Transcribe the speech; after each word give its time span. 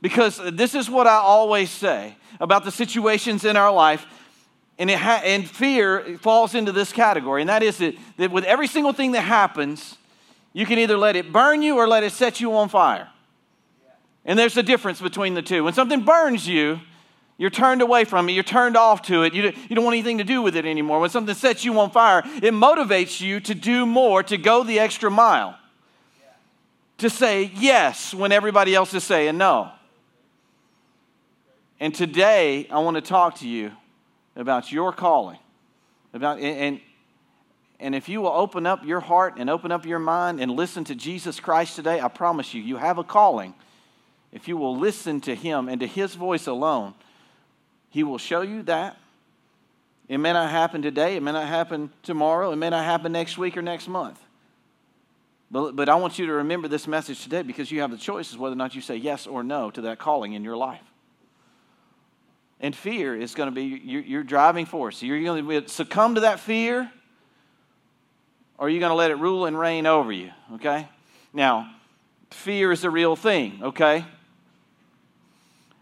Because 0.00 0.40
this 0.52 0.74
is 0.74 0.88
what 0.88 1.06
I 1.06 1.16
always 1.16 1.70
say 1.70 2.16
about 2.40 2.64
the 2.64 2.70
situations 2.70 3.44
in 3.44 3.56
our 3.56 3.72
life. 3.72 4.06
And, 4.78 4.88
ha- 4.90 5.22
and 5.24 5.48
fear 5.48 6.18
falls 6.18 6.54
into 6.54 6.70
this 6.70 6.92
category. 6.92 7.42
And 7.42 7.48
that 7.48 7.64
is 7.64 7.78
that, 7.78 7.96
that 8.16 8.30
with 8.30 8.44
every 8.44 8.68
single 8.68 8.92
thing 8.92 9.12
that 9.12 9.22
happens, 9.22 9.96
you 10.52 10.66
can 10.66 10.78
either 10.78 10.96
let 10.96 11.16
it 11.16 11.32
burn 11.32 11.62
you 11.62 11.76
or 11.76 11.88
let 11.88 12.04
it 12.04 12.12
set 12.12 12.40
you 12.40 12.54
on 12.54 12.68
fire. 12.68 13.08
And 14.24 14.38
there's 14.38 14.56
a 14.56 14.62
difference 14.62 15.00
between 15.00 15.34
the 15.34 15.42
two. 15.42 15.64
When 15.64 15.74
something 15.74 16.02
burns 16.02 16.46
you, 16.46 16.80
you're 17.38 17.50
turned 17.50 17.82
away 17.82 18.04
from 18.04 18.28
it. 18.28 18.32
You're 18.32 18.42
turned 18.42 18.76
off 18.76 19.02
to 19.02 19.22
it. 19.22 19.32
You, 19.32 19.52
you 19.68 19.76
don't 19.76 19.84
want 19.84 19.94
anything 19.94 20.18
to 20.18 20.24
do 20.24 20.42
with 20.42 20.54
it 20.54 20.66
anymore. 20.66 21.00
When 21.00 21.10
something 21.10 21.34
sets 21.34 21.64
you 21.64 21.78
on 21.80 21.90
fire, 21.90 22.22
it 22.24 22.52
motivates 22.52 23.20
you 23.20 23.40
to 23.40 23.54
do 23.54 23.86
more, 23.86 24.22
to 24.24 24.36
go 24.36 24.64
the 24.64 24.80
extra 24.80 25.10
mile, 25.10 25.56
to 26.98 27.08
say 27.08 27.50
yes 27.54 28.12
when 28.12 28.32
everybody 28.32 28.74
else 28.74 28.92
is 28.92 29.04
saying 29.04 29.38
no. 29.38 29.72
And 31.80 31.94
today, 31.94 32.66
I 32.70 32.80
want 32.80 32.96
to 32.96 33.00
talk 33.00 33.36
to 33.36 33.48
you 33.48 33.72
about 34.34 34.72
your 34.72 34.92
calling. 34.92 35.38
About, 36.12 36.40
and, 36.40 36.80
and 37.78 37.94
if 37.94 38.08
you 38.08 38.20
will 38.20 38.32
open 38.32 38.66
up 38.66 38.84
your 38.84 39.00
heart 39.00 39.34
and 39.36 39.48
open 39.48 39.70
up 39.70 39.86
your 39.86 39.98
mind 39.98 40.40
and 40.40 40.50
listen 40.50 40.84
to 40.84 40.94
Jesus 40.94 41.38
Christ 41.38 41.76
today, 41.76 42.00
I 42.00 42.08
promise 42.08 42.52
you, 42.52 42.62
you 42.62 42.76
have 42.76 42.98
a 42.98 43.04
calling. 43.04 43.54
If 44.32 44.48
you 44.48 44.56
will 44.56 44.76
listen 44.76 45.20
to 45.22 45.34
Him 45.34 45.68
and 45.68 45.80
to 45.80 45.86
His 45.86 46.14
voice 46.14 46.46
alone, 46.46 46.94
he 47.90 48.02
will 48.02 48.18
show 48.18 48.42
you 48.42 48.62
that. 48.64 48.96
It 50.08 50.18
may 50.18 50.32
not 50.32 50.50
happen 50.50 50.80
today, 50.82 51.16
it 51.16 51.22
may 51.22 51.32
not 51.32 51.46
happen 51.46 51.90
tomorrow, 52.02 52.50
it 52.52 52.56
may 52.56 52.70
not 52.70 52.84
happen 52.84 53.12
next 53.12 53.36
week 53.36 53.56
or 53.56 53.62
next 53.62 53.88
month. 53.88 54.18
But, 55.50 55.76
but 55.76 55.88
I 55.88 55.94
want 55.94 56.18
you 56.18 56.26
to 56.26 56.32
remember 56.32 56.68
this 56.68 56.86
message 56.86 57.22
today 57.22 57.42
because 57.42 57.70
you 57.70 57.80
have 57.80 57.90
the 57.90 57.96
choices 57.96 58.36
whether 58.36 58.52
or 58.52 58.56
not 58.56 58.74
you 58.74 58.80
say 58.80 58.96
yes 58.96 59.26
or 59.26 59.42
no 59.42 59.70
to 59.70 59.80
that 59.82 59.98
calling 59.98 60.32
in 60.34 60.44
your 60.44 60.56
life. 60.56 60.82
And 62.60 62.74
fear 62.74 63.14
is 63.14 63.34
going 63.34 63.48
to 63.48 63.54
be 63.54 63.64
your, 63.64 64.02
your 64.02 64.22
driving 64.22 64.66
force. 64.66 65.02
You're 65.02 65.22
going 65.22 65.46
to 65.46 65.68
succumb 65.68 66.16
to 66.16 66.22
that 66.22 66.40
fear, 66.40 66.90
or 68.58 68.66
are 68.66 68.70
you 68.70 68.80
going 68.80 68.90
to 68.90 68.96
let 68.96 69.10
it 69.10 69.18
rule 69.18 69.46
and 69.46 69.58
reign 69.58 69.86
over 69.86 70.10
you? 70.10 70.30
Okay? 70.54 70.88
Now, 71.32 71.70
fear 72.30 72.72
is 72.72 72.82
a 72.84 72.90
real 72.90 73.14
thing, 73.14 73.60
okay? 73.62 74.04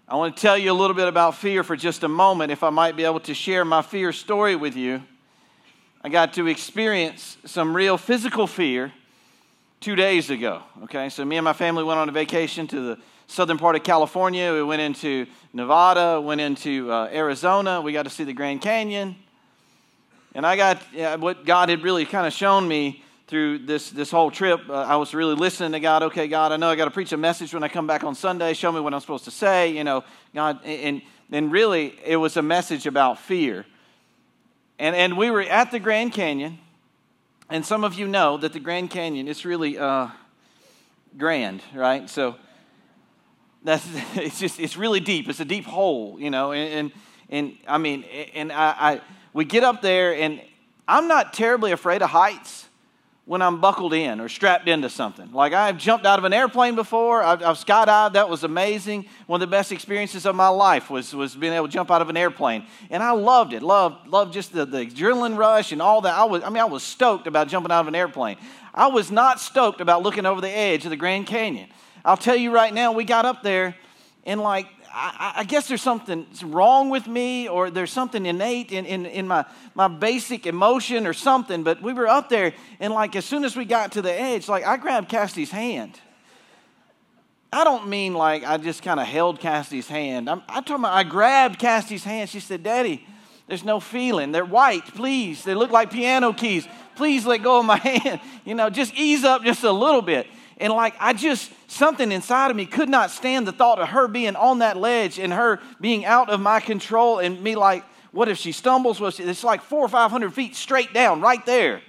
I 0.08 0.16
want 0.16 0.36
to 0.36 0.40
tell 0.40 0.56
you 0.56 0.70
a 0.70 0.74
little 0.74 0.94
bit 0.94 1.08
about 1.08 1.34
fear 1.34 1.64
for 1.64 1.74
just 1.74 2.04
a 2.04 2.08
moment, 2.08 2.52
if 2.52 2.62
I 2.62 2.70
might 2.70 2.94
be 2.94 3.04
able 3.04 3.20
to 3.20 3.34
share 3.34 3.64
my 3.64 3.82
fear 3.82 4.12
story 4.12 4.54
with 4.54 4.76
you. 4.76 5.02
I 6.04 6.08
got 6.08 6.34
to 6.34 6.46
experience 6.46 7.38
some 7.44 7.74
real 7.74 7.96
physical 7.98 8.46
fear 8.46 8.92
two 9.80 9.96
days 9.96 10.30
ago. 10.30 10.62
Okay, 10.84 11.08
so 11.08 11.24
me 11.24 11.36
and 11.38 11.44
my 11.44 11.52
family 11.52 11.82
went 11.82 11.98
on 11.98 12.08
a 12.08 12.12
vacation 12.12 12.66
to 12.68 12.80
the 12.80 12.98
southern 13.26 13.58
part 13.58 13.76
of 13.76 13.82
California. 13.82 14.52
We 14.52 14.62
went 14.62 14.82
into 14.82 15.26
Nevada, 15.52 16.20
went 16.20 16.40
into 16.40 16.90
uh, 16.90 17.08
Arizona. 17.12 17.80
We 17.80 17.92
got 17.92 18.04
to 18.04 18.10
see 18.10 18.24
the 18.24 18.32
Grand 18.32 18.60
Canyon. 18.60 19.16
And 20.34 20.46
I 20.46 20.56
got 20.56 20.82
yeah, 20.92 21.16
what 21.16 21.44
God 21.44 21.68
had 21.68 21.82
really 21.82 22.04
kind 22.04 22.26
of 22.26 22.32
shown 22.32 22.68
me 22.68 23.02
through 23.26 23.58
this, 23.58 23.90
this 23.90 24.10
whole 24.10 24.30
trip, 24.30 24.60
uh, 24.68 24.74
I 24.74 24.96
was 24.96 25.12
really 25.12 25.34
listening 25.34 25.72
to 25.72 25.80
God. 25.80 26.04
Okay, 26.04 26.28
God, 26.28 26.52
I 26.52 26.56
know 26.56 26.70
I 26.70 26.76
got 26.76 26.84
to 26.84 26.92
preach 26.92 27.12
a 27.12 27.16
message 27.16 27.52
when 27.52 27.64
I 27.64 27.68
come 27.68 27.86
back 27.86 28.04
on 28.04 28.14
Sunday. 28.14 28.52
Show 28.52 28.70
me 28.70 28.80
what 28.80 28.94
I'm 28.94 29.00
supposed 29.00 29.24
to 29.24 29.32
say. 29.32 29.70
You 29.70 29.82
know, 29.82 30.04
God, 30.32 30.60
and, 30.64 31.02
and 31.32 31.50
really, 31.50 31.98
it 32.04 32.16
was 32.16 32.36
a 32.36 32.42
message 32.42 32.86
about 32.86 33.18
fear. 33.18 33.66
And, 34.78 34.94
and 34.94 35.16
we 35.16 35.30
were 35.30 35.42
at 35.42 35.72
the 35.72 35.80
Grand 35.80 36.12
Canyon, 36.12 36.58
and 37.50 37.66
some 37.66 37.82
of 37.82 37.94
you 37.94 38.06
know 38.06 38.36
that 38.36 38.52
the 38.52 38.60
Grand 38.60 38.90
Canyon 38.90 39.26
is 39.26 39.44
really 39.44 39.76
uh, 39.76 40.08
grand, 41.16 41.62
right? 41.74 42.08
So 42.08 42.36
that's 43.66 43.86
it's 44.14 44.38
just 44.38 44.58
it's 44.60 44.76
really 44.76 45.00
deep. 45.00 45.28
It's 45.28 45.40
a 45.40 45.44
deep 45.44 45.64
hole, 45.64 46.16
you 46.18 46.30
know. 46.30 46.52
And 46.52 46.72
and, 46.72 46.92
and 47.28 47.58
I 47.68 47.78
mean, 47.78 48.04
and 48.34 48.52
I, 48.52 48.74
I 48.78 49.00
we 49.32 49.44
get 49.44 49.64
up 49.64 49.82
there, 49.82 50.14
and 50.14 50.40
I'm 50.88 51.08
not 51.08 51.32
terribly 51.32 51.72
afraid 51.72 52.02
of 52.02 52.10
heights 52.10 52.66
when 53.26 53.42
I'm 53.42 53.60
buckled 53.60 53.92
in 53.92 54.20
or 54.20 54.28
strapped 54.28 54.68
into 54.68 54.88
something. 54.88 55.32
Like 55.32 55.52
I've 55.52 55.78
jumped 55.78 56.06
out 56.06 56.20
of 56.20 56.24
an 56.24 56.32
airplane 56.32 56.76
before, 56.76 57.24
I've, 57.24 57.42
I've, 57.42 57.56
skydived, 57.56 58.12
that 58.12 58.28
was 58.28 58.44
amazing. 58.44 59.06
One 59.26 59.42
of 59.42 59.50
the 59.50 59.50
best 59.50 59.72
experiences 59.72 60.26
of 60.26 60.36
my 60.36 60.46
life 60.46 60.90
was, 60.90 61.12
was 61.12 61.34
being 61.34 61.52
able 61.52 61.66
to 61.66 61.72
jump 61.72 61.90
out 61.90 62.00
of 62.00 62.08
an 62.08 62.16
airplane. 62.16 62.66
And 62.88 63.02
I 63.02 63.10
loved 63.10 63.52
it, 63.52 63.64
loved, 63.64 64.06
loved 64.06 64.32
just 64.32 64.52
the, 64.52 64.64
the 64.64 64.86
adrenaline 64.86 65.36
rush 65.36 65.72
and 65.72 65.82
all 65.82 66.02
that. 66.02 66.14
I, 66.14 66.22
was, 66.22 66.44
I 66.44 66.50
mean, 66.50 66.62
I 66.62 66.66
was 66.66 66.84
stoked 66.84 67.26
about 67.26 67.48
jumping 67.48 67.72
out 67.72 67.80
of 67.80 67.88
an 67.88 67.96
airplane. 67.96 68.36
I 68.72 68.86
was 68.86 69.10
not 69.10 69.40
stoked 69.40 69.80
about 69.80 70.04
looking 70.04 70.24
over 70.24 70.40
the 70.40 70.48
edge 70.50 70.84
of 70.84 70.90
the 70.90 70.96
Grand 70.96 71.26
Canyon. 71.26 71.68
I'll 72.06 72.16
tell 72.16 72.36
you 72.36 72.52
right 72.52 72.72
now, 72.72 72.92
we 72.92 73.04
got 73.04 73.26
up 73.26 73.42
there 73.42 73.76
and 74.24 74.40
like 74.40 74.68
I, 74.98 75.34
I, 75.38 75.44
guess 75.44 75.68
there's 75.68 75.82
something 75.82 76.26
wrong 76.42 76.88
with 76.88 77.06
me 77.06 77.48
or 77.48 77.68
there's 77.70 77.92
something 77.92 78.24
innate 78.24 78.72
in, 78.72 78.86
in, 78.86 79.04
in 79.04 79.28
my, 79.28 79.44
my 79.74 79.88
basic 79.88 80.46
emotion 80.46 81.06
or 81.06 81.12
something. 81.12 81.62
But 81.64 81.82
we 81.82 81.92
were 81.92 82.08
up 82.08 82.30
there, 82.30 82.54
and 82.80 82.94
like 82.94 83.14
as 83.14 83.26
soon 83.26 83.44
as 83.44 83.54
we 83.56 83.66
got 83.66 83.92
to 83.92 84.02
the 84.02 84.12
edge, 84.12 84.48
like 84.48 84.64
I 84.64 84.78
grabbed 84.78 85.10
Cassidy's 85.10 85.50
hand. 85.50 86.00
I 87.52 87.62
don't 87.62 87.88
mean 87.88 88.14
like 88.14 88.42
I 88.44 88.56
just 88.56 88.82
kind 88.82 88.98
of 88.98 89.06
held 89.06 89.38
Cassidy's 89.38 89.88
hand. 89.88 90.30
I'm, 90.30 90.42
I'm 90.48 90.64
talking 90.64 90.84
about 90.84 90.94
I 90.94 91.02
grabbed 91.02 91.58
Cassidy's 91.58 92.04
hand. 92.04 92.30
She 92.30 92.40
said, 92.40 92.62
Daddy, 92.62 93.06
there's 93.48 93.64
no 93.64 93.80
feeling. 93.80 94.32
They're 94.32 94.46
white, 94.46 94.86
please. 94.86 95.44
They 95.44 95.54
look 95.54 95.70
like 95.72 95.90
piano 95.90 96.32
keys. 96.32 96.66
Please 96.94 97.26
let 97.26 97.42
go 97.42 97.58
of 97.58 97.66
my 97.66 97.76
hand. 97.82 98.20
You 98.46 98.54
know, 98.54 98.70
just 98.70 98.94
ease 98.94 99.24
up 99.24 99.44
just 99.44 99.62
a 99.62 99.72
little 99.72 100.02
bit. 100.02 100.26
And 100.58 100.72
like, 100.72 100.94
I 100.98 101.12
just, 101.12 101.52
something 101.70 102.10
inside 102.10 102.50
of 102.50 102.56
me 102.56 102.64
could 102.64 102.88
not 102.88 103.10
stand 103.10 103.46
the 103.46 103.52
thought 103.52 103.78
of 103.78 103.88
her 103.88 104.08
being 104.08 104.36
on 104.36 104.60
that 104.60 104.76
ledge 104.76 105.18
and 105.18 105.32
her 105.32 105.60
being 105.80 106.04
out 106.04 106.30
of 106.30 106.40
my 106.40 106.60
control 106.60 107.18
and 107.18 107.42
me 107.42 107.56
like, 107.56 107.84
what 108.12 108.28
if 108.28 108.38
she 108.38 108.52
stumbles? 108.52 108.98
Well, 108.98 109.12
It's 109.16 109.44
like 109.44 109.60
four 109.60 109.80
or 109.80 109.88
500 109.88 110.32
feet 110.32 110.56
straight 110.56 110.94
down 110.94 111.20
right 111.20 111.44
there. 111.44 111.82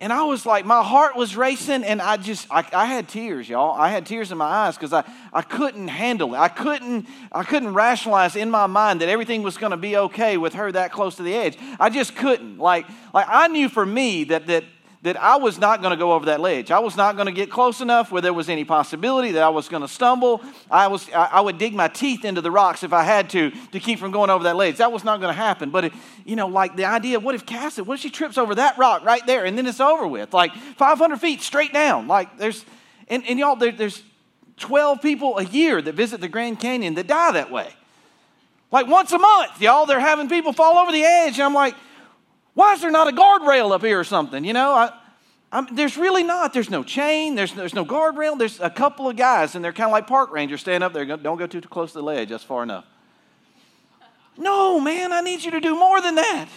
And 0.00 0.12
I 0.12 0.22
was 0.22 0.46
like, 0.46 0.64
my 0.64 0.84
heart 0.84 1.16
was 1.16 1.36
racing, 1.36 1.82
and 1.82 2.00
I 2.00 2.18
just, 2.18 2.46
I, 2.52 2.64
I 2.72 2.84
had 2.84 3.08
tears, 3.08 3.48
y'all. 3.48 3.76
I 3.76 3.88
had 3.88 4.06
tears 4.06 4.30
in 4.30 4.38
my 4.38 4.44
eyes 4.44 4.76
because 4.76 4.92
I, 4.92 5.02
I 5.32 5.42
couldn't 5.42 5.88
handle 5.88 6.34
it. 6.34 6.38
I 6.38 6.46
couldn't, 6.46 7.08
I 7.32 7.42
couldn't 7.42 7.74
rationalize 7.74 8.36
in 8.36 8.48
my 8.48 8.66
mind 8.68 9.00
that 9.00 9.08
everything 9.08 9.42
was 9.42 9.58
going 9.58 9.72
to 9.72 9.76
be 9.76 9.96
okay 9.96 10.36
with 10.36 10.54
her 10.54 10.70
that 10.70 10.92
close 10.92 11.16
to 11.16 11.24
the 11.24 11.34
edge. 11.34 11.58
I 11.80 11.90
just 11.90 12.14
couldn't. 12.14 12.58
Like, 12.58 12.86
like 13.12 13.26
I 13.28 13.48
knew 13.48 13.68
for 13.68 13.84
me 13.84 14.22
that, 14.24 14.46
that 14.46 14.62
that 15.02 15.16
I 15.16 15.36
was 15.36 15.58
not 15.58 15.80
going 15.80 15.92
to 15.92 15.96
go 15.96 16.12
over 16.12 16.26
that 16.26 16.40
ledge. 16.40 16.72
I 16.72 16.80
was 16.80 16.96
not 16.96 17.14
going 17.14 17.26
to 17.26 17.32
get 17.32 17.50
close 17.50 17.80
enough 17.80 18.10
where 18.10 18.20
there 18.20 18.32
was 18.32 18.48
any 18.48 18.64
possibility 18.64 19.32
that 19.32 19.42
I 19.44 19.48
was 19.48 19.68
going 19.68 19.82
to 19.82 19.88
stumble. 19.88 20.42
I, 20.70 20.88
was, 20.88 21.08
I, 21.12 21.40
would 21.40 21.56
dig 21.56 21.72
my 21.72 21.86
teeth 21.86 22.24
into 22.24 22.40
the 22.40 22.50
rocks 22.50 22.82
if 22.82 22.92
I 22.92 23.04
had 23.04 23.30
to 23.30 23.52
to 23.72 23.78
keep 23.78 24.00
from 24.00 24.10
going 24.10 24.28
over 24.28 24.42
that 24.44 24.56
ledge. 24.56 24.78
That 24.78 24.90
was 24.90 25.04
not 25.04 25.20
going 25.20 25.32
to 25.32 25.40
happen. 25.40 25.70
But, 25.70 25.86
it, 25.86 25.92
you 26.24 26.34
know, 26.34 26.48
like 26.48 26.74
the 26.74 26.86
idea, 26.86 27.20
what 27.20 27.36
if 27.36 27.46
Cassie, 27.46 27.82
what 27.82 27.94
if 27.94 28.00
she 28.00 28.10
trips 28.10 28.36
over 28.36 28.56
that 28.56 28.76
rock 28.76 29.04
right 29.04 29.24
there 29.24 29.44
and 29.44 29.56
then 29.56 29.66
it's 29.66 29.80
over 29.80 30.06
with? 30.06 30.34
Like 30.34 30.52
500 30.54 31.20
feet 31.20 31.42
straight 31.42 31.72
down. 31.72 32.08
Like 32.08 32.36
there's, 32.36 32.64
and, 33.06 33.24
and 33.26 33.38
y'all, 33.38 33.54
there, 33.54 33.70
there's 33.70 34.02
12 34.56 35.00
people 35.00 35.38
a 35.38 35.44
year 35.44 35.80
that 35.80 35.94
visit 35.94 36.20
the 36.20 36.28
Grand 36.28 36.58
Canyon 36.58 36.94
that 36.94 37.06
die 37.06 37.32
that 37.32 37.52
way. 37.52 37.72
Like 38.72 38.88
once 38.88 39.12
a 39.12 39.18
month, 39.18 39.62
y'all, 39.62 39.86
they're 39.86 40.00
having 40.00 40.28
people 40.28 40.52
fall 40.52 40.76
over 40.76 40.90
the 40.90 41.04
edge. 41.04 41.34
And 41.34 41.44
I'm 41.44 41.54
like, 41.54 41.76
why 42.58 42.72
is 42.72 42.80
there 42.80 42.90
not 42.90 43.06
a 43.06 43.12
guardrail 43.12 43.70
up 43.70 43.84
here 43.84 44.00
or 44.00 44.02
something? 44.02 44.44
You 44.44 44.52
know, 44.52 44.72
I, 44.72 44.92
I'm, 45.52 45.72
there's 45.76 45.96
really 45.96 46.24
not. 46.24 46.52
There's 46.52 46.70
no 46.70 46.82
chain. 46.82 47.36
There's, 47.36 47.52
there's 47.52 47.72
no 47.72 47.84
guardrail. 47.84 48.36
There's 48.36 48.58
a 48.58 48.68
couple 48.68 49.08
of 49.08 49.14
guys, 49.14 49.54
and 49.54 49.64
they're 49.64 49.72
kind 49.72 49.86
of 49.86 49.92
like 49.92 50.08
park 50.08 50.32
rangers 50.32 50.62
standing 50.62 50.84
up 50.84 50.92
there. 50.92 51.04
Don't 51.04 51.38
go 51.38 51.46
too 51.46 51.60
close 51.60 51.92
to 51.92 51.98
the 51.98 52.02
ledge. 52.02 52.30
That's 52.30 52.42
far 52.42 52.64
enough. 52.64 52.84
No, 54.36 54.80
man, 54.80 55.12
I 55.12 55.20
need 55.20 55.44
you 55.44 55.52
to 55.52 55.60
do 55.60 55.76
more 55.76 56.00
than 56.00 56.16
that. 56.16 56.48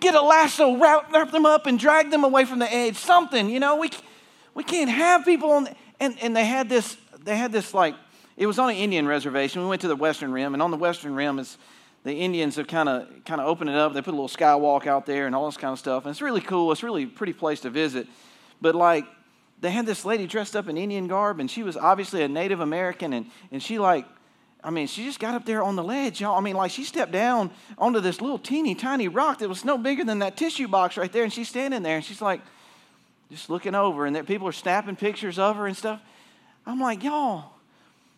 Get 0.00 0.16
a 0.16 0.20
lasso, 0.20 0.76
wrap, 0.76 1.12
wrap 1.12 1.30
them 1.30 1.46
up, 1.46 1.66
and 1.66 1.78
drag 1.78 2.10
them 2.10 2.24
away 2.24 2.44
from 2.44 2.58
the 2.58 2.72
edge. 2.72 2.96
Something, 2.96 3.50
you 3.50 3.60
know. 3.60 3.76
We, 3.76 3.90
we 4.54 4.64
can't 4.64 4.90
have 4.90 5.24
people 5.24 5.52
on. 5.52 5.64
The, 5.64 5.76
and, 6.00 6.18
and 6.20 6.36
they 6.36 6.44
had 6.44 6.68
this. 6.68 6.96
They 7.22 7.36
had 7.36 7.52
this 7.52 7.72
like. 7.72 7.94
It 8.36 8.48
was 8.48 8.58
on 8.58 8.70
an 8.70 8.76
Indian 8.76 9.06
reservation. 9.06 9.62
We 9.62 9.68
went 9.68 9.82
to 9.82 9.88
the 9.88 9.94
Western 9.94 10.32
Rim, 10.32 10.54
and 10.54 10.62
on 10.62 10.72
the 10.72 10.76
Western 10.76 11.14
Rim 11.14 11.38
is 11.38 11.56
the 12.04 12.14
Indians 12.14 12.56
have 12.56 12.66
kind 12.66 12.88
of 12.88 13.08
kind 13.24 13.40
of 13.40 13.46
opened 13.46 13.70
it 13.70 13.76
up. 13.76 13.92
They 13.92 14.02
put 14.02 14.14
a 14.14 14.18
little 14.20 14.28
skywalk 14.28 14.86
out 14.86 15.06
there 15.06 15.26
and 15.26 15.34
all 15.34 15.46
this 15.46 15.56
kind 15.56 15.72
of 15.72 15.78
stuff. 15.78 16.04
And 16.04 16.10
it's 16.10 16.22
really 16.22 16.40
cool. 16.40 16.72
It's 16.72 16.82
really 16.82 17.04
a 17.04 17.06
pretty 17.06 17.32
place 17.32 17.60
to 17.60 17.70
visit. 17.70 18.08
But 18.60 18.74
like 18.74 19.04
they 19.60 19.70
had 19.70 19.86
this 19.86 20.04
lady 20.04 20.26
dressed 20.26 20.56
up 20.56 20.68
in 20.68 20.78
Indian 20.78 21.06
garb, 21.06 21.38
and 21.38 21.50
she 21.50 21.62
was 21.62 21.76
obviously 21.76 22.22
a 22.22 22.28
Native 22.28 22.60
American, 22.60 23.12
and, 23.12 23.26
and 23.52 23.62
she 23.62 23.78
like 23.78 24.06
I 24.62 24.70
mean, 24.70 24.86
she 24.88 25.04
just 25.04 25.18
got 25.18 25.34
up 25.34 25.46
there 25.46 25.62
on 25.62 25.74
the 25.74 25.82
ledge, 25.82 26.20
y'all. 26.20 26.36
I 26.36 26.40
mean, 26.40 26.54
like 26.54 26.70
she 26.70 26.84
stepped 26.84 27.12
down 27.12 27.50
onto 27.78 28.00
this 28.00 28.20
little 28.20 28.38
teeny 28.38 28.74
tiny 28.74 29.08
rock 29.08 29.38
that 29.38 29.48
was 29.48 29.64
no 29.64 29.78
bigger 29.78 30.04
than 30.04 30.18
that 30.18 30.36
tissue 30.36 30.68
box 30.68 30.96
right 30.96 31.10
there, 31.10 31.24
and 31.24 31.32
she's 31.32 31.48
standing 31.48 31.82
there 31.82 31.96
and 31.96 32.04
she's 32.04 32.20
like 32.20 32.40
just 33.30 33.48
looking 33.48 33.74
over, 33.74 34.06
and 34.06 34.16
that 34.16 34.26
people 34.26 34.46
are 34.48 34.52
snapping 34.52 34.96
pictures 34.96 35.38
of 35.38 35.56
her 35.56 35.66
and 35.66 35.76
stuff. 35.76 36.00
I'm 36.66 36.80
like, 36.80 37.02
y'all, 37.02 37.52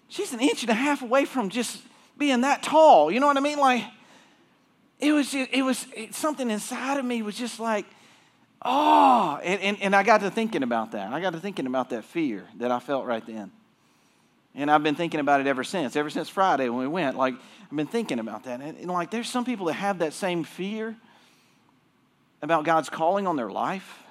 she's 0.08 0.32
an 0.32 0.40
inch 0.40 0.62
and 0.62 0.70
a 0.70 0.74
half 0.74 1.02
away 1.02 1.26
from 1.26 1.48
just 1.48 1.80
being 2.18 2.42
that 2.42 2.62
tall. 2.62 3.10
You 3.10 3.20
know 3.20 3.26
what 3.26 3.36
I 3.36 3.40
mean? 3.40 3.58
Like, 3.58 3.84
it 4.98 5.12
was, 5.12 5.32
just, 5.32 5.50
it 5.52 5.62
was 5.62 5.86
it, 5.96 6.14
something 6.14 6.50
inside 6.50 6.98
of 6.98 7.04
me 7.04 7.22
was 7.22 7.36
just 7.36 7.58
like, 7.58 7.86
oh. 8.64 9.40
And, 9.42 9.60
and, 9.60 9.82
and 9.82 9.96
I 9.96 10.02
got 10.02 10.20
to 10.20 10.30
thinking 10.30 10.62
about 10.62 10.92
that. 10.92 11.12
I 11.12 11.20
got 11.20 11.32
to 11.32 11.40
thinking 11.40 11.66
about 11.66 11.90
that 11.90 12.04
fear 12.04 12.46
that 12.58 12.70
I 12.70 12.78
felt 12.78 13.04
right 13.06 13.24
then. 13.26 13.50
And 14.54 14.70
I've 14.70 14.82
been 14.82 14.94
thinking 14.94 15.18
about 15.18 15.40
it 15.40 15.46
ever 15.46 15.64
since, 15.64 15.96
ever 15.96 16.10
since 16.10 16.28
Friday 16.28 16.68
when 16.68 16.80
we 16.80 16.86
went. 16.86 17.16
Like, 17.16 17.34
I've 17.34 17.76
been 17.76 17.86
thinking 17.86 18.18
about 18.18 18.44
that. 18.44 18.60
And, 18.60 18.76
and 18.76 18.90
like, 18.90 19.10
there's 19.10 19.28
some 19.28 19.44
people 19.44 19.66
that 19.66 19.74
have 19.74 20.00
that 20.00 20.12
same 20.12 20.44
fear 20.44 20.94
about 22.42 22.64
God's 22.64 22.90
calling 22.90 23.26
on 23.26 23.36
their 23.36 23.50
life. 23.50 24.01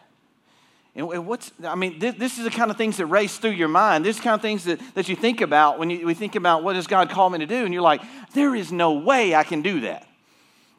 And 0.93 1.25
what's, 1.25 1.53
I 1.63 1.75
mean, 1.75 1.99
this, 1.99 2.15
this, 2.15 2.38
is 2.38 2.43
the 2.43 2.49
kind 2.49 2.69
of 2.69 2.75
things 2.75 2.97
that 2.97 3.05
race 3.05 3.38
through 3.38 3.51
your 3.51 3.69
mind. 3.69 4.03
This 4.03 4.19
kind 4.19 4.35
of 4.35 4.41
things 4.41 4.65
that, 4.65 4.79
that 4.95 5.07
you 5.07 5.15
think 5.15 5.39
about 5.39 5.79
when 5.79 5.89
you 5.89 6.05
we 6.05 6.13
think 6.13 6.35
about 6.35 6.63
what 6.63 6.73
does 6.73 6.85
God 6.85 7.09
call 7.09 7.29
me 7.29 7.39
to 7.39 7.45
do? 7.45 7.63
And 7.63 7.73
you're 7.73 7.81
like, 7.81 8.01
there 8.33 8.53
is 8.53 8.73
no 8.73 8.93
way 8.93 9.33
I 9.33 9.43
can 9.43 9.61
do 9.61 9.81
that. 9.81 10.05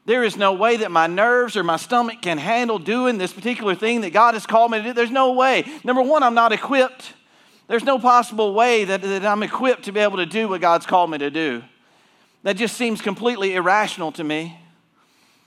There 0.05 0.23
is 0.25 0.37
no 0.37 0.53
way 0.53 0.79
that 0.79 0.91
my 0.91 1.07
nerves 1.07 1.57
or 1.57 1.63
my 1.63 1.77
stomach 1.77 2.21
can 2.21 2.37
handle 2.37 2.79
doing 2.79 3.19
this 3.19 3.33
particular 3.33 3.75
thing 3.75 4.03
that 4.03 4.13
God 4.13 4.35
has 4.35 4.47
called 4.47 4.73
me 4.73 4.79
to 4.79 4.85
do. 4.85 4.93
There's 4.93 5.11
no 5.11 5.33
way. 5.33 5.65
Number 5.85 6.03
one, 6.03 6.23
I'm 6.23 6.35
not 6.35 6.53
equipped. 6.53 7.15
There's 7.69 7.85
no 7.85 7.99
possible 7.99 8.53
way 8.53 8.85
that, 8.85 9.01
that 9.01 9.25
I'm 9.25 9.43
equipped 9.43 9.85
to 9.85 9.93
be 9.93 10.01
able 10.01 10.19
to 10.19 10.27
do 10.27 10.49
what 10.49 10.61
God's 10.61 10.85
called 10.85 11.11
me 11.11 11.19
to 11.19 11.31
do. 11.31 11.63
That 12.43 12.57
just 12.57 12.77
seems 12.77 13.01
completely 13.01 13.55
irrational 13.55 14.13
to 14.13 14.25
me. 14.25 14.59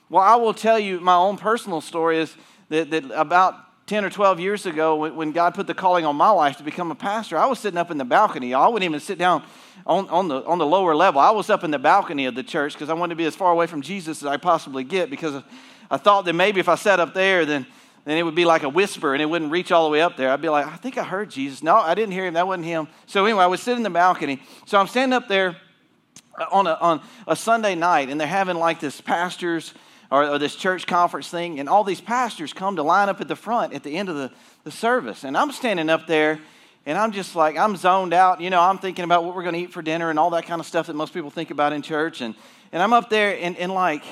Well, 0.09 0.23
I 0.23 0.35
will 0.35 0.53
tell 0.53 0.79
you 0.79 1.01
my 1.01 1.15
own 1.15 1.37
personal 1.37 1.81
story 1.81 2.19
is 2.19 2.33
that, 2.69 2.89
that 2.91 3.11
about 3.11 3.64
10 3.87 4.03
or 4.03 4.09
12 4.09 4.39
years 4.39 4.65
ago, 4.65 4.95
when 5.13 5.31
God 5.31 5.53
put 5.53 5.67
the 5.67 5.75
calling 5.75 6.05
on 6.05 6.15
my 6.15 6.31
life 6.31 6.57
to 6.57 6.63
become 6.63 6.89
a 6.89 6.95
pastor, 6.95 7.37
I 7.37 7.45
was 7.45 7.59
sitting 7.59 7.77
up 7.77 7.91
in 7.91 7.99
the 7.99 8.05
balcony. 8.05 8.51
I 8.53 8.67
wouldn't 8.67 8.83
even 8.83 8.99
sit 8.99 9.19
down 9.19 9.43
on, 9.85 10.09
on, 10.09 10.27
the, 10.27 10.43
on 10.45 10.57
the 10.57 10.65
lower 10.65 10.95
level. 10.95 11.21
I 11.21 11.29
was 11.29 11.51
up 11.51 11.63
in 11.63 11.69
the 11.69 11.77
balcony 11.77 12.25
of 12.25 12.33
the 12.33 12.41
church 12.41 12.73
because 12.73 12.89
I 12.89 12.93
wanted 12.93 13.11
to 13.11 13.17
be 13.17 13.25
as 13.25 13.35
far 13.35 13.51
away 13.51 13.67
from 13.67 13.83
Jesus 13.83 14.23
as 14.23 14.27
I 14.27 14.37
possibly 14.37 14.83
get 14.83 15.11
because 15.11 15.43
I 15.91 15.97
thought 15.97 16.25
that 16.25 16.33
maybe 16.33 16.59
if 16.59 16.67
I 16.67 16.73
sat 16.73 16.99
up 16.99 17.13
there, 17.13 17.45
then, 17.45 17.67
then 18.05 18.17
it 18.17 18.23
would 18.23 18.33
be 18.33 18.45
like 18.45 18.63
a 18.63 18.69
whisper 18.69 19.13
and 19.13 19.21
it 19.21 19.27
wouldn't 19.27 19.51
reach 19.51 19.71
all 19.71 19.85
the 19.85 19.91
way 19.91 20.01
up 20.01 20.17
there. 20.17 20.31
I'd 20.31 20.41
be 20.41 20.49
like, 20.49 20.65
I 20.65 20.77
think 20.77 20.97
I 20.97 21.03
heard 21.03 21.29
Jesus. 21.29 21.61
No, 21.61 21.75
I 21.75 21.93
didn't 21.93 22.13
hear 22.13 22.25
him. 22.25 22.33
That 22.33 22.47
wasn't 22.47 22.65
him. 22.65 22.87
So 23.05 23.23
anyway, 23.25 23.43
I 23.43 23.47
was 23.47 23.61
sitting 23.61 23.77
in 23.77 23.83
the 23.83 23.91
balcony. 23.91 24.41
So 24.65 24.79
I'm 24.79 24.87
standing 24.87 25.15
up 25.15 25.27
there 25.27 25.57
on 26.51 26.65
a, 26.65 26.73
on 26.73 27.01
a 27.27 27.35
Sunday 27.35 27.75
night 27.75 28.09
and 28.09 28.19
they're 28.19 28.27
having 28.27 28.57
like 28.57 28.79
this 28.79 28.99
pastor's 28.99 29.75
or, 30.11 30.29
or, 30.29 30.39
this 30.39 30.55
church 30.55 30.85
conference 30.85 31.27
thing, 31.29 31.59
and 31.59 31.67
all 31.67 31.83
these 31.83 32.01
pastors 32.01 32.53
come 32.53 32.75
to 32.75 32.83
line 32.83 33.09
up 33.09 33.21
at 33.21 33.27
the 33.27 33.35
front 33.35 33.73
at 33.73 33.83
the 33.83 33.97
end 33.97 34.09
of 34.09 34.15
the, 34.15 34.31
the 34.63 34.71
service. 34.71 35.23
And 35.23 35.37
I'm 35.37 35.51
standing 35.51 35.89
up 35.89 36.07
there, 36.07 36.39
and 36.85 36.97
I'm 36.97 37.11
just 37.11 37.35
like, 37.35 37.57
I'm 37.57 37.75
zoned 37.75 38.13
out. 38.13 38.41
You 38.41 38.49
know, 38.49 38.61
I'm 38.61 38.77
thinking 38.77 39.03
about 39.03 39.23
what 39.23 39.35
we're 39.35 39.43
going 39.43 39.55
to 39.55 39.61
eat 39.61 39.73
for 39.73 39.81
dinner 39.81 40.09
and 40.09 40.19
all 40.19 40.29
that 40.31 40.45
kind 40.45 40.59
of 40.59 40.67
stuff 40.67 40.87
that 40.87 40.95
most 40.95 41.13
people 41.13 41.29
think 41.31 41.51
about 41.51 41.73
in 41.73 41.81
church. 41.81 42.21
And, 42.21 42.35
and 42.71 42.83
I'm 42.83 42.93
up 42.93 43.09
there, 43.09 43.37
and, 43.39 43.57
and 43.57 43.73
like, 43.73 44.03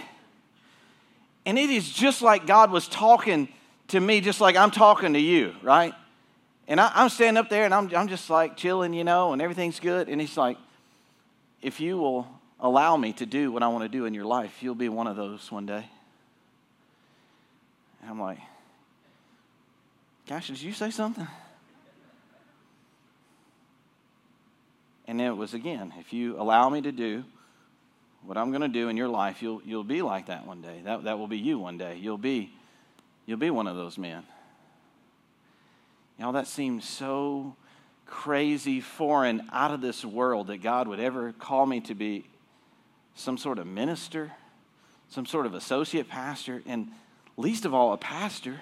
and 1.45 1.59
it 1.59 1.69
is 1.69 1.89
just 1.89 2.21
like 2.21 2.47
God 2.47 2.71
was 2.71 2.87
talking 2.87 3.49
to 3.89 3.99
me, 3.99 4.21
just 4.21 4.41
like 4.41 4.55
I'm 4.55 4.71
talking 4.71 5.13
to 5.13 5.19
you, 5.19 5.53
right? 5.61 5.93
And 6.67 6.79
I, 6.79 7.03
am 7.03 7.09
standing 7.09 7.37
up 7.37 7.49
there, 7.49 7.65
and 7.65 7.73
I'm, 7.73 7.93
I'm 7.95 8.07
just 8.07 8.29
like 8.29 8.57
chilling, 8.57 8.93
you 8.93 9.03
know, 9.03 9.33
and 9.33 9.41
everything's 9.41 9.79
good. 9.79 10.07
And 10.09 10.19
He's 10.19 10.37
like, 10.37 10.57
if 11.61 11.79
you 11.79 11.97
will 11.97 12.27
allow 12.63 12.97
me 12.97 13.13
to 13.13 13.25
do 13.25 13.51
what 13.51 13.61
I 13.61 13.67
want 13.67 13.83
to 13.83 13.89
do 13.89 14.05
in 14.05 14.13
your 14.15 14.25
life, 14.25 14.63
you'll 14.63 14.73
be 14.73 14.89
one 14.89 15.05
of 15.05 15.15
those 15.15 15.51
one 15.51 15.67
day. 15.67 15.85
And 18.01 18.09
I'm 18.09 18.19
like, 18.19 18.39
Gosh, 20.25 20.47
did 20.47 20.61
you 20.61 20.71
say 20.71 20.89
something? 20.89 21.27
And 25.05 25.19
then 25.19 25.27
it 25.27 25.35
was 25.35 25.53
again, 25.53 25.93
if 25.99 26.13
you 26.13 26.39
allow 26.39 26.69
me 26.69 26.81
to 26.81 26.93
do 26.93 27.25
what 28.25 28.37
I'm 28.37 28.51
going 28.51 28.61
to 28.61 28.69
do 28.69 28.87
in 28.87 28.95
your 28.95 29.09
life, 29.09 29.41
you'll, 29.41 29.61
you'll 29.65 29.83
be 29.83 30.01
like 30.01 30.27
that 30.27 30.47
one 30.47 30.61
day. 30.61 30.79
That, 30.85 31.03
that 31.03 31.19
will 31.19 31.27
be 31.27 31.37
you 31.37 31.59
one 31.59 31.77
day. 31.77 31.97
You'll 32.01 32.17
be, 32.17 32.53
you'll 33.25 33.37
be 33.37 33.49
one 33.49 33.67
of 33.67 33.75
those 33.75 33.97
men. 33.97 34.23
Know, 36.17 36.31
that 36.31 36.47
seems 36.47 36.87
so 36.87 37.57
crazy, 38.05 38.79
foreign, 38.79 39.49
out 39.51 39.71
of 39.71 39.81
this 39.81 40.05
world 40.05 40.47
that 40.47 40.61
God 40.63 40.87
would 40.87 41.01
ever 41.01 41.33
call 41.33 41.65
me 41.65 41.81
to 41.81 41.93
be 41.93 42.25
some 43.15 43.37
sort 43.37 43.59
of 43.59 43.67
minister, 43.67 44.31
some 45.09 45.25
sort 45.25 45.45
of 45.45 45.53
associate 45.53 46.09
pastor, 46.09 46.63
and 46.65 46.89
least 47.37 47.65
of 47.65 47.73
all, 47.73 47.93
a 47.93 47.97
pastor. 47.97 48.59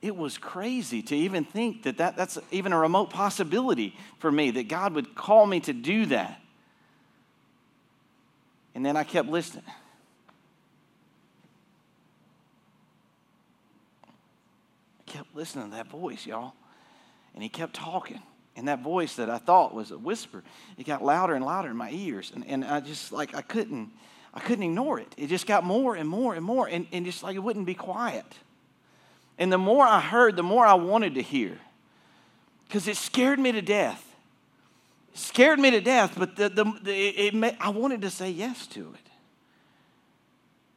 It 0.00 0.16
was 0.16 0.38
crazy 0.38 1.02
to 1.02 1.16
even 1.16 1.44
think 1.44 1.82
that, 1.82 1.98
that 1.98 2.16
that's 2.16 2.38
even 2.50 2.72
a 2.72 2.78
remote 2.78 3.10
possibility 3.10 3.96
for 4.18 4.30
me, 4.30 4.52
that 4.52 4.68
God 4.68 4.94
would 4.94 5.14
call 5.14 5.44
me 5.46 5.60
to 5.60 5.72
do 5.72 6.06
that. 6.06 6.40
And 8.74 8.86
then 8.86 8.96
I 8.96 9.02
kept 9.02 9.28
listening. 9.28 9.64
I 14.06 15.10
kept 15.10 15.34
listening 15.34 15.70
to 15.70 15.76
that 15.76 15.88
voice, 15.88 16.26
y'all. 16.26 16.52
And 17.34 17.42
he 17.42 17.48
kept 17.48 17.74
talking. 17.74 18.22
And 18.58 18.66
that 18.66 18.80
voice 18.80 19.14
that 19.14 19.30
I 19.30 19.38
thought 19.38 19.72
was 19.72 19.92
a 19.92 19.96
whisper, 19.96 20.42
it 20.76 20.84
got 20.84 21.00
louder 21.00 21.34
and 21.34 21.44
louder 21.44 21.68
in 21.68 21.76
my 21.76 21.92
ears. 21.92 22.32
And, 22.34 22.44
and 22.44 22.64
I 22.64 22.80
just 22.80 23.12
like 23.12 23.32
I 23.32 23.40
couldn't, 23.40 23.90
I 24.34 24.40
couldn't 24.40 24.64
ignore 24.64 24.98
it. 24.98 25.14
It 25.16 25.28
just 25.28 25.46
got 25.46 25.62
more 25.62 25.94
and 25.94 26.08
more 26.08 26.34
and 26.34 26.44
more, 26.44 26.66
and, 26.66 26.88
and 26.90 27.06
just 27.06 27.22
like 27.22 27.36
it 27.36 27.38
wouldn't 27.38 27.66
be 27.66 27.74
quiet. 27.74 28.26
And 29.38 29.52
the 29.52 29.58
more 29.58 29.86
I 29.86 30.00
heard, 30.00 30.34
the 30.34 30.42
more 30.42 30.66
I 30.66 30.74
wanted 30.74 31.14
to 31.14 31.22
hear. 31.22 31.56
Because 32.66 32.88
it 32.88 32.96
scared 32.96 33.38
me 33.38 33.52
to 33.52 33.62
death. 33.62 34.04
It 35.14 35.20
scared 35.20 35.60
me 35.60 35.70
to 35.70 35.80
death, 35.80 36.16
but 36.18 36.34
the, 36.34 36.48
the, 36.48 36.64
the 36.82 36.92
it, 36.92 37.34
it, 37.34 37.56
I 37.60 37.68
wanted 37.68 38.02
to 38.02 38.10
say 38.10 38.28
yes 38.28 38.66
to 38.68 38.92
it. 38.92 39.10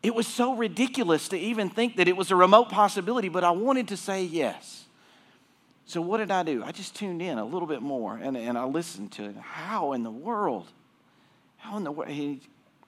It 0.03 0.13
was 0.13 0.27
so 0.27 0.53
ridiculous 0.53 1.29
to 1.29 1.37
even 1.37 1.67
think 1.67 1.95
that 1.95 2.07
it 2.07 2.15
was 2.15 2.29
a 2.29 2.35
remote 2.35 2.69
possibility, 2.69 3.27
but 3.27 3.43
I 3.43 3.51
wanted 3.51 3.87
to 3.87 3.97
say 3.97 4.23
yes. 4.23 4.85
So, 5.91 5.99
what 5.99 6.19
did 6.19 6.31
I 6.31 6.43
do? 6.43 6.63
I 6.63 6.71
just 6.71 6.95
tuned 6.95 7.21
in 7.21 7.37
a 7.37 7.43
little 7.43 7.67
bit 7.67 7.81
more 7.81 8.15
and, 8.15 8.37
and 8.37 8.57
I 8.57 8.63
listened 8.63 9.11
to 9.13 9.25
it. 9.25 9.35
How 9.35 9.91
in 9.91 10.03
the 10.03 10.09
world? 10.09 10.67
How 11.57 11.75
in 11.75 11.83
the 11.83 11.91
world? 11.91 12.09
He, 12.09 12.39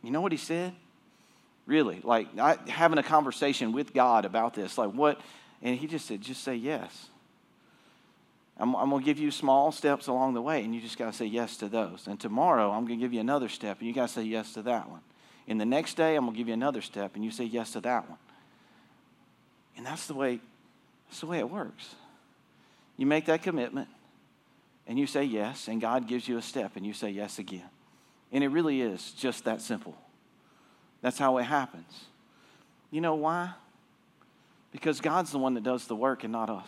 you 0.02 0.10
know 0.10 0.22
what 0.22 0.32
he 0.32 0.38
said? 0.38 0.72
Really, 1.66 2.00
like 2.02 2.30
I, 2.40 2.58
having 2.70 2.98
a 2.98 3.04
conversation 3.04 3.74
with 3.74 3.94
God 3.94 4.24
about 4.24 4.54
this. 4.54 4.78
Like, 4.78 4.92
what? 4.92 5.20
And 5.62 5.78
he 5.78 5.86
just 5.86 6.06
said, 6.06 6.22
just 6.22 6.46
say 6.46 6.56
yes. 6.56 7.08
I'm, 8.58 8.74
I'm 8.74 8.90
going 8.90 9.02
to 9.02 9.06
give 9.06 9.20
you 9.20 9.32
small 9.32 9.74
steps 9.74 10.08
along 10.08 10.34
the 10.36 10.42
way, 10.42 10.64
and 10.64 10.74
you 10.74 10.80
just 10.80 10.98
got 10.98 11.12
to 11.12 11.18
say 11.18 11.26
yes 11.26 11.58
to 11.58 11.68
those. 11.68 12.08
And 12.08 12.18
tomorrow, 12.18 12.72
I'm 12.72 12.86
going 12.86 13.00
to 13.00 13.06
give 13.06 13.12
you 13.12 13.20
another 13.20 13.50
step, 13.50 13.80
and 13.80 13.88
you 13.90 13.94
got 13.94 14.08
to 14.08 14.14
say 14.14 14.24
yes 14.24 14.54
to 14.54 14.62
that 14.62 14.90
one. 14.90 15.02
And 15.50 15.60
the 15.60 15.66
next 15.66 15.98
day, 15.98 16.16
I'm 16.16 16.24
going 16.24 16.36
to 16.36 16.38
give 16.38 16.48
you 16.48 16.54
another 16.54 16.82
step, 16.82 17.16
and 17.16 17.26
you 17.26 17.32
say 17.32 17.44
yes 17.44 17.72
to 17.72 17.82
that 17.82 18.08
one. 18.08 18.20
And 19.76 19.86
that's 19.86 20.08
the 20.08 20.14
way, 20.14 20.40
that's 21.10 21.20
the 21.20 21.28
way 21.28 21.40
it 21.40 21.50
works. 21.50 21.96
You 22.98 23.06
make 23.06 23.26
that 23.26 23.44
commitment 23.44 23.88
and 24.88 25.00
you 25.00 25.08
say 25.08 25.24
yes, 25.24 25.68
and 25.68 25.80
God 25.80 26.08
gives 26.08 26.28
you 26.28 26.38
a 26.38 26.42
step 26.42 26.74
and 26.76 26.86
you 26.86 26.94
say 26.94 27.10
yes 27.10 27.40
again. 27.40 27.70
And 28.32 28.44
it 28.44 28.50
really 28.50 28.82
is 28.82 29.12
just 29.12 29.46
that 29.46 29.62
simple. 29.62 29.96
That's 31.02 31.18
how 31.18 31.38
it 31.38 31.44
happens. 31.44 32.06
You 32.92 33.02
know 33.02 33.16
why? 33.16 33.52
Because 34.72 35.02
God's 35.02 35.32
the 35.32 35.38
one 35.38 35.54
that 35.54 35.64
does 35.64 35.88
the 35.88 35.96
work 35.96 36.24
and 36.24 36.32
not 36.32 36.50
us. 36.50 36.68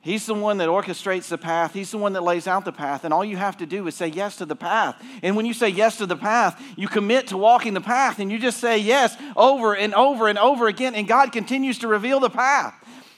He's 0.00 0.26
the 0.26 0.34
one 0.34 0.58
that 0.58 0.68
orchestrates 0.68 1.28
the 1.28 1.38
path. 1.38 1.72
He's 1.72 1.90
the 1.90 1.96
one 1.96 2.12
that 2.12 2.22
lays 2.22 2.46
out 2.46 2.66
the 2.66 2.72
path. 2.72 3.04
And 3.04 3.14
all 3.14 3.24
you 3.24 3.38
have 3.38 3.56
to 3.56 3.66
do 3.66 3.86
is 3.86 3.94
say 3.94 4.08
yes 4.08 4.36
to 4.36 4.44
the 4.44 4.54
path. 4.54 5.02
And 5.22 5.34
when 5.34 5.46
you 5.46 5.54
say 5.54 5.70
yes 5.70 5.96
to 5.96 6.04
the 6.04 6.16
path, 6.16 6.62
you 6.76 6.88
commit 6.88 7.28
to 7.28 7.38
walking 7.38 7.72
the 7.72 7.80
path 7.80 8.18
and 8.18 8.30
you 8.30 8.38
just 8.38 8.60
say 8.60 8.76
yes 8.76 9.16
over 9.34 9.74
and 9.74 9.94
over 9.94 10.28
and 10.28 10.38
over 10.38 10.68
again. 10.68 10.94
And 10.94 11.08
God 11.08 11.32
continues 11.32 11.78
to 11.78 11.88
reveal 11.88 12.20
the 12.20 12.28
path. 12.28 12.74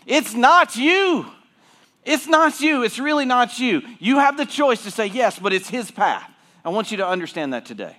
It's 0.07 0.33
not 0.35 0.77
you. 0.77 1.27
It's 2.07 2.29
not 2.29 2.61
you. 2.61 2.85
It's 2.85 3.01
really 3.01 3.25
not 3.25 3.59
you. 3.59 3.83
You 3.99 4.21
have 4.21 4.37
the 4.37 4.47
choice 4.47 4.85
to 4.85 4.93
say 4.93 5.07
yes, 5.09 5.39
but 5.39 5.53
it's 5.53 5.69
His 5.69 5.91
path. 5.91 6.31
I 6.65 6.69
want 6.69 6.93
you 6.93 6.97
to 6.99 7.07
understand 7.07 7.53
that 7.53 7.67
today. 7.67 7.97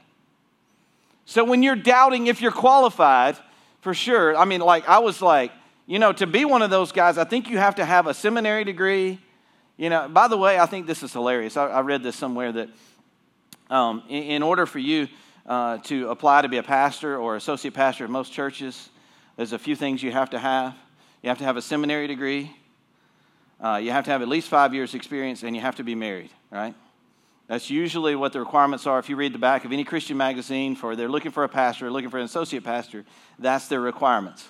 So 1.25 1.43
when 1.43 1.61
you're 1.61 1.75
doubting 1.75 2.27
if 2.27 2.41
you're 2.41 2.53
qualified, 2.53 3.37
for 3.81 3.93
sure, 3.93 4.35
I 4.35 4.45
mean, 4.45 4.61
like, 4.61 4.87
I 4.87 4.99
was 4.99 5.21
like, 5.21 5.51
you 5.85 5.99
know, 5.99 6.13
to 6.13 6.25
be 6.25 6.45
one 6.45 6.61
of 6.61 6.69
those 6.69 6.93
guys, 6.93 7.17
I 7.17 7.25
think 7.25 7.49
you 7.49 7.57
have 7.57 7.75
to 7.75 7.85
have 7.85 8.07
a 8.07 8.13
seminary 8.13 8.63
degree. 8.63 9.19
You 9.75 9.89
know, 9.89 10.07
by 10.07 10.29
the 10.29 10.37
way, 10.37 10.57
I 10.57 10.65
think 10.65 10.87
this 10.87 11.03
is 11.03 11.11
hilarious. 11.11 11.57
I, 11.57 11.67
I 11.67 11.81
read 11.81 12.01
this 12.01 12.15
somewhere 12.15 12.53
that 12.53 12.69
um, 13.69 14.03
in, 14.07 14.23
in, 14.23 14.43
order 14.43 14.65
for 14.65 14.79
you 14.79 15.09
uh, 15.45 15.79
to 15.79 16.09
apply 16.09 16.43
to 16.43 16.49
be 16.49 16.57
a 16.57 16.63
pastor 16.63 17.17
or 17.17 17.35
associate 17.35 17.73
pastor 17.73 18.05
at 18.05 18.09
most 18.09 18.31
churches, 18.31 18.89
there's 19.35 19.51
a 19.51 19.59
few 19.59 19.75
things 19.75 20.01
you 20.01 20.11
have 20.13 20.29
to 20.29 20.39
have. 20.39 20.75
You 21.21 21.29
have 21.29 21.37
to 21.39 21.43
have 21.43 21.57
a 21.57 21.61
seminary 21.61 22.07
degree. 22.07 22.55
Uh, 23.59 23.79
you 23.81 23.91
have 23.91 24.05
to 24.05 24.11
have 24.11 24.21
at 24.21 24.27
least 24.27 24.49
five 24.49 24.73
years' 24.73 24.93
experience 24.93 25.43
and 25.43 25.55
you 25.55 25.61
have 25.61 25.75
to 25.75 25.83
be 25.83 25.95
married, 25.95 26.29
right? 26.51 26.75
That's 27.47 27.69
usually 27.69 28.15
what 28.15 28.33
the 28.33 28.39
requirements 28.39 28.85
are. 28.85 28.99
If 28.99 29.09
you 29.09 29.15
read 29.15 29.33
the 29.33 29.39
back 29.39 29.65
of 29.65 29.71
any 29.71 29.83
Christian 29.83 30.17
magazine 30.17 30.75
for 30.75 30.95
they're 30.95 31.07
looking 31.07 31.31
for 31.31 31.43
a 31.43 31.49
pastor, 31.49 31.89
looking 31.89 32.09
for 32.09 32.17
an 32.17 32.25
associate 32.25 32.63
pastor, 32.63 33.05
that's 33.39 33.67
their 33.67 33.79
requirements. 33.79 34.47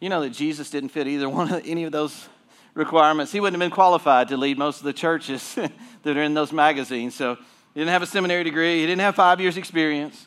You 0.00 0.08
know 0.08 0.22
that 0.22 0.30
Jesus 0.30 0.70
didn't 0.70 0.88
fit 0.88 1.06
either 1.06 1.28
one 1.30 1.52
of 1.52 1.62
any 1.64 1.84
of 1.84 1.92
those 1.92 2.28
requirements. 2.72 3.30
He 3.30 3.40
wouldn't 3.40 3.60
have 3.60 3.70
been 3.70 3.74
qualified 3.74 4.28
to 4.28 4.36
lead 4.36 4.58
most 4.58 4.78
of 4.78 4.84
the 4.84 4.92
churches 4.92 5.54
that 6.02 6.16
are 6.16 6.22
in 6.22 6.34
those 6.34 6.52
magazines. 6.52 7.14
So 7.14 7.36
he 7.36 7.80
didn't 7.80 7.90
have 7.90 8.02
a 8.02 8.06
seminary 8.06 8.42
degree. 8.42 8.80
He 8.80 8.86
didn't 8.86 9.02
have 9.02 9.14
five 9.14 9.40
years' 9.40 9.56
experience. 9.56 10.26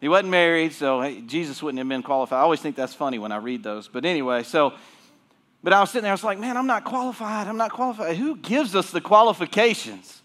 He 0.00 0.08
wasn't 0.08 0.28
married, 0.28 0.72
so 0.72 1.00
hey, 1.00 1.22
Jesus 1.22 1.62
wouldn't 1.62 1.78
have 1.78 1.88
been 1.88 2.02
qualified. 2.02 2.38
I 2.38 2.42
always 2.42 2.60
think 2.60 2.76
that's 2.76 2.94
funny 2.94 3.18
when 3.18 3.32
I 3.32 3.36
read 3.36 3.62
those. 3.62 3.88
But 3.88 4.04
anyway, 4.04 4.42
so 4.42 4.74
but 5.64 5.72
I 5.72 5.80
was 5.80 5.90
sitting 5.90 6.02
there, 6.02 6.12
I 6.12 6.14
was 6.14 6.22
like, 6.22 6.38
man, 6.38 6.58
I'm 6.58 6.66
not 6.66 6.84
qualified. 6.84 7.48
I'm 7.48 7.56
not 7.56 7.72
qualified. 7.72 8.18
Who 8.18 8.36
gives 8.36 8.76
us 8.76 8.90
the 8.90 9.00
qualifications? 9.00 10.20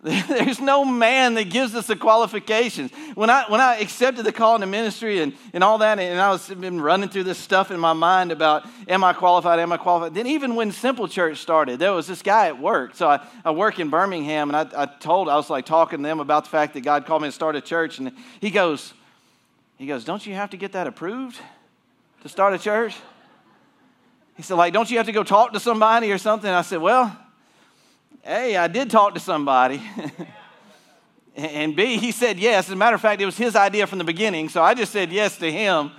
There's 0.02 0.60
no 0.60 0.84
man 0.84 1.32
that 1.34 1.48
gives 1.48 1.74
us 1.74 1.86
the 1.86 1.96
qualifications. 1.96 2.92
When 3.14 3.30
I, 3.30 3.46
when 3.48 3.62
I 3.62 3.78
accepted 3.78 4.26
the 4.26 4.32
call 4.32 4.54
into 4.54 4.66
ministry 4.66 5.22
and, 5.22 5.32
and 5.54 5.64
all 5.64 5.78
that, 5.78 5.98
and 5.98 6.20
I 6.20 6.28
was 6.28 6.46
been 6.46 6.78
running 6.78 7.08
through 7.08 7.24
this 7.24 7.38
stuff 7.38 7.70
in 7.70 7.80
my 7.80 7.94
mind 7.94 8.30
about, 8.30 8.66
am 8.86 9.02
I 9.02 9.14
qualified, 9.14 9.60
am 9.60 9.72
I 9.72 9.78
qualified? 9.78 10.14
Then 10.14 10.26
even 10.26 10.54
when 10.54 10.72
Simple 10.72 11.08
Church 11.08 11.38
started, 11.38 11.78
there 11.78 11.94
was 11.94 12.06
this 12.06 12.20
guy 12.20 12.48
at 12.48 12.60
work. 12.60 12.96
So 12.96 13.08
I, 13.08 13.26
I 13.46 13.50
work 13.50 13.80
in 13.80 13.88
Birmingham, 13.88 14.54
and 14.54 14.56
I, 14.56 14.82
I 14.82 14.86
told, 14.86 15.30
I 15.30 15.36
was 15.36 15.48
like 15.48 15.64
talking 15.64 16.00
to 16.00 16.02
them 16.02 16.20
about 16.20 16.44
the 16.44 16.50
fact 16.50 16.74
that 16.74 16.82
God 16.82 17.06
called 17.06 17.22
me 17.22 17.28
to 17.28 17.32
start 17.32 17.56
a 17.56 17.62
church, 17.62 17.98
and 17.98 18.12
he 18.42 18.50
goes, 18.50 18.92
he 19.78 19.86
goes, 19.86 20.04
don't 20.04 20.26
you 20.26 20.34
have 20.34 20.50
to 20.50 20.58
get 20.58 20.72
that 20.72 20.86
approved 20.86 21.40
to 22.22 22.28
start 22.28 22.52
a 22.52 22.58
church? 22.58 22.94
He 24.38 24.44
said, 24.44 24.54
like, 24.54 24.72
don't 24.72 24.88
you 24.88 24.98
have 24.98 25.06
to 25.06 25.12
go 25.12 25.24
talk 25.24 25.52
to 25.54 25.60
somebody 25.60 26.12
or 26.12 26.16
something? 26.16 26.48
I 26.48 26.62
said, 26.62 26.80
well, 26.80 27.14
hey, 28.22 28.56
I 28.56 28.68
did 28.68 28.88
talk 28.88 29.14
to 29.14 29.20
somebody. 29.20 29.82
and 31.34 31.74
B, 31.74 31.96
he 31.96 32.12
said 32.12 32.38
yes. 32.38 32.66
As 32.66 32.72
a 32.72 32.76
matter 32.76 32.94
of 32.94 33.00
fact, 33.00 33.20
it 33.20 33.26
was 33.26 33.36
his 33.36 33.56
idea 33.56 33.84
from 33.88 33.98
the 33.98 34.04
beginning. 34.04 34.48
So 34.48 34.62
I 34.62 34.74
just 34.74 34.92
said 34.92 35.10
yes 35.10 35.38
to 35.38 35.50
him. 35.50 35.90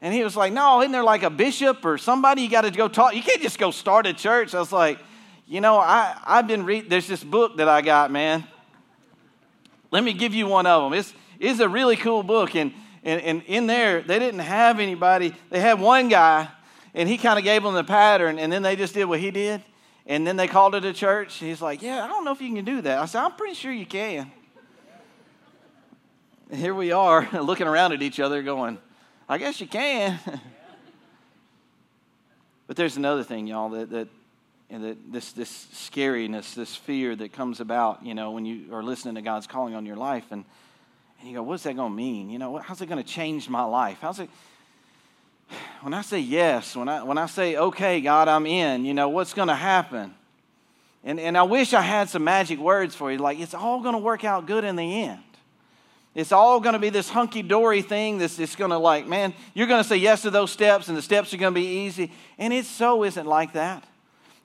And 0.00 0.12
he 0.12 0.24
was 0.24 0.36
like, 0.36 0.52
no, 0.52 0.80
isn't 0.80 0.90
there 0.90 1.04
like 1.04 1.22
a 1.22 1.30
bishop 1.30 1.84
or 1.84 1.96
somebody 1.96 2.42
you 2.42 2.50
got 2.50 2.62
to 2.62 2.72
go 2.72 2.88
talk? 2.88 3.14
You 3.14 3.22
can't 3.22 3.40
just 3.40 3.56
go 3.56 3.70
start 3.70 4.04
a 4.06 4.12
church. 4.12 4.52
I 4.52 4.58
was 4.58 4.72
like, 4.72 4.98
you 5.46 5.60
know, 5.60 5.78
I, 5.78 6.16
I've 6.26 6.48
been 6.48 6.64
reading, 6.64 6.90
there's 6.90 7.06
this 7.06 7.22
book 7.22 7.58
that 7.58 7.68
I 7.68 7.82
got, 7.82 8.10
man. 8.10 8.42
Let 9.92 10.02
me 10.02 10.12
give 10.12 10.34
you 10.34 10.48
one 10.48 10.66
of 10.66 10.82
them. 10.90 10.98
It's, 10.98 11.14
it's 11.38 11.60
a 11.60 11.68
really 11.68 11.94
cool 11.94 12.24
book. 12.24 12.56
And, 12.56 12.74
and, 13.04 13.22
and 13.22 13.42
in 13.46 13.68
there, 13.68 14.02
they 14.02 14.18
didn't 14.18 14.40
have 14.40 14.80
anybody. 14.80 15.36
They 15.50 15.60
had 15.60 15.78
one 15.78 16.08
guy, 16.08 16.48
and 16.96 17.08
he 17.08 17.18
kind 17.18 17.38
of 17.38 17.44
gave 17.44 17.62
them 17.62 17.74
the 17.74 17.84
pattern, 17.84 18.38
and 18.38 18.50
then 18.50 18.62
they 18.62 18.74
just 18.74 18.94
did 18.94 19.04
what 19.04 19.20
he 19.20 19.30
did. 19.30 19.62
And 20.06 20.26
then 20.26 20.36
they 20.36 20.48
called 20.48 20.74
it 20.74 20.84
a 20.84 20.92
church. 20.92 21.34
He's 21.34 21.60
like, 21.60 21.82
Yeah, 21.82 22.02
I 22.02 22.08
don't 22.08 22.24
know 22.24 22.32
if 22.32 22.40
you 22.40 22.54
can 22.54 22.64
do 22.64 22.80
that. 22.80 22.98
I 22.98 23.04
said, 23.04 23.22
I'm 23.22 23.32
pretty 23.32 23.54
sure 23.54 23.70
you 23.70 23.86
can. 23.86 24.30
And 26.50 26.60
here 26.60 26.74
we 26.74 26.92
are 26.92 27.28
looking 27.42 27.66
around 27.66 27.92
at 27.92 28.02
each 28.02 28.18
other 28.18 28.42
going, 28.42 28.78
I 29.28 29.36
guess 29.36 29.60
you 29.60 29.66
can. 29.66 30.18
but 32.66 32.76
there's 32.76 32.96
another 32.96 33.24
thing, 33.24 33.46
y'all, 33.46 33.68
that, 33.70 33.90
that, 33.90 34.08
and 34.70 34.84
that 34.84 35.12
this, 35.12 35.32
this 35.32 35.66
scariness, 35.74 36.54
this 36.54 36.76
fear 36.76 37.14
that 37.16 37.32
comes 37.32 37.60
about, 37.60 38.06
you 38.06 38.14
know, 38.14 38.30
when 38.30 38.46
you 38.46 38.72
are 38.72 38.82
listening 38.82 39.16
to 39.16 39.22
God's 39.22 39.46
calling 39.46 39.74
on 39.74 39.84
your 39.84 39.96
life. 39.96 40.24
And, 40.30 40.44
and 41.20 41.28
you 41.28 41.34
go, 41.34 41.42
what's 41.42 41.64
that 41.64 41.74
going 41.74 41.90
to 41.90 41.96
mean? 41.96 42.30
You 42.30 42.38
know, 42.38 42.58
how's 42.58 42.80
it 42.80 42.86
going 42.86 43.02
to 43.02 43.08
change 43.08 43.48
my 43.48 43.64
life? 43.64 43.98
How's 44.00 44.20
it, 44.20 44.30
when 45.80 45.94
I 45.94 46.02
say 46.02 46.18
yes, 46.18 46.74
when 46.74 46.88
I, 46.88 47.02
when 47.02 47.18
I 47.18 47.26
say, 47.26 47.56
okay, 47.56 48.00
God, 48.00 48.28
I'm 48.28 48.46
in, 48.46 48.84
you 48.84 48.94
know, 48.94 49.08
what's 49.08 49.32
going 49.32 49.48
to 49.48 49.54
happen? 49.54 50.14
And, 51.04 51.20
and 51.20 51.38
I 51.38 51.44
wish 51.44 51.72
I 51.72 51.82
had 51.82 52.08
some 52.08 52.24
magic 52.24 52.58
words 52.58 52.94
for 52.94 53.12
you. 53.12 53.18
Like, 53.18 53.38
it's 53.38 53.54
all 53.54 53.80
going 53.80 53.94
to 53.94 54.00
work 54.00 54.24
out 54.24 54.46
good 54.46 54.64
in 54.64 54.74
the 54.74 55.02
end. 55.02 55.22
It's 56.16 56.32
all 56.32 56.58
going 56.58 56.72
to 56.72 56.78
be 56.78 56.90
this 56.90 57.08
hunky 57.08 57.42
dory 57.42 57.82
thing 57.82 58.18
that's 58.18 58.38
it's 58.38 58.56
going 58.56 58.70
to, 58.72 58.78
like, 58.78 59.06
man, 59.06 59.34
you're 59.54 59.68
going 59.68 59.82
to 59.82 59.88
say 59.88 59.96
yes 59.96 60.22
to 60.22 60.30
those 60.30 60.50
steps, 60.50 60.88
and 60.88 60.96
the 60.96 61.02
steps 61.02 61.32
are 61.32 61.36
going 61.36 61.54
to 61.54 61.60
be 61.60 61.66
easy. 61.66 62.10
And 62.38 62.52
it 62.52 62.64
so 62.64 63.04
isn't 63.04 63.26
like 63.26 63.52
that. 63.52 63.84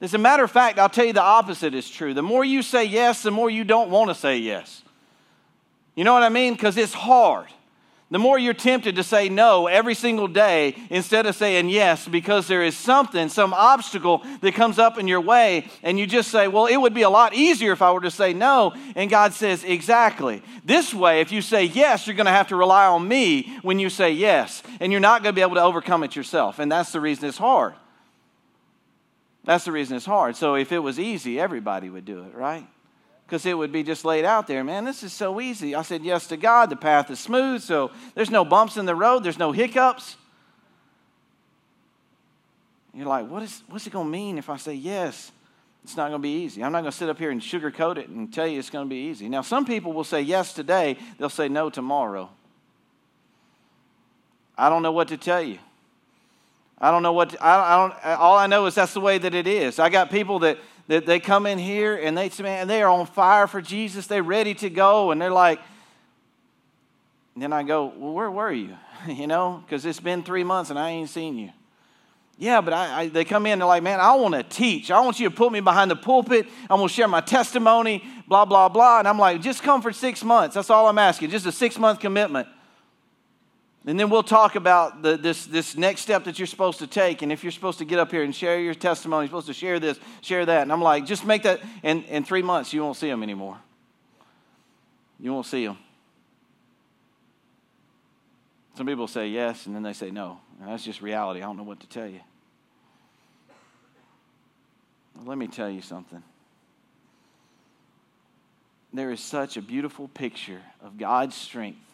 As 0.01 0.13
a 0.13 0.17
matter 0.17 0.43
of 0.43 0.51
fact, 0.51 0.77
I'll 0.79 0.89
tell 0.89 1.05
you 1.05 1.13
the 1.13 1.21
opposite 1.21 1.73
is 1.73 1.89
true. 1.89 2.13
The 2.13 2.21
more 2.21 2.43
you 2.43 2.61
say 2.61 2.85
yes, 2.85 3.23
the 3.23 3.31
more 3.31 3.49
you 3.49 3.63
don't 3.63 3.89
want 3.89 4.09
to 4.09 4.15
say 4.15 4.37
yes. 4.37 4.83
You 5.95 6.03
know 6.03 6.13
what 6.13 6.23
I 6.23 6.29
mean? 6.29 6.53
Because 6.53 6.77
it's 6.77 6.93
hard 6.93 7.47
the 8.11 8.19
more 8.19 8.37
you're 8.37 8.53
tempted 8.53 8.97
to 8.97 9.03
say 9.03 9.29
no 9.29 9.67
every 9.67 9.95
single 9.95 10.27
day 10.27 10.75
instead 10.89 11.25
of 11.25 11.33
saying 11.33 11.69
yes 11.69 12.09
because 12.09 12.45
there 12.45 12.61
is 12.61 12.75
something, 12.75 13.29
some 13.29 13.53
obstacle 13.53 14.21
that 14.41 14.53
comes 14.53 14.77
up 14.77 14.97
in 14.97 15.07
your 15.07 15.21
way, 15.21 15.65
and 15.81 15.97
you 15.97 16.05
just 16.05 16.29
say, 16.29 16.49
Well, 16.49 16.65
it 16.65 16.75
would 16.75 16.93
be 16.93 17.03
a 17.03 17.09
lot 17.09 17.33
easier 17.33 17.71
if 17.71 17.81
I 17.81 17.91
were 17.93 18.01
to 18.01 18.11
say 18.11 18.33
no. 18.33 18.73
And 18.95 19.09
God 19.09 19.31
says, 19.31 19.63
Exactly. 19.63 20.43
This 20.65 20.93
way, 20.93 21.21
if 21.21 21.31
you 21.31 21.41
say 21.41 21.63
yes, 21.63 22.05
you're 22.05 22.17
going 22.17 22.25
to 22.25 22.33
have 22.33 22.49
to 22.49 22.57
rely 22.57 22.85
on 22.85 23.07
me 23.07 23.57
when 23.61 23.79
you 23.79 23.89
say 23.89 24.11
yes, 24.11 24.61
and 24.81 24.91
you're 24.91 24.99
not 24.99 25.23
going 25.23 25.33
to 25.33 25.35
be 25.35 25.41
able 25.41 25.55
to 25.55 25.63
overcome 25.63 26.03
it 26.03 26.13
yourself. 26.13 26.59
And 26.59 26.69
that's 26.69 26.91
the 26.91 26.99
reason 26.99 27.29
it's 27.29 27.37
hard. 27.37 27.75
That's 29.45 29.63
the 29.63 29.71
reason 29.71 29.95
it's 29.95 30.05
hard. 30.05 30.35
So 30.35 30.55
if 30.55 30.73
it 30.73 30.79
was 30.79 30.99
easy, 30.99 31.39
everybody 31.39 31.89
would 31.89 32.05
do 32.05 32.23
it, 32.23 32.35
right? 32.35 32.67
Because 33.31 33.45
it 33.45 33.57
would 33.57 33.71
be 33.71 33.81
just 33.81 34.03
laid 34.03 34.25
out 34.25 34.45
there. 34.45 34.61
Man, 34.61 34.83
this 34.83 35.03
is 35.03 35.13
so 35.13 35.39
easy. 35.39 35.73
I 35.73 35.83
said 35.83 36.03
yes 36.03 36.27
to 36.27 36.35
God. 36.35 36.69
The 36.69 36.75
path 36.75 37.09
is 37.09 37.17
smooth, 37.17 37.61
so 37.61 37.89
there's 38.13 38.29
no 38.29 38.43
bumps 38.43 38.75
in 38.75 38.85
the 38.85 38.93
road, 38.93 39.23
there's 39.23 39.39
no 39.39 39.53
hiccups. 39.53 40.17
You're 42.93 43.07
like, 43.07 43.29
what 43.29 43.41
is, 43.41 43.63
what's 43.69 43.87
it 43.87 43.93
going 43.93 44.07
to 44.07 44.11
mean 44.11 44.37
if 44.37 44.49
I 44.49 44.57
say 44.57 44.73
yes? 44.73 45.31
It's 45.85 45.95
not 45.95 46.09
going 46.09 46.21
to 46.21 46.23
be 46.23 46.43
easy. 46.43 46.61
I'm 46.61 46.73
not 46.73 46.81
going 46.81 46.91
to 46.91 46.97
sit 46.97 47.07
up 47.07 47.17
here 47.17 47.31
and 47.31 47.39
sugarcoat 47.39 47.95
it 47.95 48.09
and 48.09 48.33
tell 48.33 48.45
you 48.45 48.59
it's 48.59 48.69
going 48.69 48.85
to 48.85 48.89
be 48.89 49.03
easy. 49.03 49.29
Now, 49.29 49.43
some 49.43 49.63
people 49.63 49.93
will 49.93 50.03
say 50.03 50.19
yes 50.21 50.53
today, 50.53 50.97
they'll 51.17 51.29
say 51.29 51.47
no 51.47 51.69
tomorrow. 51.69 52.29
I 54.57 54.67
don't 54.67 54.83
know 54.83 54.91
what 54.91 55.07
to 55.07 55.15
tell 55.15 55.41
you. 55.41 55.57
I 56.79 56.91
don't 56.91 57.01
know 57.01 57.13
what, 57.13 57.29
to, 57.29 57.41
I, 57.41 57.75
I 57.75 57.77
don't, 57.77 58.19
all 58.19 58.37
I 58.37 58.47
know 58.47 58.65
is 58.65 58.75
that's 58.75 58.93
the 58.93 58.99
way 58.99 59.19
that 59.19 59.33
it 59.33 59.47
is. 59.47 59.79
I 59.79 59.87
got 59.87 60.11
people 60.11 60.39
that 60.39 60.57
that 60.91 61.05
they 61.05 61.21
come 61.21 61.45
in 61.45 61.57
here 61.57 61.95
and 61.95 62.17
they 62.17 62.29
man, 62.41 62.67
they 62.67 62.81
are 62.81 62.89
on 62.89 63.05
fire 63.05 63.47
for 63.47 63.61
Jesus. 63.61 64.07
They're 64.07 64.21
ready 64.21 64.53
to 64.55 64.69
go, 64.69 65.11
and 65.11 65.21
they're 65.21 65.31
like, 65.31 65.61
and 67.33 67.41
then 67.41 67.53
I 67.53 67.63
go, 67.63 67.93
well, 67.95 68.11
where 68.11 68.29
were 68.29 68.51
you? 68.51 68.75
you 69.07 69.25
know, 69.25 69.63
because 69.65 69.85
it's 69.85 70.01
been 70.01 70.21
three 70.21 70.43
months 70.43 70.69
and 70.69 70.77
I 70.77 70.89
ain't 70.89 71.09
seen 71.09 71.37
you. 71.37 71.51
Yeah, 72.37 72.59
but 72.59 72.73
I, 72.73 73.01
I, 73.01 73.07
they 73.07 73.23
come 73.23 73.45
in, 73.45 73.59
they're 73.59 73.67
like, 73.67 73.83
man, 73.83 74.01
I 74.01 74.15
want 74.15 74.33
to 74.33 74.43
teach. 74.43 74.91
I 74.91 74.99
want 74.99 75.17
you 75.17 75.29
to 75.29 75.35
put 75.35 75.53
me 75.53 75.61
behind 75.61 75.89
the 75.91 75.95
pulpit. 75.95 76.47
I'm 76.69 76.77
going 76.77 76.89
to 76.89 76.93
share 76.93 77.07
my 77.07 77.21
testimony, 77.21 78.03
blah, 78.27 78.43
blah, 78.43 78.67
blah. 78.67 78.99
And 78.99 79.07
I'm 79.07 79.17
like, 79.17 79.41
just 79.41 79.63
come 79.63 79.81
for 79.81 79.93
six 79.93 80.25
months. 80.25 80.55
That's 80.55 80.69
all 80.69 80.87
I'm 80.87 80.97
asking, 80.97 81.29
just 81.29 81.45
a 81.45 81.53
six 81.53 81.77
month 81.77 81.99
commitment. 81.99 82.49
And 83.85 83.99
then 83.99 84.11
we'll 84.11 84.21
talk 84.21 84.55
about 84.55 85.01
the, 85.01 85.17
this, 85.17 85.45
this 85.47 85.75
next 85.75 86.01
step 86.01 86.25
that 86.25 86.37
you're 86.37 86.45
supposed 86.45 86.79
to 86.79 86.87
take. 86.87 87.23
And 87.23 87.31
if 87.31 87.43
you're 87.43 87.51
supposed 87.51 87.79
to 87.79 87.85
get 87.85 87.97
up 87.97 88.11
here 88.11 88.21
and 88.21 88.35
share 88.35 88.59
your 88.59 88.75
testimony, 88.75 89.23
you're 89.23 89.29
supposed 89.29 89.47
to 89.47 89.53
share 89.53 89.79
this, 89.79 89.99
share 90.21 90.45
that. 90.45 90.61
And 90.61 90.71
I'm 90.71 90.81
like, 90.81 91.05
just 91.05 91.25
make 91.25 91.43
that. 91.43 91.61
And 91.81 92.03
in 92.05 92.23
three 92.23 92.43
months, 92.43 92.73
you 92.73 92.83
won't 92.83 92.97
see 92.97 93.09
them 93.09 93.23
anymore. 93.23 93.57
You 95.19 95.33
won't 95.33 95.47
see 95.47 95.65
them. 95.65 95.77
Some 98.75 98.85
people 98.85 99.07
say 99.07 99.27
yes, 99.27 99.65
and 99.65 99.75
then 99.75 99.83
they 99.83 99.93
say 99.93 100.11
no. 100.11 100.39
that's 100.59 100.83
just 100.83 101.01
reality. 101.01 101.41
I 101.41 101.43
don't 101.43 101.57
know 101.57 101.63
what 101.63 101.79
to 101.81 101.87
tell 101.87 102.07
you. 102.07 102.21
Well, 105.15 105.25
let 105.25 105.37
me 105.37 105.47
tell 105.47 105.69
you 105.69 105.81
something. 105.81 106.23
There 108.93 109.11
is 109.11 109.19
such 109.19 109.57
a 109.57 109.61
beautiful 109.61 110.07
picture 110.07 110.61
of 110.81 110.97
God's 110.97 111.35
strength 111.35 111.90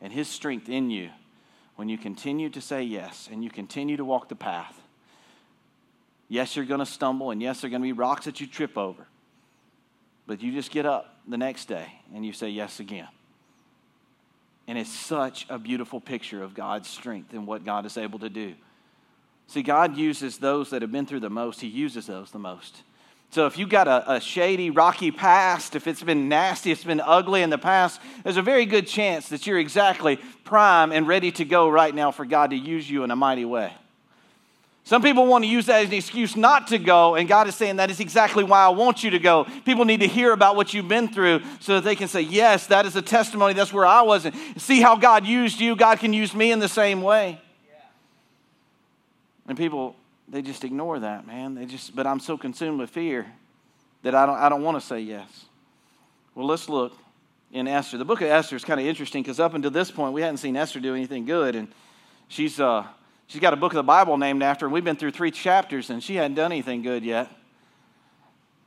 and 0.00 0.12
His 0.12 0.28
strength 0.28 0.68
in 0.68 0.90
you 0.90 1.10
when 1.76 1.88
you 1.88 1.98
continue 1.98 2.48
to 2.50 2.60
say 2.60 2.82
yes 2.82 3.28
and 3.30 3.44
you 3.44 3.50
continue 3.50 3.96
to 3.96 4.04
walk 4.04 4.28
the 4.28 4.34
path. 4.34 4.80
Yes, 6.28 6.56
you're 6.56 6.64
going 6.64 6.80
to 6.80 6.86
stumble, 6.86 7.30
and 7.30 7.40
yes, 7.40 7.60
there 7.60 7.68
are 7.68 7.70
going 7.70 7.82
to 7.82 7.86
be 7.86 7.92
rocks 7.92 8.24
that 8.24 8.40
you 8.40 8.46
trip 8.46 8.76
over. 8.76 9.06
But 10.26 10.42
you 10.42 10.52
just 10.52 10.70
get 10.70 10.86
up 10.86 11.16
the 11.28 11.38
next 11.38 11.66
day 11.66 11.86
and 12.14 12.26
you 12.26 12.32
say 12.32 12.48
yes 12.48 12.80
again. 12.80 13.08
And 14.66 14.76
it's 14.76 14.92
such 14.92 15.46
a 15.48 15.58
beautiful 15.58 16.00
picture 16.00 16.42
of 16.42 16.54
God's 16.54 16.88
strength 16.88 17.32
and 17.32 17.46
what 17.46 17.64
God 17.64 17.86
is 17.86 17.96
able 17.96 18.18
to 18.18 18.28
do. 18.28 18.54
See, 19.46 19.62
God 19.62 19.96
uses 19.96 20.38
those 20.38 20.70
that 20.70 20.82
have 20.82 20.90
been 20.90 21.06
through 21.06 21.20
the 21.20 21.30
most, 21.30 21.60
He 21.60 21.68
uses 21.68 22.06
those 22.06 22.32
the 22.32 22.40
most. 22.40 22.82
So 23.36 23.44
if 23.44 23.58
you've 23.58 23.68
got 23.68 23.86
a, 23.86 24.14
a, 24.14 24.18
shady, 24.18 24.70
rocky 24.70 25.10
past, 25.10 25.76
if 25.76 25.86
it's 25.86 26.02
been 26.02 26.26
nasty, 26.26 26.72
it's 26.72 26.84
been 26.84 27.02
ugly 27.02 27.42
in 27.42 27.50
the 27.50 27.58
past, 27.58 28.00
there's 28.24 28.38
a 28.38 28.42
very 28.42 28.64
good 28.64 28.86
chance 28.86 29.28
that 29.28 29.46
you're 29.46 29.58
exactly 29.58 30.18
prime 30.44 30.90
and 30.90 31.06
ready 31.06 31.30
to 31.32 31.44
go 31.44 31.68
right 31.68 31.94
now 31.94 32.10
for 32.10 32.24
God 32.24 32.48
to 32.48 32.56
use 32.56 32.88
you 32.88 33.04
in 33.04 33.10
a 33.10 33.14
mighty 33.16 33.44
way. 33.44 33.74
Some 34.84 35.02
people 35.02 35.26
want 35.26 35.44
to 35.44 35.48
use 35.48 35.66
that 35.66 35.82
as 35.82 35.88
an 35.88 35.92
excuse 35.92 36.34
not 36.34 36.68
to 36.68 36.78
go, 36.78 37.14
and 37.14 37.28
God 37.28 37.46
is 37.46 37.54
saying 37.54 37.76
that 37.76 37.90
is 37.90 38.00
exactly 38.00 38.42
why 38.42 38.64
I 38.64 38.70
want 38.70 39.04
you 39.04 39.10
to 39.10 39.18
go. 39.18 39.46
People 39.66 39.84
need 39.84 40.00
to 40.00 40.08
hear 40.08 40.32
about 40.32 40.56
what 40.56 40.72
you've 40.72 40.88
been 40.88 41.08
through 41.08 41.42
so 41.60 41.74
that 41.74 41.84
they 41.84 41.94
can 41.94 42.08
say, 42.08 42.22
Yes, 42.22 42.68
that 42.68 42.86
is 42.86 42.96
a 42.96 43.02
testimony. 43.02 43.52
That's 43.52 43.70
where 43.70 43.84
I 43.84 44.00
was. 44.00 44.24
And 44.24 44.34
see 44.56 44.80
how 44.80 44.96
God 44.96 45.26
used 45.26 45.60
you. 45.60 45.76
God 45.76 45.98
can 45.98 46.14
use 46.14 46.32
me 46.32 46.52
in 46.52 46.58
the 46.58 46.70
same 46.70 47.02
way. 47.02 47.38
And 49.46 49.58
people 49.58 49.94
they 50.28 50.42
just 50.42 50.64
ignore 50.64 50.98
that, 50.98 51.26
man. 51.26 51.54
They 51.54 51.66
just, 51.66 51.94
but 51.94 52.06
I'm 52.06 52.20
so 52.20 52.36
consumed 52.36 52.80
with 52.80 52.90
fear 52.90 53.26
that 54.02 54.14
I 54.14 54.26
don't, 54.26 54.38
I 54.38 54.48
don't 54.48 54.62
want 54.62 54.80
to 54.80 54.86
say 54.86 55.00
yes. 55.00 55.46
Well, 56.34 56.46
let's 56.46 56.68
look 56.68 56.92
in 57.52 57.68
Esther. 57.68 57.98
The 57.98 58.04
book 58.04 58.20
of 58.20 58.28
Esther 58.28 58.56
is 58.56 58.64
kind 58.64 58.80
of 58.80 58.86
interesting 58.86 59.22
because 59.22 59.40
up 59.40 59.54
until 59.54 59.70
this 59.70 59.90
point, 59.90 60.12
we 60.12 60.20
hadn't 60.20 60.38
seen 60.38 60.56
Esther 60.56 60.80
do 60.80 60.94
anything 60.94 61.24
good. 61.24 61.54
And 61.54 61.68
she's, 62.28 62.60
uh, 62.60 62.84
she's 63.26 63.40
got 63.40 63.52
a 63.52 63.56
book 63.56 63.72
of 63.72 63.76
the 63.76 63.82
Bible 63.82 64.18
named 64.18 64.42
after 64.42 64.64
her. 64.64 64.66
And 64.66 64.74
we've 64.74 64.84
been 64.84 64.96
through 64.96 65.12
three 65.12 65.30
chapters 65.30 65.90
and 65.90 66.02
she 66.02 66.16
hadn't 66.16 66.34
done 66.34 66.52
anything 66.52 66.82
good 66.82 67.04
yet. 67.04 67.30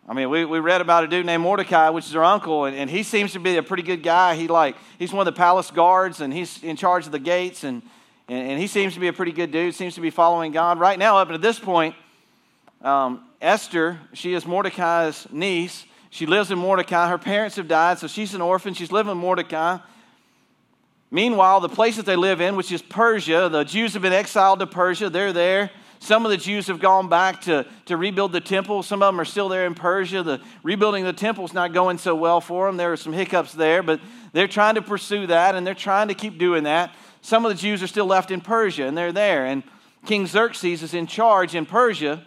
I 0.08 0.14
mean, 0.14 0.32
we, 0.32 0.44
we 0.44 0.58
read 0.58 0.82
about 0.82 1.04
a 1.04 1.08
dude 1.08 1.28
named 1.28 1.44
Mordecai, 1.44 1.90
which 1.90 2.08
is 2.08 2.14
her 2.14 2.24
uncle, 2.24 2.66
and, 2.66 2.76
and 2.76 2.90
he 2.90 3.04
seems 3.04 3.34
to 3.34 3.40
be 3.40 3.58
a 3.58 3.64
pretty 3.64 3.84
good 3.84 4.02
guy. 4.02 4.34
He 4.34 4.48
like 4.48 4.76
he's 4.98 5.14
one 5.14 5.28
of 5.28 5.32
the 5.32 5.38
palace 5.38 5.70
guards, 5.70 6.20
and 6.20 6.34
he's 6.34 6.64
in 6.64 6.78
charge 6.78 7.06
of 7.06 7.12
the 7.12 7.20
gates, 7.20 7.64
and 7.64 7.84
and, 8.30 8.52
and, 8.52 8.60
he 8.60 8.68
seems 8.68 8.94
to 8.94 9.00
be 9.00 9.08
a 9.08 9.14
pretty 9.14 9.32
good 9.32 9.52
dude, 9.52 9.74
seems 9.74 9.96
to 9.96 10.02
be 10.02 10.12
following 10.12 10.52
God. 10.52 10.80
Right 10.80 10.98
now, 10.98 11.18
up 11.18 11.30
to 11.30 11.38
this 11.38 11.60
point, 11.60 11.96
um, 12.82 13.26
Esther, 13.42 14.00
she 14.14 14.34
is 14.34 14.46
Mordecai's 14.46 15.28
niece, 15.32 15.86
She 16.12 16.26
lives 16.26 16.52
in 16.52 16.58
Mordecai. 16.58 17.10
Her 17.10 17.18
parents 17.18 17.56
have 17.58 17.68
died, 17.68 18.00
so 18.00 18.08
she's 18.08 18.34
an 18.34 18.42
orphan. 18.42 18.74
She's 18.74 18.92
living 18.92 19.12
in 19.12 19.18
Mordecai. 19.18 19.80
Meanwhile, 21.12 21.62
the 21.62 21.70
place 21.70 21.98
that 21.98 22.06
they 22.06 22.16
live 22.16 22.40
in, 22.40 22.56
which 22.56 22.72
is 22.72 22.82
Persia, 22.82 23.50
the 23.50 23.64
Jews 23.64 23.94
have 23.94 24.04
been 24.04 24.14
exiled 24.14 24.60
to 24.60 24.68
Persia. 24.68 25.10
They're 25.10 25.34
there. 25.34 25.72
Some 26.00 26.24
of 26.24 26.32
the 26.32 26.38
Jews 26.38 26.68
have 26.68 26.80
gone 26.80 27.10
back 27.10 27.42
to, 27.42 27.66
to 27.86 27.98
rebuild 27.98 28.32
the 28.32 28.40
temple. 28.40 28.84
Some 28.84 29.02
of 29.04 29.08
them 29.08 29.20
are 29.20 29.26
still 29.26 29.50
there 29.50 29.66
in 29.66 29.76
Persia. 29.76 30.24
The 30.24 30.42
rebuilding 30.64 31.04
the 31.04 31.14
temple 31.14 31.46
is 31.46 31.54
not 31.54 31.74
going 31.74 31.98
so 31.98 32.16
well 32.16 32.40
for 32.40 32.68
them. 32.68 32.78
There 32.78 32.94
are 32.94 32.98
some 32.98 33.12
hiccups 33.12 33.54
there, 33.54 33.84
but 33.84 34.00
they're 34.32 34.48
trying 34.48 34.76
to 34.76 34.82
pursue 34.82 35.28
that 35.28 35.56
and 35.56 35.68
they're 35.68 35.74
trying 35.74 36.08
to 36.08 36.14
keep 36.14 36.38
doing 36.38 36.64
that. 36.64 36.96
Some 37.22 37.46
of 37.46 37.52
the 37.52 37.58
Jews 37.58 37.84
are 37.84 37.88
still 37.88 38.06
left 38.06 38.32
in 38.32 38.42
Persia 38.42 38.86
and 38.86 38.98
they're 38.98 39.12
there. 39.12 39.46
And 39.46 39.64
King 40.06 40.28
Xerxes 40.28 40.84
is 40.84 40.94
in 40.94 41.08
charge 41.08 41.56
in 41.56 41.66
Persia. 41.66 42.24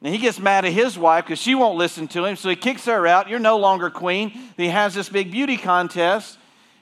And 0.00 0.14
he 0.14 0.20
gets 0.20 0.38
mad 0.38 0.64
at 0.64 0.72
his 0.72 0.96
wife 0.96 1.24
because 1.24 1.40
she 1.40 1.54
won't 1.54 1.76
listen 1.76 2.06
to 2.08 2.24
him. 2.24 2.36
So 2.36 2.48
he 2.48 2.56
kicks 2.56 2.84
her 2.84 3.06
out. 3.06 3.28
You're 3.28 3.40
no 3.40 3.58
longer 3.58 3.90
queen. 3.90 4.32
He 4.56 4.68
has 4.68 4.94
this 4.94 5.08
big 5.08 5.30
beauty 5.30 5.56
contest. 5.56 6.38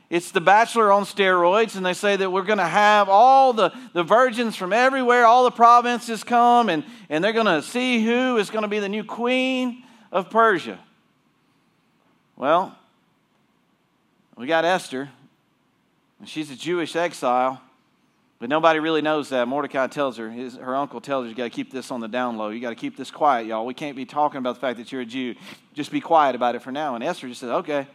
It's 0.08 0.30
the 0.30 0.40
bachelor 0.40 0.92
on 0.92 1.02
steroids, 1.02 1.74
and 1.76 1.84
they 1.84 1.92
say 1.92 2.14
that 2.14 2.30
we're 2.30 2.44
going 2.44 2.58
to 2.58 2.66
have 2.66 3.08
all 3.08 3.52
the, 3.52 3.72
the 3.92 4.04
virgins 4.04 4.54
from 4.54 4.72
everywhere, 4.72 5.24
all 5.24 5.42
the 5.42 5.50
provinces 5.50 6.22
come, 6.22 6.68
and, 6.68 6.84
and 7.08 7.24
they're 7.24 7.32
going 7.32 7.46
to 7.46 7.60
see 7.60 8.04
who 8.04 8.36
is 8.36 8.48
going 8.48 8.62
to 8.62 8.68
be 8.68 8.78
the 8.78 8.88
new 8.88 9.02
queen 9.02 9.82
of 10.12 10.30
Persia. 10.30 10.78
Well, 12.36 12.78
we 14.36 14.46
got 14.46 14.64
Esther, 14.64 15.10
and 16.18 16.28
she's 16.28 16.50
a 16.50 16.56
Jewish 16.56 16.96
exile. 16.96 17.60
But 18.38 18.50
nobody 18.50 18.80
really 18.80 19.00
knows 19.00 19.30
that. 19.30 19.48
Mordecai 19.48 19.86
tells 19.86 20.18
her, 20.18 20.30
his, 20.30 20.56
her 20.56 20.76
uncle 20.76 21.00
tells 21.00 21.24
her, 21.24 21.30
you 21.30 21.34
got 21.34 21.44
to 21.44 21.50
keep 21.50 21.72
this 21.72 21.90
on 21.90 22.00
the 22.00 22.08
down 22.08 22.36
low. 22.36 22.50
You 22.50 22.60
got 22.60 22.68
to 22.68 22.76
keep 22.76 22.96
this 22.96 23.10
quiet, 23.10 23.46
y'all. 23.46 23.64
We 23.64 23.72
can't 23.72 23.96
be 23.96 24.04
talking 24.04 24.38
about 24.38 24.56
the 24.56 24.60
fact 24.60 24.76
that 24.76 24.92
you're 24.92 25.00
a 25.00 25.06
Jew. 25.06 25.34
Just 25.72 25.90
be 25.90 26.02
quiet 26.02 26.36
about 26.36 26.54
it 26.54 26.60
for 26.60 26.70
now. 26.70 26.94
And 26.94 27.02
Esther 27.02 27.28
just 27.28 27.40
says, 27.40 27.50
okay. 27.50 27.86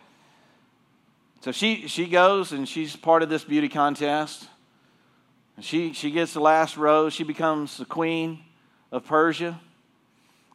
So 1.41 1.51
she, 1.51 1.87
she 1.87 2.07
goes 2.07 2.53
and 2.53 2.67
she's 2.67 2.95
part 2.95 3.21
of 3.21 3.29
this 3.29 3.43
beauty 3.43 3.69
contest. 3.69 4.47
And 5.57 5.63
she, 5.63 5.93
she 5.93 6.09
gets 6.09 6.33
the 6.33 6.39
last 6.39 6.75
rose. 6.75 7.13
She 7.13 7.23
becomes 7.23 7.77
the 7.77 7.85
queen 7.85 8.39
of 8.91 9.05
Persia. 9.05 9.59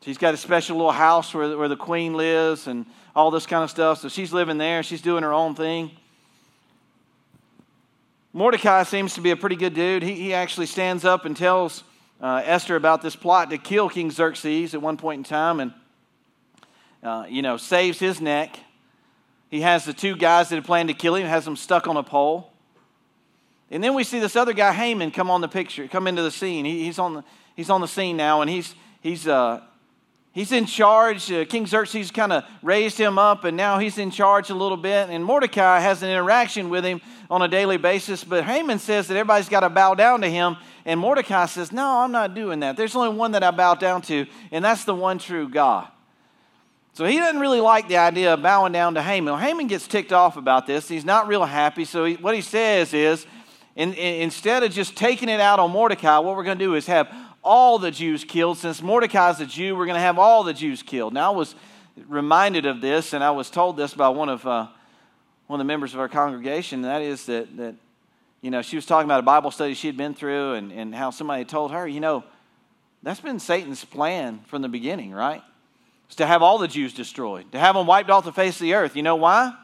She's 0.03 0.19
got 0.19 0.35
a 0.35 0.37
special 0.37 0.77
little 0.77 0.93
house 0.93 1.33
where, 1.33 1.57
where 1.57 1.69
the 1.69 1.77
queen 1.77 2.15
lives 2.15 2.67
and 2.67 2.87
all 3.15 3.31
this 3.31 3.47
kind 3.47 3.63
of 3.63 3.71
stuff. 3.71 3.99
So 4.01 4.09
she's 4.09 4.33
living 4.33 4.59
there. 4.59 4.83
She's 4.83 5.03
doing 5.03 5.23
her 5.23 5.33
own 5.33 5.55
thing. 5.55 5.93
Mordecai 8.37 8.83
seems 8.83 9.15
to 9.15 9.23
be 9.23 9.31
a 9.31 9.37
pretty 9.37 9.57
good 9.57 9.73
dude. 9.73 10.03
He, 10.03 10.13
he 10.13 10.35
actually 10.35 10.67
stands 10.67 11.07
up 11.07 11.25
and 11.25 11.35
tells 11.35 11.85
uh, 12.21 12.43
Esther 12.45 12.77
about 12.77 13.01
this 13.01 13.17
plot 13.17 13.49
to 13.49 13.57
kill 13.57 13.89
King 13.89 14.11
Xerxes 14.11 14.75
at 14.75 14.83
one 14.83 14.99
point 14.99 15.21
in 15.21 15.25
time 15.25 15.59
and, 15.59 15.73
uh, 17.03 17.25
you 17.31 17.41
know, 17.41 17.57
saves 17.57 17.99
his 17.99 18.21
neck. 18.21 18.59
He 19.49 19.63
has 19.63 19.87
the 19.87 19.95
two 19.95 20.17
guys 20.17 20.51
that 20.51 20.57
had 20.57 20.67
planned 20.67 20.91
to 20.91 20.95
kill 20.95 21.15
him, 21.15 21.27
has 21.27 21.47
them 21.47 21.57
stuck 21.57 21.89
on 21.89 21.97
a 21.97 22.03
pole. 22.03 22.53
And 23.71 23.83
then 23.83 23.95
we 23.95 24.05
see 24.05 24.21
this 24.21 24.37
other 24.37 24.53
guy, 24.53 24.75
Haman, 24.75 25.13
come 25.13 25.31
on 25.31 25.41
the 25.41 25.49
picture, 25.49 25.89
come 25.89 26.07
into 26.07 26.21
the 26.21 26.31
scene. 26.31 26.67
He, 26.67 26.85
he's, 26.85 26.99
on 26.99 27.15
the, 27.15 27.25
he's 27.55 27.71
on 27.71 27.81
the 27.81 27.89
scene 27.89 28.19
now, 28.19 28.43
and 28.43 28.51
he's, 28.51 28.75
he's, 29.01 29.27
uh, 29.27 29.63
he's 30.37 30.53
in 30.53 30.67
charge. 30.67 31.33
Uh, 31.33 31.45
King 31.47 31.67
Xerxes 31.67 32.13
kind 32.13 32.33
of 32.33 32.45
raised 32.63 32.99
him 32.99 33.19
up, 33.19 33.43
and 33.43 33.57
now 33.57 33.79
he's 33.79 33.99
in 33.99 34.13
charge 34.13 34.51
a 34.51 34.55
little 34.55 34.77
bit. 34.77 35.09
And 35.11 35.25
Mordecai 35.25 35.81
has 35.81 36.05
an 36.05 36.11
interaction 36.11 36.69
with 36.69 36.85
him 36.85 37.01
on 37.29 37.43
a 37.43 37.49
daily 37.49 37.79
basis. 37.79 38.23
But 38.23 38.45
Haman 38.45 38.79
says 38.79 39.09
that 39.09 39.17
everybody's 39.17 39.49
got 39.49 39.61
to 39.61 39.71
bow 39.71 39.95
down 39.95 40.21
to 40.21 40.29
him. 40.29 40.57
And 40.85 41.01
Mordecai 41.01 41.47
says, 41.47 41.73
No, 41.73 41.99
I'm 41.99 42.13
not 42.13 42.35
doing 42.35 42.61
that. 42.61 42.77
There's 42.77 42.95
only 42.95 43.17
one 43.17 43.33
that 43.33 43.43
I 43.43 43.51
bow 43.51 43.75
down 43.75 44.03
to, 44.03 44.27
and 44.53 44.65
that's 44.65 44.85
the 44.85 44.95
one 44.95 45.19
true 45.19 45.49
God. 45.49 45.89
So 46.93 47.05
he 47.05 47.19
doesn't 47.19 47.41
really 47.41 47.61
like 47.61 47.89
the 47.89 47.99
idea 47.99 48.33
of 48.35 48.43
bowing 48.43 48.73
down 48.73 48.95
to 48.95 49.03
Haman. 49.03 49.35
Well, 49.35 49.43
Haman 49.43 49.67
gets 49.67 49.87
ticked 49.87 50.13
off 50.13 50.37
about 50.37 50.67
this. 50.67 50.89
He's 50.89 51.05
not 51.05 51.29
real 51.29 51.45
happy. 51.45 51.85
So 51.85 52.05
he, 52.05 52.15
what 52.15 52.35
he 52.35 52.41
says 52.41 52.95
is, 52.95 53.27
in, 53.75 53.93
in, 53.93 54.23
instead 54.23 54.63
of 54.63 54.73
just 54.73 54.97
taking 54.97 55.29
it 55.29 55.39
out 55.39 55.59
on 55.59 55.71
Mordecai, 55.71 56.19
what 56.21 56.35
we're 56.37 56.45
going 56.45 56.59
to 56.59 56.65
do 56.65 56.75
is 56.75 56.87
have 56.87 57.15
all 57.47 57.79
the 57.79 57.91
Jews 57.91 58.25
killed. 58.25 58.59
Since 58.59 58.83
Mordecai's 58.83 59.41
a 59.41 59.47
Jew, 59.47 59.77
we're 59.77 59.87
going 59.87 59.95
to 59.95 60.01
have 60.01 60.19
all 60.19 60.43
the 60.43 60.53
Jews 60.53 60.83
killed. 60.83 61.15
Now, 61.15 61.33
I 61.33 61.37
was 61.37 61.55
reminded 62.09 62.67
of 62.67 62.81
this, 62.81 63.13
and 63.13 63.25
I 63.25 63.31
was 63.31 63.49
told 63.49 63.77
this 63.77 63.95
by 63.95 64.09
one 64.11 64.29
of 64.29 64.47
uh, 64.47 64.67
one 65.47 65.61
of 65.61 65.65
the 65.65 65.69
members 65.69 65.95
of 65.95 66.01
our 66.01 66.09
congregation, 66.09 66.83
that 66.83 67.03
is 67.03 67.27
that, 67.27 67.57
that, 67.57 67.75
you 68.43 68.51
know, 68.51 68.63
she 68.63 68.77
was 68.77 68.85
talking 68.85 69.07
about 69.07 69.21
a 69.21 69.23
Bible 69.23 69.51
study 69.51 69.75
she 69.75 69.87
had 69.87 69.97
been 69.97 70.15
through 70.15 70.55
and, 70.55 70.73
and 70.73 70.95
how 70.95 71.11
somebody 71.11 71.45
told 71.45 71.71
her, 71.71 71.87
you 71.87 72.01
know, 72.01 72.25
that's 73.03 73.21
been 73.21 73.39
Satan's 73.39 73.85
plan 73.85 74.41
from 74.47 74.63
the 74.63 74.69
beginning, 74.69 75.13
right? 75.13 75.43
It's 76.07 76.17
to 76.17 76.27
have 76.27 76.43
all 76.43 76.59
the 76.59 76.69
Jews 76.69 76.93
destroyed, 76.93 77.51
to 77.53 77.59
have 77.59 77.77
them 77.77 77.87
wiped 77.87 78.11
off 78.11 78.25
the 78.25 78.33
face 78.33 78.57
of 78.57 78.63
the 78.63 78.75
earth. 78.75 78.97
You 78.97 79.03
know 79.03 79.17
why? 79.17 79.55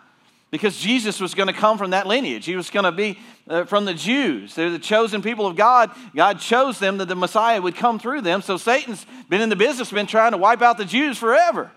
Because 0.50 0.76
Jesus 0.78 1.18
was 1.18 1.34
going 1.34 1.48
to 1.48 1.52
come 1.52 1.78
from 1.78 1.90
that 1.90 2.06
lineage. 2.06 2.44
He 2.44 2.54
was 2.54 2.70
going 2.70 2.84
to 2.84 2.92
be 2.92 3.18
uh, 3.48 3.64
from 3.64 3.84
the 3.84 3.94
Jews. 3.94 4.54
They're 4.54 4.70
the 4.70 4.78
chosen 4.78 5.22
people 5.22 5.46
of 5.46 5.56
God. 5.56 5.90
God 6.14 6.38
chose 6.38 6.78
them 6.78 6.98
that 6.98 7.08
the 7.08 7.16
Messiah 7.16 7.60
would 7.60 7.76
come 7.76 7.98
through 7.98 8.22
them. 8.22 8.42
So 8.42 8.56
Satan's 8.56 9.04
been 9.28 9.40
in 9.40 9.48
the 9.48 9.56
business, 9.56 9.90
been 9.90 10.06
trying 10.06 10.32
to 10.32 10.38
wipe 10.38 10.62
out 10.62 10.78
the 10.78 10.84
Jews 10.84 11.18
forever. 11.18 11.70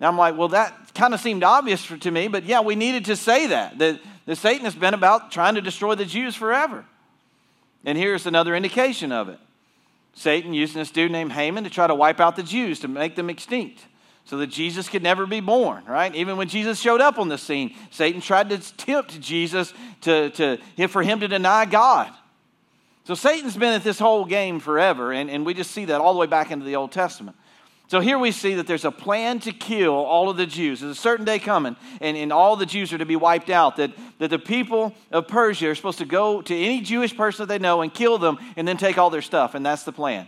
Now 0.00 0.08
I'm 0.08 0.18
like, 0.18 0.36
well, 0.36 0.48
that 0.48 0.94
kind 0.94 1.14
of 1.14 1.20
seemed 1.20 1.44
obvious 1.44 1.86
to 1.86 2.10
me, 2.10 2.28
but 2.28 2.44
yeah, 2.44 2.60
we 2.60 2.74
needed 2.74 3.06
to 3.06 3.16
say 3.16 3.46
that, 3.48 3.78
that, 3.78 4.00
that 4.26 4.36
Satan 4.36 4.64
has 4.64 4.74
been 4.74 4.94
about 4.94 5.30
trying 5.30 5.54
to 5.54 5.60
destroy 5.60 5.94
the 5.94 6.04
Jews 6.04 6.34
forever. 6.34 6.84
And 7.84 7.98
here's 7.98 8.26
another 8.26 8.54
indication 8.54 9.12
of 9.12 9.28
it 9.28 9.38
Satan 10.14 10.54
using 10.54 10.78
this 10.78 10.90
dude 10.90 11.12
named 11.12 11.32
Haman 11.32 11.64
to 11.64 11.70
try 11.70 11.86
to 11.86 11.94
wipe 11.94 12.20
out 12.20 12.36
the 12.36 12.42
Jews, 12.42 12.80
to 12.80 12.88
make 12.88 13.16
them 13.16 13.28
extinct, 13.28 13.84
so 14.24 14.38
that 14.38 14.46
Jesus 14.46 14.88
could 14.88 15.02
never 15.02 15.26
be 15.26 15.40
born, 15.40 15.84
right? 15.84 16.14
Even 16.14 16.36
when 16.36 16.48
Jesus 16.48 16.80
showed 16.80 17.00
up 17.00 17.18
on 17.18 17.28
the 17.28 17.38
scene, 17.38 17.74
Satan 17.90 18.20
tried 18.20 18.50
to 18.50 18.58
tempt 18.76 19.20
Jesus 19.20 19.74
to, 20.02 20.30
to, 20.30 20.88
for 20.88 21.02
him 21.02 21.20
to 21.20 21.28
deny 21.28 21.66
God. 21.66 22.12
So 23.04 23.14
Satan's 23.14 23.56
been 23.56 23.74
at 23.74 23.84
this 23.84 23.98
whole 23.98 24.24
game 24.24 24.60
forever, 24.60 25.12
and, 25.12 25.28
and 25.28 25.44
we 25.44 25.52
just 25.52 25.72
see 25.72 25.84
that 25.86 26.00
all 26.00 26.14
the 26.14 26.18
way 26.18 26.26
back 26.26 26.50
into 26.50 26.64
the 26.64 26.76
Old 26.76 26.90
Testament. 26.90 27.36
So 27.88 28.00
here 28.00 28.18
we 28.18 28.32
see 28.32 28.54
that 28.54 28.66
there's 28.66 28.86
a 28.86 28.90
plan 28.90 29.40
to 29.40 29.52
kill 29.52 29.92
all 29.92 30.30
of 30.30 30.38
the 30.38 30.46
Jews. 30.46 30.80
There's 30.80 30.96
a 30.96 31.00
certain 31.00 31.26
day 31.26 31.38
coming, 31.38 31.76
and, 32.00 32.16
and 32.16 32.32
all 32.32 32.56
the 32.56 32.64
Jews 32.64 32.94
are 32.94 32.98
to 32.98 33.04
be 33.04 33.16
wiped 33.16 33.50
out. 33.50 33.76
That, 33.76 33.92
that 34.20 34.30
the 34.30 34.38
people 34.38 34.94
of 35.12 35.28
Persia 35.28 35.68
are 35.68 35.74
supposed 35.74 35.98
to 35.98 36.06
go 36.06 36.40
to 36.40 36.56
any 36.56 36.80
Jewish 36.80 37.14
person 37.14 37.46
that 37.46 37.52
they 37.52 37.58
know 37.58 37.82
and 37.82 37.92
kill 37.92 38.16
them 38.16 38.38
and 38.56 38.66
then 38.66 38.78
take 38.78 38.96
all 38.96 39.10
their 39.10 39.20
stuff. 39.20 39.54
And 39.54 39.66
that's 39.66 39.82
the 39.82 39.92
plan. 39.92 40.26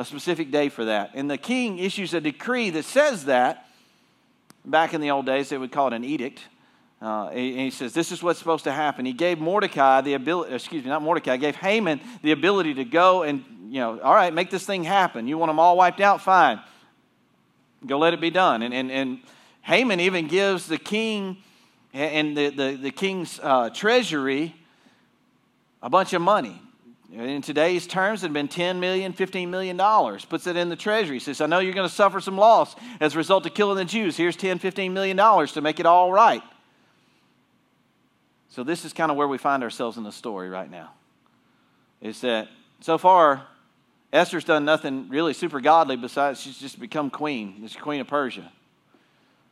A 0.00 0.04
specific 0.06 0.50
day 0.50 0.70
for 0.70 0.86
that. 0.86 1.10
And 1.12 1.30
the 1.30 1.36
king 1.36 1.78
issues 1.78 2.14
a 2.14 2.22
decree 2.22 2.70
that 2.70 2.86
says 2.86 3.26
that. 3.26 3.66
Back 4.64 4.94
in 4.94 5.02
the 5.02 5.10
old 5.10 5.26
days, 5.26 5.50
they 5.50 5.58
would 5.58 5.72
call 5.72 5.88
it 5.88 5.92
an 5.92 6.04
edict. 6.04 6.40
Uh, 7.02 7.26
and 7.26 7.60
he 7.60 7.70
says, 7.70 7.92
This 7.92 8.10
is 8.10 8.22
what's 8.22 8.38
supposed 8.38 8.64
to 8.64 8.72
happen. 8.72 9.04
He 9.04 9.12
gave 9.12 9.38
Mordecai 9.38 10.00
the 10.00 10.14
ability, 10.14 10.54
excuse 10.54 10.84
me, 10.84 10.88
not 10.88 11.02
Mordecai, 11.02 11.36
gave 11.36 11.54
Haman 11.56 12.00
the 12.22 12.32
ability 12.32 12.72
to 12.74 12.84
go 12.86 13.24
and, 13.24 13.44
you 13.68 13.80
know, 13.80 14.00
all 14.00 14.14
right, 14.14 14.32
make 14.32 14.48
this 14.48 14.64
thing 14.64 14.84
happen. 14.84 15.28
You 15.28 15.36
want 15.36 15.50
them 15.50 15.58
all 15.58 15.76
wiped 15.76 16.00
out? 16.00 16.22
Fine. 16.22 16.60
Go 17.86 17.98
let 17.98 18.14
it 18.14 18.22
be 18.22 18.30
done. 18.30 18.62
And, 18.62 18.72
and, 18.72 18.90
and 18.90 19.18
Haman 19.60 20.00
even 20.00 20.28
gives 20.28 20.66
the 20.66 20.78
king 20.78 21.36
and 21.92 22.34
the, 22.34 22.48
the, 22.48 22.78
the 22.80 22.90
king's 22.90 23.38
uh, 23.42 23.68
treasury 23.68 24.54
a 25.82 25.90
bunch 25.90 26.14
of 26.14 26.22
money. 26.22 26.58
In 27.12 27.42
today's 27.42 27.88
terms, 27.88 28.22
it 28.22 28.26
had 28.26 28.32
been 28.32 28.46
$10 28.46 28.78
million, 28.78 29.12
$15 29.12 29.48
million. 29.48 29.76
Puts 30.28 30.46
it 30.46 30.56
in 30.56 30.68
the 30.68 30.76
treasury. 30.76 31.18
Says, 31.18 31.40
I 31.40 31.46
know 31.46 31.58
you're 31.58 31.74
going 31.74 31.88
to 31.88 31.94
suffer 31.94 32.20
some 32.20 32.36
loss 32.36 32.76
as 33.00 33.14
a 33.14 33.18
result 33.18 33.46
of 33.46 33.54
killing 33.54 33.76
the 33.76 33.84
Jews. 33.84 34.16
Here's 34.16 34.36
$10, 34.36 34.60
$15 34.60 34.92
million 34.92 35.16
to 35.48 35.60
make 35.60 35.80
it 35.80 35.86
all 35.86 36.12
right. 36.12 36.42
So, 38.50 38.62
this 38.62 38.84
is 38.84 38.92
kind 38.92 39.10
of 39.10 39.16
where 39.16 39.28
we 39.28 39.38
find 39.38 39.62
ourselves 39.62 39.96
in 39.96 40.04
the 40.04 40.12
story 40.12 40.48
right 40.48 40.70
now. 40.70 40.92
Is 42.00 42.20
that 42.22 42.48
so 42.80 42.96
far, 42.96 43.46
Esther's 44.12 44.44
done 44.44 44.64
nothing 44.64 45.08
really 45.08 45.34
super 45.34 45.60
godly 45.60 45.96
besides 45.96 46.40
she's 46.40 46.58
just 46.58 46.80
become 46.80 47.10
queen. 47.10 47.56
She's 47.60 47.76
queen 47.76 48.00
of 48.00 48.08
Persia. 48.08 48.50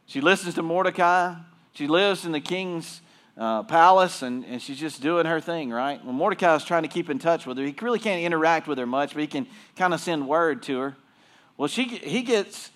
She 0.06 0.20
listens 0.20 0.54
to 0.54 0.62
Mordecai. 0.62 1.34
She 1.74 1.86
lives 1.86 2.24
in 2.24 2.32
the 2.32 2.40
king's 2.40 3.00
uh, 3.38 3.62
palace 3.62 4.22
and, 4.22 4.44
and 4.46 4.60
she's 4.60 4.78
just 4.78 5.00
doing 5.00 5.24
her 5.24 5.40
thing, 5.40 5.70
right? 5.70 6.04
When 6.04 6.16
Mordecai 6.16 6.56
is 6.56 6.64
trying 6.64 6.82
to 6.82 6.88
keep 6.88 7.08
in 7.08 7.18
touch 7.18 7.46
with 7.46 7.56
her, 7.56 7.64
he 7.64 7.74
really 7.80 8.00
can't 8.00 8.22
interact 8.22 8.66
with 8.66 8.78
her 8.78 8.86
much, 8.86 9.14
but 9.14 9.20
he 9.20 9.28
can 9.28 9.46
kind 9.76 9.94
of 9.94 10.00
send 10.00 10.26
word 10.26 10.62
to 10.64 10.78
her. 10.80 10.96
Well, 11.56 11.68
she, 11.68 11.84
he, 11.84 12.22
gets, 12.22 12.70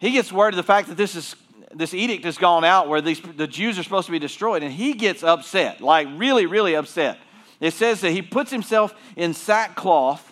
he 0.00 0.10
gets 0.10 0.32
word 0.32 0.52
of 0.52 0.56
the 0.56 0.62
fact 0.64 0.88
that 0.88 0.96
this, 0.96 1.14
is, 1.14 1.36
this 1.74 1.94
edict 1.94 2.24
has 2.24 2.38
gone 2.38 2.64
out 2.64 2.88
where 2.88 3.00
these, 3.00 3.20
the 3.20 3.46
Jews 3.46 3.78
are 3.78 3.84
supposed 3.84 4.06
to 4.06 4.12
be 4.12 4.18
destroyed, 4.18 4.62
and 4.62 4.72
he 4.72 4.94
gets 4.94 5.22
upset, 5.22 5.80
like 5.80 6.08
really, 6.16 6.46
really 6.46 6.74
upset. 6.74 7.18
It 7.60 7.72
says 7.72 8.00
that 8.00 8.10
he 8.10 8.22
puts 8.22 8.50
himself 8.50 8.94
in 9.16 9.32
sackcloth 9.34 10.24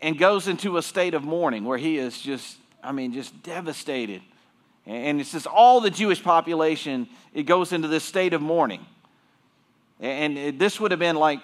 and 0.00 0.18
goes 0.18 0.46
into 0.46 0.76
a 0.76 0.82
state 0.82 1.14
of 1.14 1.24
mourning 1.24 1.64
where 1.64 1.78
he 1.78 1.98
is 1.98 2.20
just, 2.20 2.56
I 2.82 2.92
mean, 2.92 3.12
just 3.12 3.42
devastated. 3.42 4.22
And 4.88 5.20
it 5.20 5.26
says 5.26 5.46
all 5.46 5.82
the 5.82 5.90
Jewish 5.90 6.22
population, 6.22 7.08
it 7.34 7.42
goes 7.42 7.74
into 7.74 7.88
this 7.88 8.02
state 8.02 8.32
of 8.32 8.40
mourning. 8.40 8.86
And 10.00 10.58
this 10.58 10.80
would 10.80 10.92
have 10.92 11.00
been 11.00 11.16
like, 11.16 11.40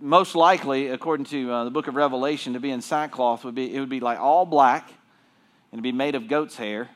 most 0.00 0.34
likely, 0.34 0.88
according 0.88 1.26
to 1.26 1.52
uh, 1.52 1.64
the 1.64 1.70
book 1.70 1.88
of 1.88 1.94
Revelation, 1.94 2.54
to 2.54 2.60
be 2.60 2.70
in 2.70 2.80
sackcloth 2.80 3.44
would 3.44 3.54
be, 3.54 3.74
it 3.74 3.80
would 3.80 3.90
be 3.90 4.00
like 4.00 4.18
all 4.18 4.46
black 4.46 4.90
and 5.72 5.82
be 5.82 5.92
made 5.92 6.14
of 6.14 6.26
goat's 6.26 6.56
hair. 6.56 6.88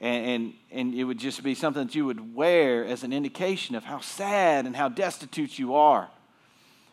and, 0.00 0.26
and, 0.26 0.54
and 0.72 0.94
it 0.94 1.04
would 1.04 1.18
just 1.18 1.42
be 1.42 1.54
something 1.54 1.86
that 1.86 1.94
you 1.94 2.06
would 2.06 2.34
wear 2.34 2.84
as 2.84 3.04
an 3.04 3.12
indication 3.12 3.76
of 3.76 3.84
how 3.84 4.00
sad 4.00 4.66
and 4.66 4.74
how 4.74 4.88
destitute 4.88 5.58
you 5.58 5.74
are. 5.74 6.08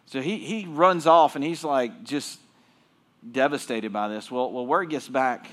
So 0.06 0.22
he, 0.22 0.38
he 0.38 0.66
runs 0.66 1.08
off 1.08 1.36
and 1.36 1.44
he's 1.44 1.64
like 1.64 2.04
just 2.04 2.40
devastated 3.30 3.92
by 3.92 4.10
this. 4.10 4.30
Well, 4.30 4.52
well, 4.52 4.66
word 4.66 4.90
gets 4.90 5.08
back 5.08 5.50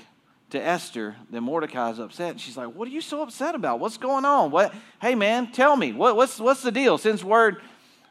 to 0.55 0.65
Esther 0.65 1.15
that 1.29 1.41
Mordecai 1.41 1.91
is 1.91 1.99
upset. 1.99 2.39
She's 2.39 2.57
like, 2.57 2.73
What 2.73 2.87
are 2.87 2.91
you 2.91 3.01
so 3.01 3.21
upset 3.21 3.55
about? 3.55 3.79
What's 3.79 3.97
going 3.97 4.25
on? 4.25 4.51
What? 4.51 4.73
Hey, 5.01 5.15
man, 5.15 5.51
tell 5.51 5.75
me. 5.75 5.93
What, 5.93 6.15
what's, 6.15 6.39
what's 6.39 6.63
the 6.63 6.71
deal? 6.71 6.97
Since 6.97 7.23
word 7.23 7.61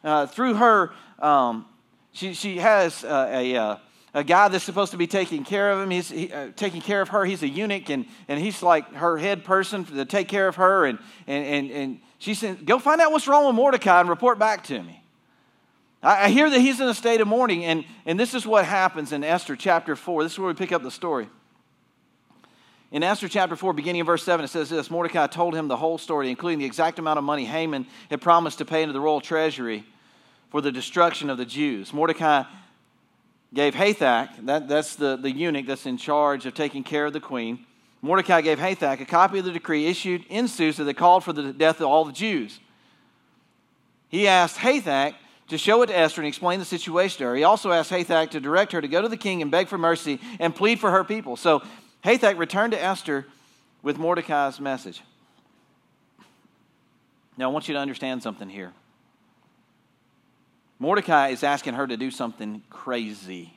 uh, 0.03 0.27
through 0.27 0.55
her, 0.55 0.93
um, 1.19 1.67
she, 2.13 2.33
she 2.35 2.59
has 2.59 3.05
uh, 3.05 3.29
a, 3.31 3.57
uh, 3.57 3.77
a 4.15 4.23
guy 4.23 4.49
that's 4.49 4.65
supposed 4.65 4.93
to 4.93 4.97
be 4.97 5.07
taking 5.07 5.45
care 5.45 5.73
of 5.73 5.81
him. 5.81 5.91
He's 5.91 6.09
he, 6.09 6.33
uh, 6.33 6.51
taking 6.55 6.81
care 6.81 7.01
of 7.01 7.09
her. 7.09 7.25
He's 7.25 7.43
a 7.43 7.49
eunuch, 7.49 7.91
and, 7.91 8.07
and 8.29 8.41
he's 8.41 8.63
like 8.63 8.95
her 8.95 9.19
head 9.19 9.45
person 9.45 9.85
to 9.85 10.05
take 10.05 10.29
care 10.29 10.47
of 10.47 10.57
her. 10.57 10.87
And, 10.87 10.99
and, 11.27 11.45
and, 11.45 11.71
and 11.71 12.01
she 12.19 12.35
said, 12.35 12.65
Go 12.65 12.79
find 12.79 13.01
out 13.01 13.11
what's 13.11 13.27
wrong 13.27 13.47
with 13.47 13.57
Mordecai 13.57 14.01
and 14.01 14.09
report 14.09 14.39
back 14.39 14.65
to 14.65 14.83
me. 14.83 15.03
I, 16.03 16.27
I 16.27 16.29
hear 16.29 16.49
that 16.49 16.61
he's 16.61 16.81
in 16.81 16.89
a 16.89 16.95
state 16.95 17.21
of 17.21 17.27
mourning, 17.27 17.65
and, 17.65 17.85
and 18.07 18.21
this 18.21 18.35
is 18.35 18.47
what 18.47 18.65
happens 18.65 19.13
in 19.13 19.25
Esther 19.25 19.57
chapter 19.57 19.97
4. 19.97 20.23
This 20.23 20.33
is 20.33 20.39
where 20.39 20.49
we 20.49 20.55
pick 20.55 20.71
up 20.71 20.83
the 20.83 20.91
story. 20.91 21.29
In 22.95 23.03
Esther 23.03 23.27
chapter 23.27 23.57
4, 23.57 23.73
beginning 23.73 23.99
in 23.99 24.07
verse 24.07 24.23
7, 24.23 24.45
it 24.45 24.49
says 24.49 24.71
this 24.71 24.89
Mordecai 24.89 25.27
told 25.27 25.53
him 25.53 25.67
the 25.67 25.77
whole 25.77 25.99
story, 25.99 26.31
including 26.31 26.61
the 26.61 26.65
exact 26.65 27.01
amount 27.01 27.19
of 27.19 27.25
money 27.25 27.45
Haman 27.45 27.89
had 28.09 28.21
promised 28.21 28.59
to 28.59 28.65
pay 28.65 28.85
into 28.85 28.93
the 28.93 29.01
royal 29.01 29.21
treasury 29.21 29.85
for 30.53 30.61
the 30.61 30.71
destruction 30.71 31.29
of 31.29 31.37
the 31.37 31.45
Jews. 31.45 31.93
Mordecai 31.93 32.45
gave 33.53 33.75
Hathach, 33.75 34.47
that, 34.47 34.69
that's 34.69 34.95
the, 34.95 35.17
the 35.17 35.33
eunuch 35.33 35.67
that's 35.67 35.87
in 35.87 35.97
charge 35.97 36.47
of 36.47 36.55
taking 36.55 36.85
care 36.85 37.07
of 37.07 37.13
the 37.13 37.19
queen. 37.19 37.67
Mordecai 38.01 38.43
gave 38.43 38.61
Hathach 38.61 39.01
a 39.01 39.05
copy 39.05 39.41
of 39.41 39.45
the 39.45 39.51
decree 39.51 39.87
issued 39.87 40.25
in 40.29 40.47
Susa 40.47 40.85
that 40.85 40.95
called 40.95 41.25
for 41.25 41.33
the 41.33 41.53
death 41.53 41.81
of 41.81 41.89
all 41.89 42.05
the 42.05 42.13
Jews. 42.13 42.61
He 44.09 44.29
asked 44.29 44.59
Hathach 44.59 45.15
to 45.49 45.59
show 45.59 45.83
it 45.83 45.89
to 45.89 45.99
Esther 45.99 46.21
and 46.21 46.29
explain 46.29 46.61
the 46.61 46.65
situation 46.65 47.19
to 47.19 47.25
her. 47.25 47.35
He 47.35 47.43
also 47.43 47.73
asked 47.73 47.91
Hathach 47.91 48.31
to 48.31 48.41
direct 48.41 48.71
her 48.71 48.81
to 48.81 48.87
go 48.87 49.03
to 49.03 49.09
the 49.09 49.17
king 49.17 49.43
and 49.43 49.51
beg 49.51 49.67
for 49.67 49.79
mercy 49.79 50.21
and 50.39 50.55
plead 50.55 50.79
for 50.79 50.93
her 50.93 51.03
people. 51.03 51.37
So 51.37 51.63
Hathach 52.05 52.37
returned 52.37 52.73
to 52.73 52.83
Esther 52.83 53.25
with 53.83 53.97
Mordecai's 53.97 54.61
message. 54.61 55.01
Now, 57.39 57.49
I 57.49 57.53
want 57.53 57.67
you 57.67 57.75
to 57.75 57.81
understand 57.81 58.23
something 58.23 58.49
here. 58.49 58.73
Mordecai 60.79 61.29
is 61.29 61.43
asking 61.43 61.75
her 61.75 61.87
to 61.87 61.97
do 61.97 62.11
something 62.11 62.63
crazy, 62.69 63.55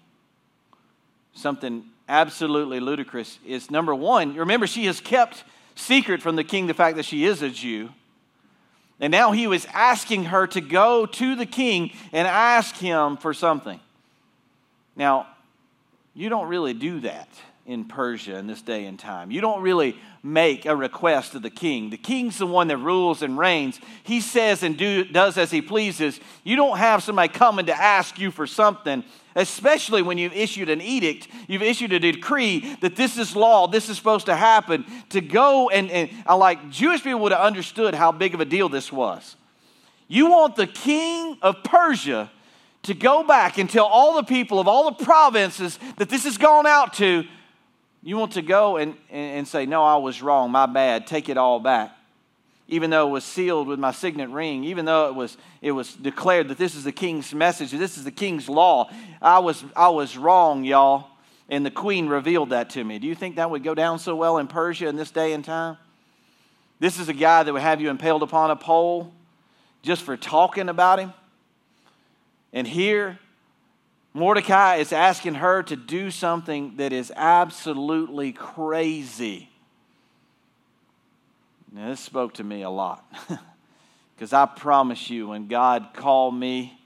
something 1.33 1.83
absolutely 2.07 2.79
ludicrous. 2.79 3.37
Is 3.45 3.69
number 3.69 3.93
one, 3.93 4.35
remember, 4.35 4.65
she 4.65 4.85
has 4.85 5.01
kept 5.01 5.43
secret 5.75 6.21
from 6.21 6.37
the 6.37 6.43
king 6.43 6.67
the 6.67 6.73
fact 6.73 6.95
that 6.95 7.03
she 7.05 7.25
is 7.25 7.41
a 7.41 7.49
Jew. 7.49 7.89
And 8.99 9.11
now 9.11 9.31
he 9.31 9.45
was 9.45 9.67
asking 9.73 10.25
her 10.25 10.47
to 10.47 10.61
go 10.61 11.05
to 11.05 11.35
the 11.35 11.45
king 11.45 11.91
and 12.13 12.27
ask 12.27 12.77
him 12.77 13.17
for 13.17 13.33
something. 13.33 13.79
Now, 14.95 15.27
you 16.15 16.29
don't 16.29 16.47
really 16.47 16.73
do 16.73 17.01
that 17.01 17.27
in 17.67 17.83
Persia 17.83 18.37
in 18.37 18.47
this 18.47 18.61
day 18.61 18.85
and 18.85 18.97
time. 18.97 19.29
You 19.29 19.41
don't 19.41 19.61
really 19.61 19.97
make 20.23 20.65
a 20.65 20.75
request 20.75 21.33
to 21.33 21.39
the 21.39 21.49
king. 21.49 21.89
The 21.89 21.97
king's 21.97 22.37
the 22.37 22.47
one 22.47 22.69
that 22.69 22.77
rules 22.77 23.21
and 23.21 23.37
reigns. 23.37 23.79
He 24.03 24.21
says 24.21 24.63
and 24.63 24.77
do, 24.77 25.03
does 25.03 25.37
as 25.37 25.51
he 25.51 25.61
pleases. 25.61 26.19
You 26.45 26.55
don't 26.55 26.77
have 26.77 27.03
somebody 27.03 27.27
coming 27.27 27.65
to 27.65 27.75
ask 27.75 28.17
you 28.17 28.31
for 28.31 28.47
something, 28.47 29.03
especially 29.35 30.01
when 30.01 30.17
you've 30.17 30.33
issued 30.33 30.69
an 30.69 30.81
edict, 30.81 31.27
you've 31.49 31.61
issued 31.61 31.91
a 31.91 31.99
decree 31.99 32.77
that 32.79 32.95
this 32.95 33.17
is 33.17 33.35
law, 33.35 33.67
this 33.67 33.89
is 33.89 33.97
supposed 33.97 34.27
to 34.27 34.35
happen. 34.35 34.85
To 35.09 35.19
go 35.19 35.69
and, 35.69 35.91
and 35.91 36.09
like 36.25 36.69
Jewish 36.69 37.03
people 37.03 37.19
would 37.19 37.33
have 37.33 37.41
understood 37.41 37.93
how 37.93 38.13
big 38.13 38.33
of 38.33 38.39
a 38.39 38.45
deal 38.45 38.69
this 38.69 38.93
was. 38.93 39.35
You 40.07 40.29
want 40.29 40.55
the 40.55 40.67
king 40.67 41.37
of 41.41 41.63
Persia 41.65 42.31
to 42.83 42.93
go 42.93 43.27
back 43.27 43.57
and 43.57 43.69
tell 43.69 43.85
all 43.85 44.15
the 44.15 44.23
people 44.23 44.57
of 44.57 44.69
all 44.69 44.89
the 44.89 45.03
provinces 45.03 45.77
that 45.97 46.07
this 46.07 46.23
has 46.23 46.37
gone 46.37 46.65
out 46.65 46.93
to 46.93 47.25
you 48.07 48.15
want 48.15 48.31
to 48.31 48.41
go 48.41 48.77
and, 48.77 48.95
and 49.11 49.45
say, 49.45 49.65
No, 49.65 49.83
I 49.83 49.97
was 49.97 50.21
wrong, 50.21 50.49
my 50.49 50.65
bad, 50.65 51.07
take 51.07 51.27
it 51.27 51.37
all 51.37 51.59
back. 51.59 51.91
Even 52.69 52.89
though 52.89 53.09
it 53.09 53.11
was 53.11 53.25
sealed 53.25 53.67
with 53.67 53.79
my 53.79 53.91
signet 53.91 54.29
ring, 54.29 54.63
even 54.63 54.85
though 54.85 55.09
it 55.09 55.15
was, 55.15 55.35
it 55.61 55.73
was 55.73 55.93
declared 55.93 56.47
that 56.47 56.57
this 56.57 56.73
is 56.73 56.85
the 56.85 56.91
king's 56.93 57.33
message, 57.33 57.71
this 57.71 57.97
is 57.97 58.05
the 58.05 58.11
king's 58.11 58.47
law, 58.47 58.89
I 59.21 59.39
was, 59.39 59.61
I 59.75 59.89
was 59.89 60.17
wrong, 60.17 60.63
y'all. 60.63 61.09
And 61.49 61.65
the 61.65 61.71
queen 61.71 62.07
revealed 62.07 62.51
that 62.51 62.69
to 62.71 62.83
me. 62.83 62.97
Do 62.97 63.07
you 63.07 63.15
think 63.15 63.37
that 63.37 63.49
would 63.49 63.63
go 63.63 63.75
down 63.75 63.99
so 63.99 64.15
well 64.15 64.37
in 64.37 64.47
Persia 64.47 64.87
in 64.87 64.95
this 64.95 65.11
day 65.11 65.33
and 65.33 65.43
time? 65.43 65.77
This 66.79 66.99
is 66.99 67.09
a 67.09 67.13
guy 67.13 67.43
that 67.43 67.51
would 67.51 67.61
have 67.61 67.81
you 67.81 67.89
impaled 67.89 68.23
upon 68.23 68.51
a 68.51 68.55
pole 68.55 69.13
just 69.81 70.03
for 70.03 70.15
talking 70.15 70.69
about 70.69 70.99
him. 70.99 71.13
And 72.53 72.65
here, 72.67 73.19
Mordecai 74.17 74.77
is 74.77 74.91
asking 74.91 75.35
her 75.35 75.61
to 75.63 75.75
do 75.75 76.09
something 76.09 76.77
that 76.77 76.91
is 76.91 77.13
absolutely 77.15 78.31
crazy. 78.31 79.49
Now, 81.71 81.89
this 81.89 81.99
spoke 81.99 82.33
to 82.35 82.43
me 82.43 82.63
a 82.63 82.69
lot. 82.69 83.05
Because 84.15 84.33
I 84.33 84.47
promise 84.47 85.11
you, 85.11 85.27
when 85.27 85.47
God 85.47 85.89
called 85.93 86.33
me 86.33 86.81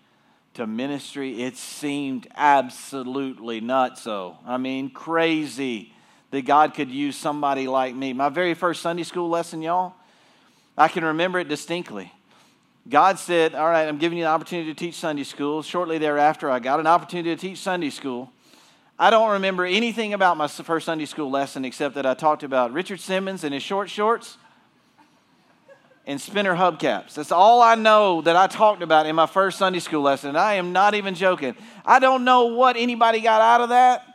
to 0.56 0.68
ministry, 0.68 1.44
it 1.44 1.56
seemed 1.56 2.28
absolutely 2.36 3.62
nuts. 3.62 4.02
So, 4.02 4.38
I 4.46 4.58
mean, 4.58 4.90
crazy 4.90 5.94
that 6.32 6.42
God 6.42 6.74
could 6.74 6.92
use 6.92 7.16
somebody 7.16 7.70
like 7.70 7.96
me. 7.96 8.12
My 8.12 8.28
very 8.28 8.54
first 8.54 8.82
Sunday 8.82 9.04
school 9.04 9.30
lesson, 9.30 9.62
y'all, 9.62 9.94
I 10.78 10.90
can 10.90 11.06
remember 11.06 11.40
it 11.40 11.48
distinctly. 11.48 12.12
God 12.90 13.20
said, 13.20 13.54
All 13.54 13.70
right, 13.70 13.88
I'm 13.88 13.98
giving 13.98 14.18
you 14.18 14.24
an 14.24 14.32
opportunity 14.32 14.74
to 14.74 14.78
teach 14.78 14.96
Sunday 14.96 15.24
school. 15.24 15.62
Shortly 15.62 15.98
thereafter, 15.98 16.50
I 16.50 16.60
got 16.60 16.80
an 16.80 16.88
opportunity 16.88 17.36
to 17.36 17.40
teach 17.40 17.60
Sunday 17.60 17.90
school. 17.90 18.32
I 18.98 19.10
don't 19.10 19.32
remember 19.32 19.66
anything 19.66 20.14
about 20.14 20.38
my 20.38 20.48
first 20.48 20.86
Sunday 20.86 21.06
school 21.06 21.30
lesson 21.30 21.66
except 21.66 21.96
that 21.96 22.06
I 22.06 22.14
talked 22.14 22.44
about 22.44 22.72
Richard 22.72 23.00
Simmons 23.00 23.44
and 23.44 23.54
his 23.54 23.64
short 23.64 23.90
shorts 23.90 24.38
and 26.06 26.20
spinner 26.20 26.56
hubcaps. 26.56 27.14
That's 27.16 27.32
all 27.32 27.62
I 27.62 27.76
know 27.76 28.22
that 28.22 28.36
I 28.36 28.48
talked 28.48 28.82
about 28.82 29.06
in 29.06 29.16
my 29.16 29.28
first 29.28 29.58
Sunday 29.58 29.80
school 29.80 30.02
lesson. 30.02 30.36
I 30.36 30.56
am 30.56 30.72
not 30.72 30.96
even 30.96 31.16
joking. 31.16 31.56
I 31.86 32.00
don't 32.00 32.24
know 32.24 32.46
what 32.46 32.78
anybody 32.78 33.22
got 33.22 33.42
out 33.42 33.62
of 33.62 33.70
that. 33.70 34.06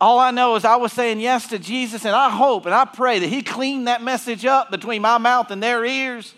All 0.00 0.18
I 0.18 0.30
know 0.30 0.56
is 0.56 0.64
I 0.64 0.76
was 0.76 0.92
saying 0.92 1.20
yes 1.20 1.48
to 1.48 1.58
Jesus, 1.58 2.04
and 2.04 2.14
I 2.14 2.28
hope 2.28 2.66
and 2.66 2.74
I 2.74 2.84
pray 2.84 3.18
that 3.20 3.28
He 3.28 3.42
cleaned 3.42 3.86
that 3.86 4.02
message 4.02 4.44
up 4.44 4.70
between 4.70 5.00
my 5.00 5.18
mouth 5.18 5.50
and 5.50 5.62
their 5.62 5.84
ears 5.84 6.34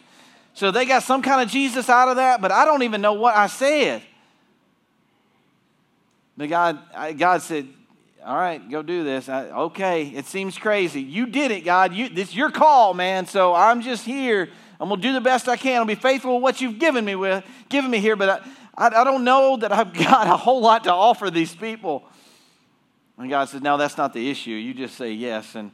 so 0.55 0.71
they 0.71 0.87
got 0.87 1.03
some 1.03 1.21
kind 1.21 1.43
of 1.43 1.49
Jesus 1.49 1.91
out 1.91 2.09
of 2.09 2.17
that, 2.17 2.41
but 2.41 2.53
I 2.53 2.65
don't 2.65 2.83
even 2.83 3.01
know 3.01 3.13
what 3.13 3.37
I 3.37 3.49
said. 3.49 4.03
But 6.37 6.49
God, 6.49 6.79
God 7.19 7.43
said, 7.43 7.69
all 8.25 8.37
right, 8.37 8.71
go 8.71 8.83
do 8.83 9.05
this. 9.05 9.29
I, 9.29 9.47
okay, 9.51 10.07
it 10.07 10.27
seems 10.27 10.57
crazy. 10.57 11.03
You 11.03 11.27
did 11.27 11.51
it, 11.51 11.65
God. 11.65 11.93
You, 11.93 12.09
this 12.09 12.35
your 12.35 12.51
call, 12.51 12.95
man. 12.95 13.27
So 13.27 13.55
I'm 13.55 13.83
just 13.83 14.05
here. 14.05 14.49
I'm 14.81 14.89
gonna 14.89 15.03
do 15.03 15.13
the 15.13 15.21
best 15.21 15.49
I 15.49 15.57
can. 15.57 15.81
I'll 15.81 15.85
be 15.85 15.95
faithful 15.95 16.37
with 16.37 16.43
what 16.43 16.61
you've 16.61 16.79
given 16.79 17.05
me 17.05 17.17
with, 17.17 17.45
given 17.69 17.91
me 17.91 17.99
here. 17.99 18.17
But 18.17 18.43
I, 18.77 18.87
I, 18.89 19.01
I 19.01 19.05
don't 19.05 19.25
know 19.25 19.57
that 19.59 19.73
I've 19.73 19.93
got 19.99 20.27
a 20.27 20.37
whole 20.37 20.61
lot 20.61 20.85
to 20.85 20.93
offer 20.93 21.31
these 21.31 21.55
people. 21.55 22.05
And 23.19 23.29
God 23.29 23.49
says, 23.49 23.61
no, 23.61 23.77
that's 23.77 23.97
not 23.97 24.13
the 24.13 24.31
issue. 24.31 24.51
You 24.51 24.73
just 24.73 24.97
say 24.97 25.13
yes. 25.13 25.55
And 25.55 25.71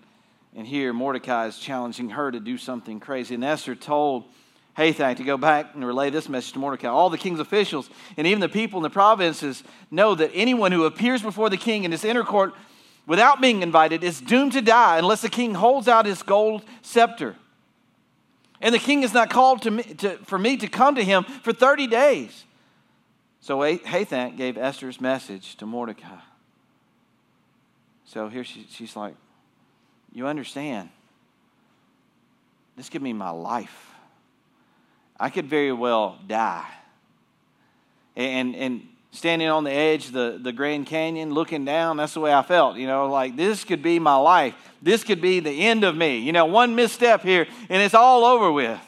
and 0.55 0.67
here 0.67 0.93
Mordecai 0.93 1.47
is 1.47 1.59
challenging 1.59 2.11
her 2.11 2.33
to 2.33 2.41
do 2.41 2.59
something 2.59 2.99
crazy. 2.99 3.35
And 3.37 3.45
Esther 3.45 3.77
told 3.77 4.25
Hathach 4.77 5.17
to 5.17 5.25
go 5.25 5.37
back 5.37 5.75
and 5.75 5.85
relay 5.85 6.11
this 6.11 6.29
message 6.29 6.53
to 6.53 6.59
Mordecai. 6.59 6.89
All 6.89 7.11
the 7.11 7.19
king's 7.19 7.41
officials 7.41 7.91
and 8.17 8.27
even 8.27 8.41
the 8.41 8.49
people 8.49 8.79
in 8.79 8.83
the 8.83 8.91
provinces 8.91 9.63
know 9.91 10.15
that 10.15 10.31
anyone 10.33 10.73
who 10.73 10.85
appears 10.85 11.23
before 11.23 11.51
the 11.51 11.57
king 11.57 11.85
in 11.85 11.91
his 11.91 12.05
inner 12.05 12.25
court 12.25 12.55
without 13.07 13.41
being 13.41 13.63
invited 13.63 14.05
is 14.05 14.21
doomed 14.21 14.53
to 14.53 14.63
die 14.63 14.99
unless 14.99 15.23
the 15.23 15.29
king 15.29 15.55
holds 15.55 15.89
out 15.89 16.07
his 16.07 16.23
gold 16.23 16.65
scepter. 16.83 17.37
And 18.61 18.75
the 18.75 18.79
king 18.79 19.03
is 19.03 19.15
not 19.15 19.31
called 19.31 19.63
to 19.63 19.71
me, 19.71 19.83
to, 19.83 20.17
for 20.19 20.39
me 20.39 20.57
to 20.59 20.69
come 20.69 20.95
to 20.95 21.03
him 21.03 21.25
for 21.25 21.53
30 21.53 21.87
days. 21.87 22.45
So 23.41 23.59
Hathach 23.59 24.37
gave 24.37 24.59
Esther's 24.59 25.01
message 25.01 25.57
to 25.57 25.67
Mordecai. 25.67 26.19
So 28.05 28.29
here 28.29 28.45
she, 28.45 28.67
she's 28.71 28.97
like, 28.97 29.15
You 30.13 30.27
understand, 30.27 30.91
this 32.77 32.89
could 32.89 33.03
mean 33.03 33.17
my 33.17 33.31
life. 33.31 33.90
I 35.21 35.29
could 35.29 35.47
very 35.47 35.73
well 35.73 36.19
die. 36.27 36.67
And, 38.17 38.57
and 38.57 38.89
standing 39.13 39.49
on 39.49 39.65
the 39.65 39.71
edge 39.71 40.07
of 40.07 40.13
the, 40.13 40.41
the 40.43 40.53
Grand 40.53 40.87
Canyon, 40.87 41.35
looking 41.35 41.67
down, 41.67 41.99
that's 41.99 42.15
the 42.15 42.21
way 42.21 42.33
I 42.33 42.43
felt. 42.43 42.79
You 42.79 42.87
know, 42.87 43.09
like 43.11 43.37
this 43.37 43.63
could 43.63 43.83
be 43.83 43.99
my 43.99 44.17
life. 44.17 44.55
This 44.81 45.05
could 45.05 45.21
be 45.21 45.41
the 45.41 45.51
end 45.51 45.85
of 45.85 45.95
me. 45.95 46.19
You 46.19 46.33
know, 46.33 46.47
one 46.47 46.75
misstep 46.75 47.23
here 47.23 47.47
and 47.69 47.83
it's 47.83 47.95
all 47.95 48.25
over 48.25 48.51
with. 48.51 48.81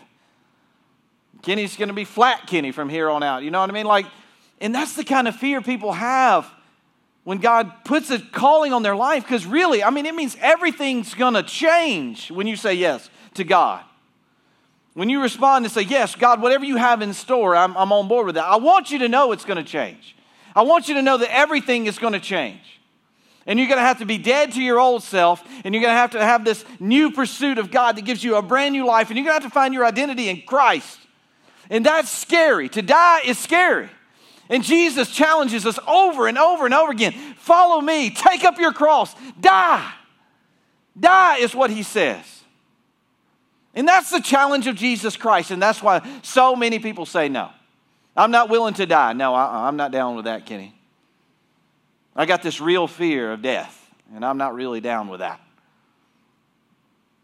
Kenny's 1.43 1.77
going 1.77 1.89
to 1.89 1.95
be 1.95 2.05
flat 2.05 2.47
Kenny 2.47 2.73
from 2.73 2.89
here 2.89 3.11
on 3.11 3.23
out. 3.23 3.43
You 3.43 3.51
know 3.51 3.61
what 3.61 3.69
I 3.69 3.73
mean? 3.75 3.87
Like, 3.87 4.07
and 4.61 4.75
that's 4.75 4.95
the 4.95 5.05
kind 5.05 5.29
of 5.29 5.37
fear 5.37 5.61
people 5.61 5.93
have 5.93 6.51
when 7.25 7.39
God 7.39 7.85
puts 7.85 8.11
a 8.11 8.19
calling 8.19 8.73
on 8.73 8.83
their 8.83 8.97
life, 8.97 9.23
because 9.23 9.45
really, 9.45 9.85
I 9.85 9.91
mean, 9.91 10.07
it 10.07 10.15
means 10.15 10.37
everything's 10.41 11.15
going 11.15 11.35
to 11.35 11.43
change 11.43 12.31
when 12.31 12.47
you 12.47 12.57
say 12.57 12.75
yes 12.75 13.11
to 13.35 13.45
God. 13.45 13.85
When 14.95 15.09
you 15.09 15.23
respond 15.23 15.65
and 15.65 15.73
say, 15.73 15.83
Yes, 15.83 16.15
God, 16.15 16.43
whatever 16.43 16.65
you 16.65 16.77
have 16.77 17.03
in 17.03 17.13
store, 17.13 17.57
I'm, 17.57 17.77
I'm 17.77 17.93
on 17.93 18.09
board 18.09 18.27
with 18.27 18.35
that. 18.35 18.45
I 18.45 18.57
want 18.57 18.91
you 18.91 18.99
to 19.01 19.09
know 19.09 19.33
it's 19.33 19.45
going 19.45 19.63
to 19.63 19.69
change. 19.69 20.17
I 20.55 20.63
want 20.63 20.89
you 20.89 20.95
to 20.95 21.03
know 21.03 21.17
that 21.19 21.35
everything 21.35 21.87
is 21.87 21.99
going 21.99 22.13
to 22.13 22.21
change. 22.21 22.61
And 23.47 23.59
you're 23.59 23.69
going 23.69 23.79
to 23.79 23.85
have 23.85 23.99
to 23.99 24.07
be 24.07 24.19
dead 24.19 24.53
to 24.53 24.63
your 24.63 24.79
old 24.79 25.03
self, 25.03 25.43
and 25.65 25.75
you're 25.75 25.83
going 25.83 25.95
to 25.95 25.99
have 25.99 26.13
to 26.13 26.25
have 26.25 26.45
this 26.45 26.65
new 26.79 27.11
pursuit 27.11 27.59
of 27.59 27.71
God 27.71 27.97
that 27.97 28.03
gives 28.03 28.23
you 28.23 28.37
a 28.37 28.43
brand 28.43 28.73
new 28.73 28.87
life, 28.87 29.09
and 29.09 29.17
you're 29.17 29.25
going 29.25 29.37
to 29.37 29.43
have 29.43 29.51
to 29.51 29.55
find 29.55 29.75
your 29.75 29.85
identity 29.85 30.29
in 30.29 30.43
Christ. 30.43 31.01
And 31.69 31.85
that's 31.85 32.11
scary. 32.11 32.69
To 32.69 32.83
die 32.83 33.23
is 33.25 33.39
scary. 33.39 33.89
And 34.49 34.63
Jesus 34.63 35.11
challenges 35.11 35.65
us 35.65 35.79
over 35.89 36.29
and 36.29 36.37
over 36.37 36.67
and 36.67 36.75
over 36.75 36.93
again 36.93 37.13
follow 37.37 37.81
me, 37.81 38.11
take 38.11 38.45
up 38.45 38.59
your 38.59 38.73
cross, 38.73 39.15
die. 39.41 39.93
Die 40.99 41.37
is 41.39 41.55
what 41.55 41.71
he 41.71 41.83
says. 41.83 42.42
And 43.75 43.89
that's 43.89 44.11
the 44.11 44.21
challenge 44.21 44.67
of 44.67 44.77
Jesus 44.77 45.17
Christ. 45.17 45.51
And 45.51 45.63
that's 45.63 45.83
why 45.83 46.07
so 46.23 46.55
many 46.55 46.79
people 46.79 47.07
say 47.07 47.29
no. 47.29 47.51
I'm 48.17 48.31
not 48.31 48.51
willing 48.51 48.75
to 48.75 48.87
die. 48.87 49.15
No, 49.15 49.35
uh-uh, 49.35 49.63
I'm 49.63 49.77
not 49.77 49.91
down 49.91 50.17
with 50.17 50.27
that, 50.27 50.45
Kenny. 50.45 50.75
I 52.15 52.27
got 52.27 52.43
this 52.43 52.61
real 52.61 52.87
fear 52.87 53.33
of 53.33 53.41
death, 53.41 53.91
and 54.15 54.23
I'm 54.23 54.37
not 54.37 54.55
really 54.55 54.83
down 54.83 55.09
with 55.09 55.21
that. 55.21 55.41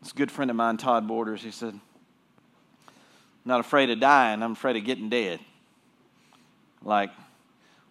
This 0.01 0.13
good 0.13 0.31
friend 0.31 0.51
of 0.51 0.57
mine, 0.57 0.79
Todd 0.79 1.07
Borders, 1.07 1.43
he 1.43 1.51
said, 1.51 1.79
not 3.45 3.61
afraid 3.61 3.91
of 3.91 4.01
dying, 4.01 4.43
I'm 4.43 4.53
afraid 4.53 4.77
of 4.77 4.85
getting 4.85 5.11
dead. 5.11 5.41
Like, 6.83 7.11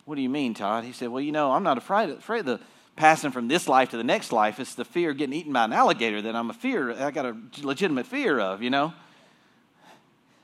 what 0.06 0.16
do 0.16 0.22
you 0.22 0.30
mean, 0.30 0.54
Todd? 0.54 0.86
He 0.86 0.94
said, 0.94 1.10
Well, 1.10 1.22
you 1.22 1.32
know, 1.32 1.52
I'm 1.52 1.64
not 1.64 1.78
afraid, 1.78 2.10
afraid 2.10 2.42
of 2.42 2.46
the 2.46 2.60
passing 2.98 3.32
from 3.32 3.48
this 3.48 3.68
life 3.70 3.90
to 3.90 3.98
the 3.98 4.04
next 4.04 4.34
life. 4.34 4.60
It's 4.60 4.76
the 4.76 4.84
fear 4.84 5.12
of 5.12 5.18
getting 5.18 5.34
eaten 5.34 5.54
by 5.54 5.64
an 5.64 5.72
alligator 5.72 6.22
that 6.24 6.36
I'm 6.36 6.50
a 6.50 6.54
fear, 6.54 6.92
I 6.92 7.12
got 7.12 7.26
a 7.26 7.38
legitimate 7.62 8.08
fear 8.08 8.40
of, 8.40 8.62
you 8.62 8.70
know? 8.70 8.94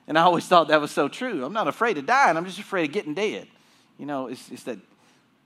And 0.08 0.18
I 0.18 0.22
always 0.22 0.46
thought 0.46 0.68
that 0.68 0.80
was 0.80 0.92
so 0.92 1.08
true. 1.08 1.44
I'm 1.44 1.54
not 1.54 1.68
afraid 1.68 1.98
of 1.98 2.06
dying, 2.06 2.38
I'm 2.38 2.46
just 2.46 2.60
afraid 2.60 2.90
of 2.90 2.94
getting 2.94 3.14
dead. 3.14 3.48
You 3.98 4.06
know, 4.06 4.28
it's, 4.28 4.50
it's 4.50 4.64
that 4.64 4.80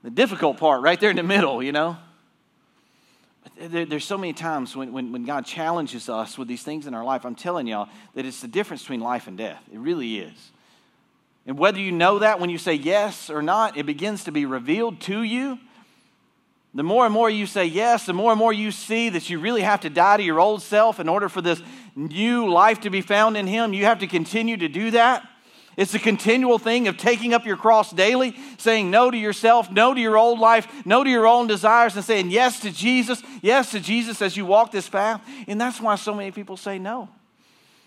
the 0.04 0.10
difficult 0.10 0.58
part 0.58 0.82
right 0.82 1.00
there 1.00 1.10
in 1.10 1.16
the 1.16 1.22
middle, 1.22 1.62
you 1.62 1.72
know? 1.72 1.96
There, 3.58 3.86
there's 3.86 4.04
so 4.04 4.18
many 4.18 4.34
times 4.34 4.76
when, 4.76 4.92
when, 4.92 5.10
when 5.10 5.24
God 5.24 5.46
challenges 5.46 6.08
us 6.08 6.36
with 6.36 6.46
these 6.46 6.62
things 6.62 6.86
in 6.86 6.94
our 6.94 7.04
life, 7.04 7.24
I'm 7.24 7.34
telling 7.34 7.66
y'all 7.66 7.88
that 8.14 8.26
it's 8.26 8.40
the 8.40 8.48
difference 8.48 8.82
between 8.82 9.00
life 9.00 9.26
and 9.26 9.38
death. 9.38 9.62
It 9.72 9.78
really 9.78 10.18
is. 10.18 10.52
And 11.46 11.58
whether 11.58 11.80
you 11.80 11.90
know 11.90 12.18
that 12.18 12.40
when 12.40 12.50
you 12.50 12.58
say 12.58 12.74
yes 12.74 13.30
or 13.30 13.40
not, 13.40 13.78
it 13.78 13.86
begins 13.86 14.24
to 14.24 14.32
be 14.32 14.44
revealed 14.44 15.00
to 15.02 15.22
you. 15.22 15.58
The 16.74 16.82
more 16.82 17.04
and 17.06 17.14
more 17.14 17.30
you 17.30 17.46
say 17.46 17.64
yes, 17.64 18.06
the 18.06 18.12
more 18.12 18.30
and 18.30 18.38
more 18.38 18.52
you 18.52 18.70
see 18.70 19.08
that 19.08 19.30
you 19.30 19.38
really 19.38 19.62
have 19.62 19.80
to 19.80 19.90
die 19.90 20.18
to 20.18 20.22
your 20.22 20.38
old 20.38 20.62
self 20.62 21.00
in 21.00 21.08
order 21.08 21.28
for 21.28 21.40
this 21.40 21.62
new 21.96 22.48
life 22.50 22.80
to 22.82 22.90
be 22.90 23.00
found 23.00 23.36
in 23.36 23.46
Him. 23.46 23.72
You 23.72 23.86
have 23.86 24.00
to 24.00 24.06
continue 24.06 24.56
to 24.58 24.68
do 24.68 24.90
that. 24.90 25.26
It's 25.78 25.94
a 25.94 25.98
continual 26.00 26.58
thing 26.58 26.88
of 26.88 26.96
taking 26.96 27.32
up 27.32 27.46
your 27.46 27.56
cross 27.56 27.92
daily, 27.92 28.36
saying 28.58 28.90
no 28.90 29.12
to 29.12 29.16
yourself, 29.16 29.70
no 29.70 29.94
to 29.94 30.00
your 30.00 30.18
old 30.18 30.40
life, 30.40 30.66
no 30.84 31.04
to 31.04 31.08
your 31.08 31.26
own 31.26 31.46
desires, 31.46 31.94
and 31.94 32.04
saying 32.04 32.30
yes 32.30 32.60
to 32.60 32.72
Jesus, 32.72 33.22
yes 33.42 33.70
to 33.70 33.80
Jesus 33.80 34.20
as 34.20 34.36
you 34.36 34.44
walk 34.44 34.72
this 34.72 34.88
path. 34.88 35.22
And 35.46 35.60
that's 35.60 35.80
why 35.80 35.94
so 35.94 36.12
many 36.12 36.32
people 36.32 36.56
say 36.56 36.80
no. 36.80 37.08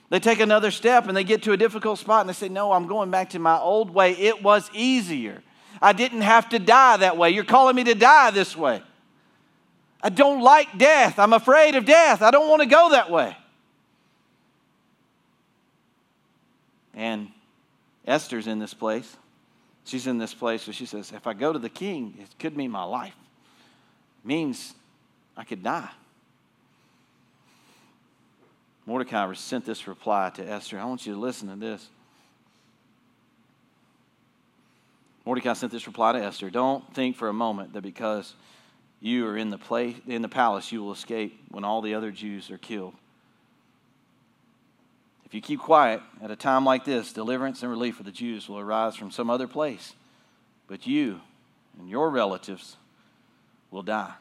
They 0.09 0.19
take 0.19 0.39
another 0.39 0.71
step 0.71 1.07
and 1.07 1.15
they 1.15 1.25
get 1.25 1.43
to 1.43 1.51
a 1.51 1.57
difficult 1.57 1.99
spot 1.99 2.21
and 2.21 2.29
they 2.29 2.33
say, 2.33 2.49
No, 2.49 2.71
I'm 2.71 2.87
going 2.87 3.11
back 3.11 3.29
to 3.31 3.39
my 3.39 3.57
old 3.57 3.89
way. 3.89 4.11
It 4.11 4.41
was 4.41 4.69
easier. 4.73 5.43
I 5.81 5.93
didn't 5.93 6.21
have 6.21 6.49
to 6.49 6.59
die 6.59 6.97
that 6.97 7.17
way. 7.17 7.31
You're 7.31 7.43
calling 7.43 7.75
me 7.75 7.83
to 7.85 7.95
die 7.95 8.31
this 8.31 8.55
way. 8.55 8.83
I 10.03 10.09
don't 10.09 10.41
like 10.41 10.77
death. 10.77 11.19
I'm 11.19 11.33
afraid 11.33 11.75
of 11.75 11.85
death. 11.85 12.21
I 12.21 12.31
don't 12.31 12.49
want 12.49 12.61
to 12.61 12.67
go 12.67 12.91
that 12.91 13.09
way. 13.09 13.35
And 16.93 17.29
Esther's 18.05 18.47
in 18.47 18.59
this 18.59 18.73
place. 18.73 19.15
She's 19.85 20.07
in 20.07 20.17
this 20.17 20.33
place 20.33 20.67
where 20.67 20.73
she 20.73 20.85
says, 20.85 21.11
If 21.11 21.25
I 21.25 21.33
go 21.33 21.53
to 21.53 21.59
the 21.59 21.69
king, 21.69 22.15
it 22.19 22.27
could 22.37 22.55
mean 22.55 22.71
my 22.71 22.83
life. 22.83 23.15
It 24.23 24.27
means 24.27 24.73
I 25.35 25.43
could 25.43 25.63
die. 25.63 25.89
Mordecai 28.85 29.31
sent 29.33 29.65
this 29.65 29.87
reply 29.87 30.31
to 30.35 30.47
Esther. 30.47 30.79
I 30.79 30.85
want 30.85 31.05
you 31.05 31.13
to 31.13 31.19
listen 31.19 31.47
to 31.49 31.55
this. 31.55 31.87
Mordecai 35.31 35.53
sent 35.53 35.71
this 35.71 35.87
reply 35.87 36.11
to 36.11 36.21
Esther. 36.21 36.49
Don't 36.49 36.93
think 36.93 37.15
for 37.15 37.29
a 37.29 37.33
moment 37.33 37.71
that 37.71 37.83
because 37.83 38.33
you 38.99 39.25
are 39.25 39.37
in 39.37 39.49
the 39.49 39.57
place 39.57 39.95
in 40.05 40.21
the 40.21 40.27
palace 40.27 40.73
you 40.73 40.83
will 40.83 40.91
escape 40.91 41.41
when 41.47 41.63
all 41.63 41.81
the 41.81 41.95
other 41.95 42.11
Jews 42.11 42.51
are 42.51 42.57
killed. 42.57 42.93
If 45.23 45.33
you 45.33 45.39
keep 45.39 45.61
quiet 45.61 46.01
at 46.21 46.31
a 46.31 46.35
time 46.35 46.65
like 46.65 46.83
this, 46.83 47.13
deliverance 47.13 47.61
and 47.61 47.71
relief 47.71 47.95
for 47.95 48.03
the 48.03 48.11
Jews 48.11 48.49
will 48.49 48.59
arise 48.59 48.97
from 48.97 49.09
some 49.09 49.29
other 49.29 49.47
place. 49.47 49.93
But 50.67 50.85
you 50.85 51.21
and 51.79 51.89
your 51.89 52.09
relatives 52.09 52.75
will 53.69 53.83
die. 53.83 54.15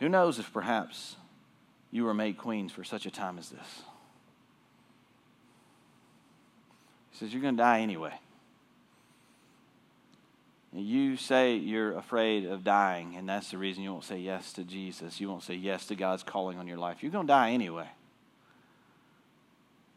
Who 0.00 0.08
knows 0.08 0.40
if 0.40 0.52
perhaps 0.52 1.14
you 1.92 2.02
were 2.02 2.12
made 2.12 2.38
queens 2.38 2.72
for 2.72 2.82
such 2.82 3.06
a 3.06 3.10
time 3.12 3.38
as 3.38 3.50
this. 3.50 3.82
He 7.12 7.18
says, 7.18 7.32
You're 7.32 7.40
going 7.40 7.56
to 7.56 7.62
die 7.62 7.82
anyway. 7.82 8.14
You 10.74 11.16
say 11.16 11.54
you're 11.54 11.96
afraid 11.96 12.46
of 12.46 12.64
dying, 12.64 13.14
and 13.16 13.28
that's 13.28 13.52
the 13.52 13.58
reason 13.58 13.84
you 13.84 13.92
won't 13.92 14.04
say 14.04 14.18
yes 14.18 14.52
to 14.54 14.64
Jesus. 14.64 15.20
You 15.20 15.28
won't 15.28 15.44
say 15.44 15.54
yes 15.54 15.86
to 15.86 15.94
God's 15.94 16.24
calling 16.24 16.58
on 16.58 16.66
your 16.66 16.78
life. 16.78 17.02
You're 17.02 17.12
going 17.12 17.26
to 17.26 17.32
die 17.32 17.52
anyway. 17.52 17.88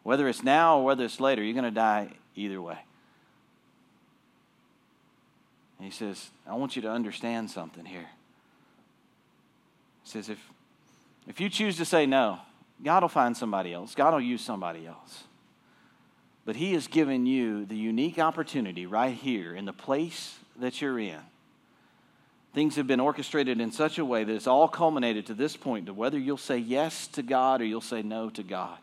Whether 0.04 0.28
it's 0.28 0.44
now 0.44 0.80
or 0.80 0.86
whether 0.86 1.04
it's 1.04 1.20
later, 1.20 1.44
you're 1.44 1.54
going 1.54 1.66
to 1.66 1.72
die 1.72 2.12
either 2.36 2.62
way. 2.62 2.78
And 5.80 5.86
he 5.86 5.92
says, 5.92 6.30
I 6.46 6.54
want 6.54 6.76
you 6.76 6.84
to 6.84 6.92
understand 6.92 7.50
something 7.50 7.86
here. 7.86 8.08
He 10.04 10.10
says, 10.12 10.30
if 10.30 10.40
if 11.28 11.42
you 11.42 11.50
choose 11.50 11.78
to 11.78 11.86
say 11.86 12.06
no, 12.06 12.40
God 12.84 13.04
will 13.04 13.10
find 13.10 13.36
somebody 13.36 13.74
else, 13.74 13.94
God 13.94 14.14
will 14.14 14.22
use 14.22 14.42
somebody 14.42 14.88
else. 14.88 15.26
But 16.46 16.56
He 16.56 16.74
has 16.74 16.88
given 16.88 17.26
you 17.26 17.66
the 17.66 17.76
unique 17.76 18.18
opportunity 18.18 18.86
right 18.86 19.14
here 19.14 19.54
in 19.54 19.66
the 19.66 19.74
place 19.74 20.38
that 20.60 20.82
you're 20.82 21.00
in. 21.00 21.20
Things 22.54 22.76
have 22.76 22.88
been 22.88 23.00
orchestrated 23.00 23.62
in 23.62 23.72
such 23.72 24.00
a 24.00 24.06
way 24.06 24.24
that 24.24 24.34
it's 24.34 24.48
all 24.48 24.68
culminated 24.68 25.28
to 25.28 25.34
this 25.34 25.56
point 25.56 25.86
to 25.86 25.94
whether 25.94 26.18
you'll 26.18 26.38
say 26.38 26.58
yes 26.58 27.08
to 27.10 27.22
God 27.22 27.62
or 27.62 27.66
you'll 27.66 27.82
say 27.82 28.02
no 28.02 28.30
to 28.32 28.42
God. 28.42 28.78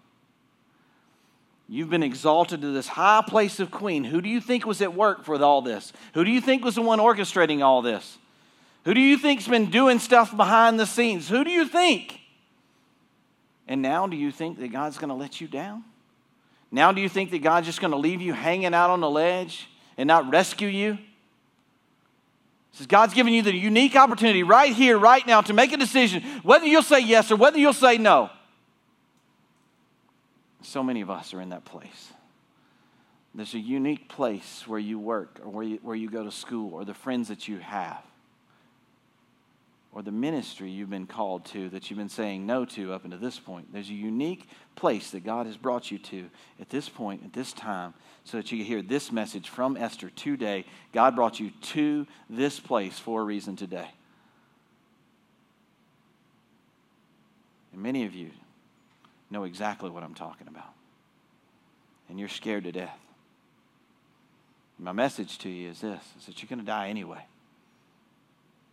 You've 1.68 1.90
been 1.90 2.02
exalted 2.02 2.60
to 2.60 2.72
this 2.72 2.86
high 2.86 3.24
place 3.26 3.58
of 3.58 3.70
queen. 3.70 4.04
Who 4.04 4.20
do 4.20 4.28
you 4.28 4.40
think 4.40 4.66
was 4.66 4.82
at 4.82 4.94
work 4.94 5.24
for 5.24 5.42
all 5.42 5.62
this? 5.62 5.92
Who 6.12 6.24
do 6.24 6.30
you 6.30 6.40
think 6.40 6.64
was 6.64 6.74
the 6.74 6.82
one 6.82 6.98
orchestrating 6.98 7.62
all 7.62 7.82
this? 7.82 8.18
Who 8.84 8.92
do 8.92 9.00
you 9.00 9.16
think's 9.16 9.48
been 9.48 9.70
doing 9.70 9.98
stuff 9.98 10.36
behind 10.36 10.78
the 10.78 10.86
scenes? 10.86 11.28
Who 11.28 11.42
do 11.42 11.50
you 11.50 11.66
think? 11.66 12.20
And 13.66 13.80
now 13.80 14.06
do 14.06 14.16
you 14.16 14.30
think 14.30 14.58
that 14.58 14.72
God's 14.72 14.98
going 14.98 15.08
to 15.08 15.14
let 15.14 15.40
you 15.40 15.48
down? 15.48 15.84
Now 16.70 16.92
do 16.92 17.00
you 17.00 17.08
think 17.08 17.30
that 17.30 17.42
God's 17.42 17.66
just 17.66 17.80
going 17.80 17.92
to 17.92 17.96
leave 17.96 18.20
you 18.20 18.34
hanging 18.34 18.74
out 18.74 18.90
on 18.90 19.00
the 19.00 19.08
ledge 19.08 19.68
and 19.96 20.06
not 20.06 20.30
rescue 20.30 20.68
you? 20.68 20.98
Says 22.74 22.88
God's 22.88 23.14
given 23.14 23.32
you 23.32 23.42
the 23.42 23.54
unique 23.54 23.94
opportunity 23.94 24.42
right 24.42 24.74
here, 24.74 24.98
right 24.98 25.24
now, 25.26 25.40
to 25.42 25.52
make 25.52 25.72
a 25.72 25.76
decision 25.76 26.22
whether 26.42 26.66
you'll 26.66 26.82
say 26.82 27.00
yes 27.00 27.30
or 27.30 27.36
whether 27.36 27.56
you'll 27.56 27.72
say 27.72 27.98
no. 27.98 28.30
So 30.62 30.82
many 30.82 31.00
of 31.00 31.08
us 31.08 31.32
are 31.34 31.40
in 31.40 31.50
that 31.50 31.64
place. 31.64 32.12
There's 33.32 33.54
a 33.54 33.60
unique 33.60 34.08
place 34.08 34.64
where 34.66 34.78
you 34.78 34.98
work 34.98 35.40
or 35.44 35.50
where 35.50 35.64
you, 35.64 35.78
where 35.82 35.96
you 35.96 36.10
go 36.10 36.24
to 36.24 36.30
school 36.32 36.74
or 36.74 36.84
the 36.84 36.94
friends 36.94 37.28
that 37.28 37.46
you 37.46 37.58
have 37.58 38.02
or 39.92 40.02
the 40.02 40.12
ministry 40.12 40.70
you've 40.70 40.90
been 40.90 41.06
called 41.06 41.44
to 41.46 41.68
that 41.70 41.88
you've 41.88 41.98
been 41.98 42.08
saying 42.08 42.44
no 42.44 42.64
to 42.64 42.92
up 42.92 43.04
until 43.04 43.20
this 43.20 43.38
point. 43.38 43.72
There's 43.72 43.90
a 43.90 43.94
unique 43.94 44.48
place 44.74 45.12
that 45.12 45.24
God 45.24 45.46
has 45.46 45.56
brought 45.56 45.92
you 45.92 45.98
to 45.98 46.28
at 46.60 46.70
this 46.70 46.88
point, 46.88 47.22
at 47.24 47.32
this 47.32 47.52
time, 47.52 47.94
so 48.24 48.38
that 48.38 48.50
you 48.50 48.58
can 48.58 48.66
hear 48.66 48.82
this 48.82 49.12
message 49.12 49.48
from 49.48 49.76
Esther 49.76 50.10
today. 50.10 50.64
God 50.92 51.14
brought 51.14 51.38
you 51.40 51.50
to 51.50 52.06
this 52.28 52.58
place 52.58 52.98
for 52.98 53.20
a 53.20 53.24
reason 53.24 53.54
today. 53.54 53.88
And 57.72 57.82
many 57.82 58.06
of 58.06 58.14
you 58.14 58.30
know 59.30 59.44
exactly 59.44 59.90
what 59.90 60.02
I'm 60.02 60.14
talking 60.14 60.48
about. 60.48 60.72
And 62.08 62.18
you're 62.18 62.28
scared 62.28 62.64
to 62.64 62.72
death. 62.72 62.98
My 64.78 64.92
message 64.92 65.38
to 65.38 65.48
you 65.48 65.70
is 65.70 65.80
this 65.80 66.02
is 66.18 66.26
that 66.26 66.42
you're 66.42 66.48
going 66.48 66.58
to 66.58 66.64
die 66.64 66.88
anyway. 66.88 67.24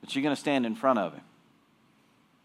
But 0.02 0.16
you're 0.16 0.24
going 0.24 0.36
to 0.36 0.40
stand 0.40 0.66
in 0.66 0.76
front 0.76 1.00
of 1.00 1.14
him. 1.14 1.22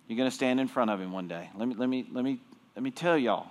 You're 0.09 0.19
going 0.19 0.31
to 0.31 0.35
stand 0.35 0.61
in 0.61 0.69
front 0.69 0.91
of 0.91 1.01
him 1.01 1.11
one 1.11 1.27
day. 1.27 1.51
Let 1.57 1.67
me, 1.69 1.75
let 1.75 1.89
me, 1.89 2.07
let 2.13 2.25
me, 2.25 2.39
let 2.75 2.83
me 2.83 2.91
tell 2.91 3.17
y'all. 3.17 3.51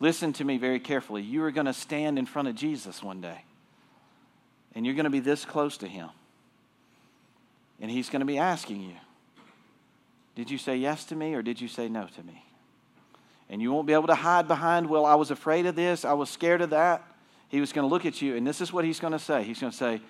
Listen 0.00 0.32
to 0.34 0.44
me 0.44 0.58
very 0.58 0.78
carefully. 0.78 1.22
You 1.22 1.42
are 1.44 1.50
going 1.50 1.66
to 1.66 1.72
stand 1.72 2.18
in 2.18 2.26
front 2.26 2.48
of 2.48 2.54
Jesus 2.54 3.02
one 3.02 3.20
day. 3.20 3.44
And 4.74 4.86
you're 4.86 4.94
going 4.94 5.04
to 5.04 5.10
be 5.10 5.20
this 5.20 5.44
close 5.44 5.76
to 5.78 5.88
him. 5.88 6.10
And 7.80 7.90
he's 7.90 8.08
going 8.08 8.20
to 8.20 8.26
be 8.26 8.38
asking 8.38 8.82
you, 8.82 8.94
did 10.34 10.50
you 10.50 10.58
say 10.58 10.76
yes 10.76 11.04
to 11.06 11.16
me 11.16 11.34
or 11.34 11.42
did 11.42 11.60
you 11.60 11.68
say 11.68 11.88
no 11.88 12.06
to 12.14 12.22
me? 12.22 12.44
And 13.48 13.62
you 13.62 13.72
won't 13.72 13.86
be 13.86 13.92
able 13.92 14.06
to 14.08 14.14
hide 14.14 14.46
behind, 14.46 14.88
well, 14.88 15.06
I 15.06 15.14
was 15.14 15.30
afraid 15.30 15.66
of 15.66 15.74
this, 15.74 16.04
I 16.04 16.12
was 16.12 16.28
scared 16.28 16.60
of 16.60 16.70
that. 16.70 17.02
He 17.48 17.60
was 17.60 17.72
going 17.72 17.88
to 17.88 17.92
look 17.92 18.04
at 18.04 18.20
you, 18.20 18.36
and 18.36 18.46
this 18.46 18.60
is 18.60 18.72
what 18.72 18.84
he's 18.84 19.00
going 19.00 19.14
to 19.14 19.18
say. 19.18 19.42
He's 19.42 19.58
going 19.58 19.70
to 19.70 19.76
say, 19.76 20.02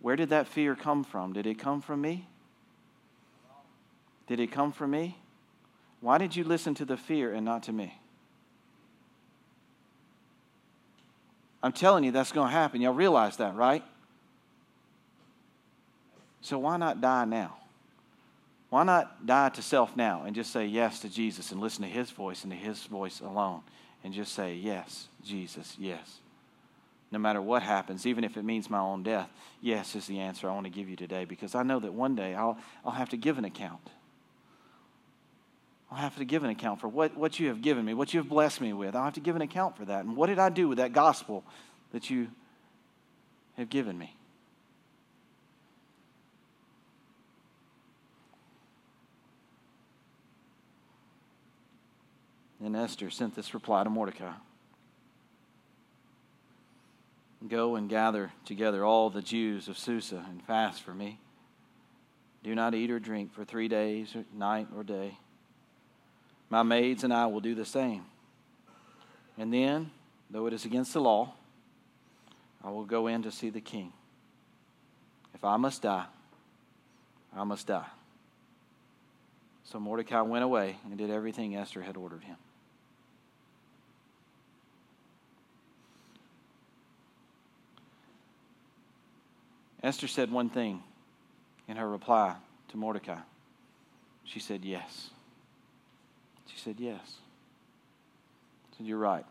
Where 0.00 0.14
did 0.14 0.28
that 0.28 0.46
fear 0.46 0.76
come 0.76 1.02
from? 1.02 1.32
Did 1.32 1.46
it 1.46 1.58
come 1.58 1.80
from 1.80 2.02
me? 2.02 2.26
Did 4.26 4.38
it 4.38 4.52
come 4.52 4.72
from 4.72 4.90
me? 4.90 5.16
Why 6.00 6.18
did 6.18 6.36
you 6.36 6.44
listen 6.44 6.74
to 6.74 6.84
the 6.84 6.98
fear 6.98 7.32
and 7.32 7.46
not 7.46 7.62
to 7.64 7.72
me? 7.72 7.98
I'm 11.62 11.72
telling 11.72 12.04
you, 12.04 12.12
that's 12.12 12.32
going 12.32 12.48
to 12.48 12.52
happen. 12.52 12.80
Y'all 12.80 12.92
realize 12.92 13.36
that, 13.38 13.54
right? 13.54 13.82
So 16.40 16.58
why 16.58 16.76
not 16.76 17.00
die 17.00 17.24
now? 17.24 17.56
Why 18.70 18.84
not 18.84 19.26
die 19.26 19.48
to 19.50 19.62
self 19.62 19.96
now 19.96 20.24
and 20.24 20.34
just 20.34 20.52
say 20.52 20.66
yes 20.66 21.00
to 21.00 21.08
Jesus 21.08 21.52
and 21.52 21.60
listen 21.60 21.82
to 21.82 21.88
his 21.88 22.10
voice 22.10 22.42
and 22.44 22.52
to 22.52 22.58
his 22.58 22.84
voice 22.84 23.20
alone 23.20 23.62
and 24.04 24.12
just 24.12 24.34
say, 24.34 24.54
Yes, 24.54 25.08
Jesus, 25.24 25.74
yes. 25.78 26.18
No 27.10 27.18
matter 27.18 27.40
what 27.40 27.62
happens, 27.62 28.06
even 28.06 28.22
if 28.22 28.36
it 28.36 28.44
means 28.44 28.68
my 28.68 28.78
own 28.78 29.02
death, 29.02 29.30
yes 29.62 29.96
is 29.96 30.06
the 30.06 30.20
answer 30.20 30.48
I 30.48 30.52
want 30.52 30.64
to 30.64 30.70
give 30.70 30.90
you 30.90 30.96
today 30.96 31.24
because 31.24 31.54
I 31.54 31.62
know 31.62 31.80
that 31.80 31.94
one 31.94 32.14
day 32.14 32.34
I'll, 32.34 32.58
I'll 32.84 32.92
have 32.92 33.08
to 33.10 33.16
give 33.16 33.38
an 33.38 33.46
account. 33.46 33.80
I'll 35.90 35.98
have 35.98 36.16
to 36.16 36.24
give 36.24 36.44
an 36.44 36.50
account 36.50 36.80
for 36.80 36.88
what, 36.88 37.16
what 37.16 37.40
you 37.40 37.48
have 37.48 37.62
given 37.62 37.84
me, 37.84 37.94
what 37.94 38.12
you 38.12 38.20
have 38.20 38.28
blessed 38.28 38.60
me 38.60 38.72
with. 38.72 38.94
I'll 38.94 39.04
have 39.04 39.14
to 39.14 39.20
give 39.20 39.36
an 39.36 39.42
account 39.42 39.76
for 39.76 39.86
that. 39.86 40.04
And 40.04 40.16
what 40.16 40.26
did 40.26 40.38
I 40.38 40.50
do 40.50 40.68
with 40.68 40.78
that 40.78 40.92
gospel 40.92 41.44
that 41.92 42.10
you 42.10 42.28
have 43.56 43.70
given 43.70 43.96
me? 43.96 44.14
And 52.62 52.76
Esther 52.76 53.08
sent 53.08 53.34
this 53.34 53.54
reply 53.54 53.84
to 53.84 53.90
Mordecai 53.90 54.32
Go 57.46 57.76
and 57.76 57.88
gather 57.88 58.32
together 58.44 58.84
all 58.84 59.10
the 59.10 59.22
Jews 59.22 59.68
of 59.68 59.78
Susa 59.78 60.26
and 60.28 60.42
fast 60.42 60.82
for 60.82 60.92
me. 60.92 61.20
Do 62.42 62.54
not 62.54 62.74
eat 62.74 62.90
or 62.90 62.98
drink 62.98 63.32
for 63.32 63.44
three 63.44 63.68
days, 63.68 64.14
night 64.34 64.66
or 64.76 64.82
day. 64.82 65.16
My 66.50 66.62
maids 66.62 67.04
and 67.04 67.12
I 67.12 67.26
will 67.26 67.40
do 67.40 67.54
the 67.54 67.64
same. 67.64 68.04
And 69.36 69.52
then, 69.52 69.90
though 70.30 70.46
it 70.46 70.52
is 70.52 70.64
against 70.64 70.92
the 70.92 71.00
law, 71.00 71.34
I 72.62 72.70
will 72.70 72.84
go 72.84 73.06
in 73.06 73.22
to 73.22 73.30
see 73.30 73.50
the 73.50 73.60
king. 73.60 73.92
If 75.34 75.44
I 75.44 75.56
must 75.56 75.82
die, 75.82 76.06
I 77.36 77.44
must 77.44 77.66
die. 77.66 77.86
So 79.64 79.78
Mordecai 79.78 80.22
went 80.22 80.44
away 80.44 80.76
and 80.84 80.96
did 80.96 81.10
everything 81.10 81.54
Esther 81.54 81.82
had 81.82 81.96
ordered 81.96 82.24
him. 82.24 82.36
Esther 89.82 90.08
said 90.08 90.30
one 90.32 90.48
thing 90.48 90.82
in 91.68 91.76
her 91.76 91.88
reply 91.88 92.34
to 92.68 92.76
Mordecai. 92.76 93.20
She 94.24 94.40
said, 94.40 94.64
Yes. 94.64 95.10
Said, 96.58 96.76
Yes. 96.78 97.00
I 98.72 98.76
said, 98.76 98.86
You're 98.86 98.98
right. 98.98 99.24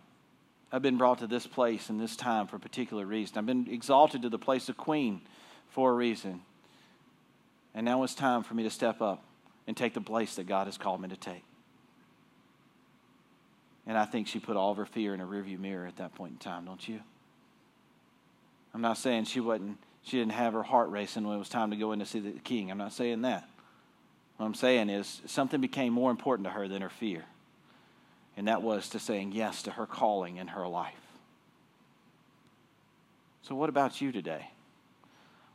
I've 0.72 0.82
been 0.82 0.98
brought 0.98 1.20
to 1.20 1.28
this 1.28 1.48
place 1.48 1.90
in 1.90 1.98
this 1.98 2.16
time 2.16 2.48
for 2.48 2.58
a 2.58 2.60
particular 2.60 3.06
reason. 3.06 3.38
I've 3.38 3.46
been 3.46 3.68
exalted 3.70 4.24
to 4.24 4.30
the 4.30 4.40
place 4.40 4.68
of 4.68 4.76
queen 4.76 5.22
for 5.70 5.92
a 5.92 5.94
reason. 5.94 6.42
And 7.74 7.86
now 7.86 8.04
it's 8.04 8.16
time 8.16 8.44
for 8.44 8.54
me 8.54 8.64
to 8.64 8.70
step 8.70 9.02
up 9.02 9.24
and 9.66 9.78
take 9.78 9.94
the 9.94 10.02
place 10.02 10.36
that 10.36 10.48
God 10.48 10.68
has 10.68 10.78
called 10.78 11.02
me 11.02 11.08
to 11.10 11.16
take. 11.16 11.44
And 13.86 13.98
I 13.98 14.06
think 14.06 14.28
she 14.28 14.40
put 14.40 14.58
all 14.58 14.72
of 14.72 14.78
her 14.78 14.86
fear 14.86 15.14
in 15.14 15.22
a 15.22 15.26
rearview 15.26 15.58
mirror 15.58 15.88
at 15.88 15.96
that 15.98 16.16
point 16.16 16.34
in 16.34 16.38
time, 16.40 16.66
don't 16.66 16.86
you? 16.88 17.00
I'm 18.74 18.82
not 18.82 18.98
saying 18.98 19.26
she 19.26 19.40
wasn't 19.40 19.78
she 20.04 20.18
didn't 20.18 20.34
have 20.34 20.54
her 20.54 20.64
heart 20.64 20.90
racing 20.90 21.26
when 21.26 21.36
it 21.36 21.40
was 21.40 21.50
time 21.50 21.72
to 21.72 21.76
go 21.76 21.92
in 21.92 22.00
to 22.00 22.06
see 22.06 22.20
the 22.20 22.32
king. 22.32 22.72
I'm 22.72 22.78
not 22.78 22.94
saying 22.94 23.22
that. 23.24 23.48
What 24.38 24.46
I'm 24.46 24.54
saying 24.54 24.90
is 24.90 25.22
something 25.26 25.60
became 25.60 25.94
more 25.94 26.12
important 26.12 26.48
to 26.48 26.52
her 26.52 26.68
than 26.68 26.82
her 26.82 26.90
fear. 26.90 27.26
And 28.38 28.48
that 28.48 28.62
was 28.62 28.90
to 28.90 29.00
saying 29.00 29.32
yes 29.32 29.64
to 29.64 29.72
her 29.72 29.88
calling 29.88 30.38
in 30.38 30.50
her 30.50 30.68
life. 30.68 30.94
So, 33.42 33.56
what 33.56 33.70
about 33.70 34.00
you 34.00 34.12
today? 34.12 34.50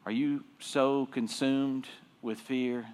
Are 0.04 0.10
you 0.10 0.42
so 0.58 1.06
consumed 1.12 1.86
with 2.22 2.40
fear 2.40 2.86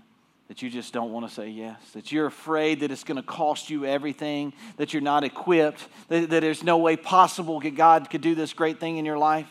that 0.48 0.61
you 0.61 0.68
just 0.68 0.92
don't 0.92 1.11
want 1.11 1.27
to 1.27 1.35
say 1.35 1.48
yes? 1.48 1.79
That 1.92 2.12
you're 2.12 2.27
afraid 2.27 2.81
that 2.81 2.90
it's 2.90 3.05
going 3.05 3.16
to 3.16 3.22
cost 3.22 3.70
you 3.70 3.87
everything, 3.87 4.53
that 4.77 4.92
you're 4.92 5.01
not 5.01 5.24
equipped, 5.24 5.87
that, 6.09 6.29
that 6.29 6.40
there's 6.40 6.62
no 6.62 6.77
way 6.77 6.96
possible 6.96 7.61
that 7.61 7.77
God 7.77 8.11
could 8.11 8.20
do 8.20 8.35
this 8.35 8.53
great 8.53 8.79
thing 8.79 8.98
in 8.98 9.07
your 9.07 9.16
life? 9.16 9.48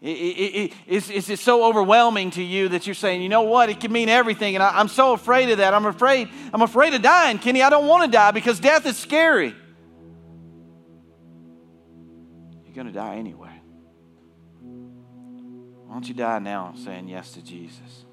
Is, 0.00 1.10
is 1.10 1.28
it 1.28 1.40
so 1.40 1.64
overwhelming 1.64 2.30
to 2.32 2.42
you 2.42 2.68
that 2.68 2.86
you're 2.86 2.94
saying, 2.94 3.20
you 3.20 3.28
know 3.28 3.42
what, 3.42 3.68
it 3.68 3.80
can 3.80 3.90
mean 3.90 4.08
everything, 4.08 4.54
and 4.54 4.62
I, 4.62 4.80
am 4.80 4.86
so 4.86 5.12
afraid 5.12 5.50
of 5.50 5.58
that. 5.58 5.74
I'm 5.74 5.86
afraid, 5.86 6.28
I'm 6.52 6.62
afraid 6.62 6.94
of 6.94 7.02
dying, 7.02 7.38
Kenny. 7.38 7.62
I 7.62 7.70
don't 7.70 7.88
want 7.88 8.04
to 8.04 8.10
die 8.10 8.30
because 8.30 8.60
death 8.60 8.86
is 8.86 8.96
scary. 8.96 9.56
You're 12.64 12.74
going 12.74 12.86
to 12.86 12.92
die 12.92 13.16
anyway. 13.16 13.60
Why 14.60 15.94
don't 15.94 16.08
you 16.08 16.14
die 16.14 16.38
now 16.38 16.74
saying 16.76 17.08
yes 17.08 17.32
to 17.32 17.42
Jesus? 17.42 18.04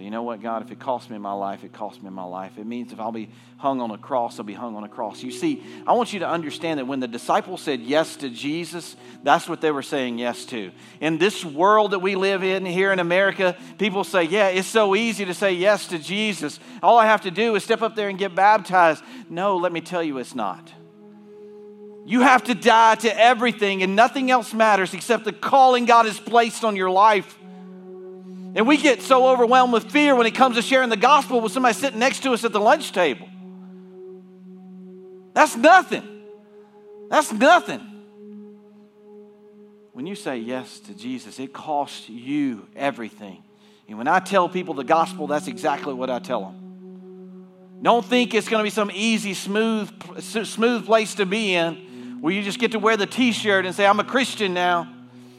You 0.00 0.10
know 0.10 0.22
what, 0.22 0.42
God, 0.42 0.62
if 0.62 0.70
it 0.70 0.78
costs 0.78 1.10
me 1.10 1.18
my 1.18 1.32
life, 1.32 1.62
it 1.64 1.72
costs 1.72 2.02
me 2.02 2.10
my 2.10 2.24
life. 2.24 2.58
It 2.58 2.66
means 2.66 2.92
if 2.92 3.00
I'll 3.00 3.12
be 3.12 3.30
hung 3.58 3.80
on 3.80 3.90
a 3.90 3.98
cross, 3.98 4.38
I'll 4.38 4.44
be 4.44 4.54
hung 4.54 4.76
on 4.76 4.84
a 4.84 4.88
cross. 4.88 5.22
You 5.22 5.30
see, 5.30 5.62
I 5.86 5.92
want 5.92 6.12
you 6.12 6.20
to 6.20 6.28
understand 6.28 6.78
that 6.78 6.86
when 6.86 7.00
the 7.00 7.08
disciples 7.08 7.60
said 7.60 7.80
yes 7.80 8.16
to 8.16 8.30
Jesus, 8.30 8.96
that's 9.22 9.48
what 9.48 9.60
they 9.60 9.70
were 9.70 9.82
saying 9.82 10.18
yes 10.18 10.44
to. 10.46 10.72
In 11.00 11.18
this 11.18 11.44
world 11.44 11.90
that 11.90 11.98
we 11.98 12.14
live 12.14 12.42
in 12.42 12.64
here 12.64 12.92
in 12.92 12.98
America, 12.98 13.56
people 13.78 14.04
say, 14.04 14.24
yeah, 14.24 14.48
it's 14.48 14.68
so 14.68 14.94
easy 14.94 15.24
to 15.24 15.34
say 15.34 15.52
yes 15.52 15.86
to 15.88 15.98
Jesus. 15.98 16.58
All 16.82 16.98
I 16.98 17.06
have 17.06 17.22
to 17.22 17.30
do 17.30 17.54
is 17.54 17.64
step 17.64 17.82
up 17.82 17.96
there 17.96 18.08
and 18.08 18.18
get 18.18 18.34
baptized. 18.34 19.04
No, 19.28 19.56
let 19.56 19.72
me 19.72 19.80
tell 19.80 20.02
you, 20.02 20.18
it's 20.18 20.34
not. 20.34 20.72
You 22.06 22.22
have 22.22 22.44
to 22.44 22.54
die 22.54 22.94
to 22.96 23.20
everything, 23.20 23.82
and 23.82 23.94
nothing 23.94 24.30
else 24.30 24.54
matters 24.54 24.94
except 24.94 25.24
the 25.24 25.32
calling 25.32 25.84
God 25.84 26.06
has 26.06 26.18
placed 26.18 26.64
on 26.64 26.74
your 26.74 26.90
life. 26.90 27.36
And 28.54 28.66
we 28.66 28.76
get 28.76 29.02
so 29.02 29.28
overwhelmed 29.28 29.72
with 29.72 29.90
fear 29.90 30.14
when 30.14 30.26
it 30.26 30.34
comes 30.34 30.56
to 30.56 30.62
sharing 30.62 30.88
the 30.88 30.96
gospel 30.96 31.40
with 31.40 31.52
somebody 31.52 31.74
sitting 31.74 32.00
next 32.00 32.22
to 32.24 32.32
us 32.32 32.44
at 32.44 32.52
the 32.52 32.60
lunch 32.60 32.92
table. 32.92 33.28
That's 35.34 35.56
nothing. 35.56 36.02
That's 37.08 37.32
nothing. 37.32 37.80
When 39.92 40.06
you 40.06 40.14
say 40.14 40.38
yes 40.38 40.80
to 40.80 40.94
Jesus, 40.94 41.38
it 41.38 41.52
costs 41.52 42.08
you 42.08 42.66
everything. 42.74 43.42
And 43.88 43.98
when 43.98 44.08
I 44.08 44.20
tell 44.20 44.48
people 44.48 44.74
the 44.74 44.84
gospel, 44.84 45.26
that's 45.26 45.48
exactly 45.48 45.94
what 45.94 46.10
I 46.10 46.20
tell 46.20 46.40
them. 46.42 47.48
Don't 47.82 48.04
think 48.04 48.34
it's 48.34 48.48
going 48.48 48.60
to 48.60 48.64
be 48.64 48.70
some 48.70 48.90
easy, 48.92 49.34
smooth, 49.34 49.90
smooth 50.20 50.86
place 50.86 51.14
to 51.16 51.26
be 51.26 51.54
in 51.54 52.18
where 52.20 52.32
you 52.32 52.42
just 52.42 52.58
get 52.58 52.72
to 52.72 52.78
wear 52.78 52.96
the 52.96 53.06
t 53.06 53.32
shirt 53.32 53.64
and 53.64 53.74
say, 53.74 53.86
I'm 53.86 53.98
a 54.00 54.04
Christian 54.04 54.54
now. 54.54 54.92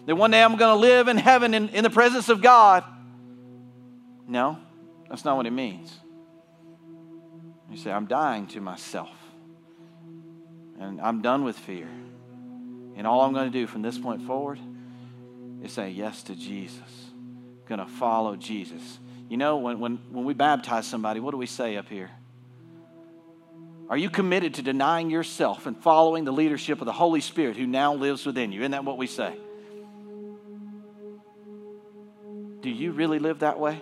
That 0.06 0.16
one 0.16 0.32
day 0.32 0.44
I'm 0.44 0.56
going 0.58 0.76
to 0.76 0.82
live 0.82 1.08
in 1.08 1.18
heaven 1.18 1.54
in, 1.54 1.70
in 1.70 1.84
the 1.84 1.90
presence 1.90 2.28
of 2.30 2.42
God. 2.42 2.84
No, 4.32 4.58
that's 5.10 5.26
not 5.26 5.36
what 5.36 5.46
it 5.46 5.52
means. 5.52 5.94
You 7.70 7.76
say, 7.76 7.92
I'm 7.92 8.06
dying 8.06 8.48
to 8.48 8.62
myself. 8.62 9.10
And 10.80 11.02
I'm 11.02 11.22
done 11.22 11.44
with 11.44 11.60
fear. 11.60 11.90
And 12.96 13.06
all 13.06 13.24
I'm 13.24 13.34
going 13.34 13.52
to 13.52 13.60
do 13.60 13.68
from 13.68 13.82
this 13.82 13.98
point 13.98 14.22
forward 14.22 14.58
is 15.62 15.74
say 15.74 15.90
yes 15.90 16.24
to 16.24 16.36
Jesus. 16.36 16.80
I'm 17.10 17.68
going 17.68 17.80
to 17.82 17.94
follow 17.94 18.38
Jesus. 18.38 19.00
You 19.28 19.36
know, 19.36 19.58
when, 19.58 19.82
when, 19.82 20.00
when 20.10 20.24
we 20.24 20.34
baptize 20.34 20.88
somebody, 20.88 21.20
what 21.20 21.32
do 21.32 21.38
we 21.38 21.46
say 21.46 21.76
up 21.76 21.90
here? 21.90 22.10
Are 23.90 23.98
you 23.98 24.10
committed 24.10 24.54
to 24.54 24.62
denying 24.62 25.10
yourself 25.10 25.66
and 25.66 25.78
following 25.78 26.24
the 26.24 26.32
leadership 26.32 26.80
of 26.80 26.86
the 26.86 26.94
Holy 26.94 27.20
Spirit 27.20 27.58
who 27.58 27.68
now 27.68 27.96
lives 27.96 28.26
within 28.26 28.54
you? 28.54 28.62
Isn't 28.62 28.72
that 28.72 28.86
what 28.86 28.98
we 28.98 29.08
say? 29.08 29.36
Do 32.62 32.70
you 32.70 32.94
really 32.94 33.20
live 33.20 33.40
that 33.40 33.60
way? 33.60 33.82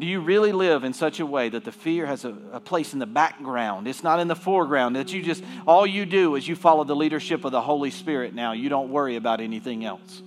Do 0.00 0.06
you 0.06 0.20
really 0.20 0.52
live 0.52 0.82
in 0.82 0.94
such 0.94 1.20
a 1.20 1.26
way 1.26 1.50
that 1.50 1.64
the 1.64 1.72
fear 1.72 2.06
has 2.06 2.24
a, 2.24 2.34
a, 2.52 2.60
place 2.60 2.94
in 2.94 2.98
the 3.00 3.06
background? 3.06 3.86
It's 3.86 4.02
not 4.02 4.18
in 4.18 4.28
the 4.28 4.34
foreground. 4.34 4.96
That 4.96 5.12
you 5.12 5.22
just, 5.22 5.44
all 5.66 5.86
you 5.86 6.06
do 6.06 6.36
is 6.36 6.48
you 6.48 6.56
follow 6.56 6.84
the 6.84 6.96
leadership 6.96 7.44
of 7.44 7.52
the 7.52 7.60
Holy 7.60 7.90
Spirit 7.90 8.32
now. 8.32 8.52
You 8.52 8.70
don't 8.70 8.88
worry 8.88 9.16
about 9.16 9.42
anything 9.42 9.84
else. 9.84 10.22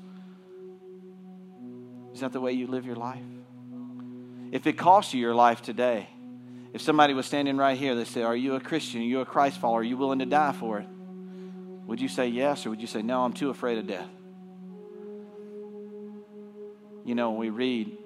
Is 2.14 2.20
that 2.20 2.32
the 2.32 2.40
way 2.40 2.52
you 2.52 2.68
live 2.68 2.86
your 2.86 2.96
life? 2.96 3.24
If 4.52 4.68
it 4.68 4.74
costs 4.74 5.16
you 5.16 5.20
your 5.20 5.34
life 5.34 5.64
today, 5.64 6.08
if 6.72 6.82
somebody 6.84 7.16
was 7.16 7.26
standing 7.26 7.58
right 7.58 7.76
here, 7.76 7.96
they 7.96 8.06
say, 8.06 8.22
Are 8.22 8.36
you 8.36 8.54
a 8.54 8.60
Christian? 8.60 9.02
Are 9.02 9.06
you 9.06 9.22
a 9.22 9.26
Christ 9.26 9.60
follower? 9.60 9.80
Are 9.80 9.84
you 9.84 9.98
willing 9.98 10.20
to 10.20 10.28
die 10.28 10.52
for 10.52 10.82
it? 10.82 10.88
Would 11.88 12.00
you 12.00 12.10
say 12.10 12.28
yes 12.28 12.68
or 12.68 12.70
would 12.70 12.82
you 12.82 12.86
say, 12.86 13.02
No, 13.02 13.24
I'm 13.24 13.34
too 13.34 13.50
afraid 13.50 13.80
of 13.80 13.88
death? 13.88 14.10
You 17.06 17.16
know, 17.16 17.32
we 17.32 17.50
read 17.50 17.98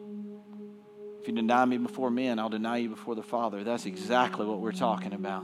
If 1.27 1.31
you 1.31 1.35
deny 1.35 1.65
me 1.65 1.77
before 1.77 2.09
men, 2.09 2.39
I'll 2.39 2.47
deny 2.47 2.77
you 2.77 2.87
before 2.87 3.13
the 3.13 3.21
Father. 3.21 3.61
That's 3.65 3.85
exactly 3.85 4.45
what 4.45 4.61
we're 4.61 4.71
talking 4.71 5.11
about. 5.11 5.43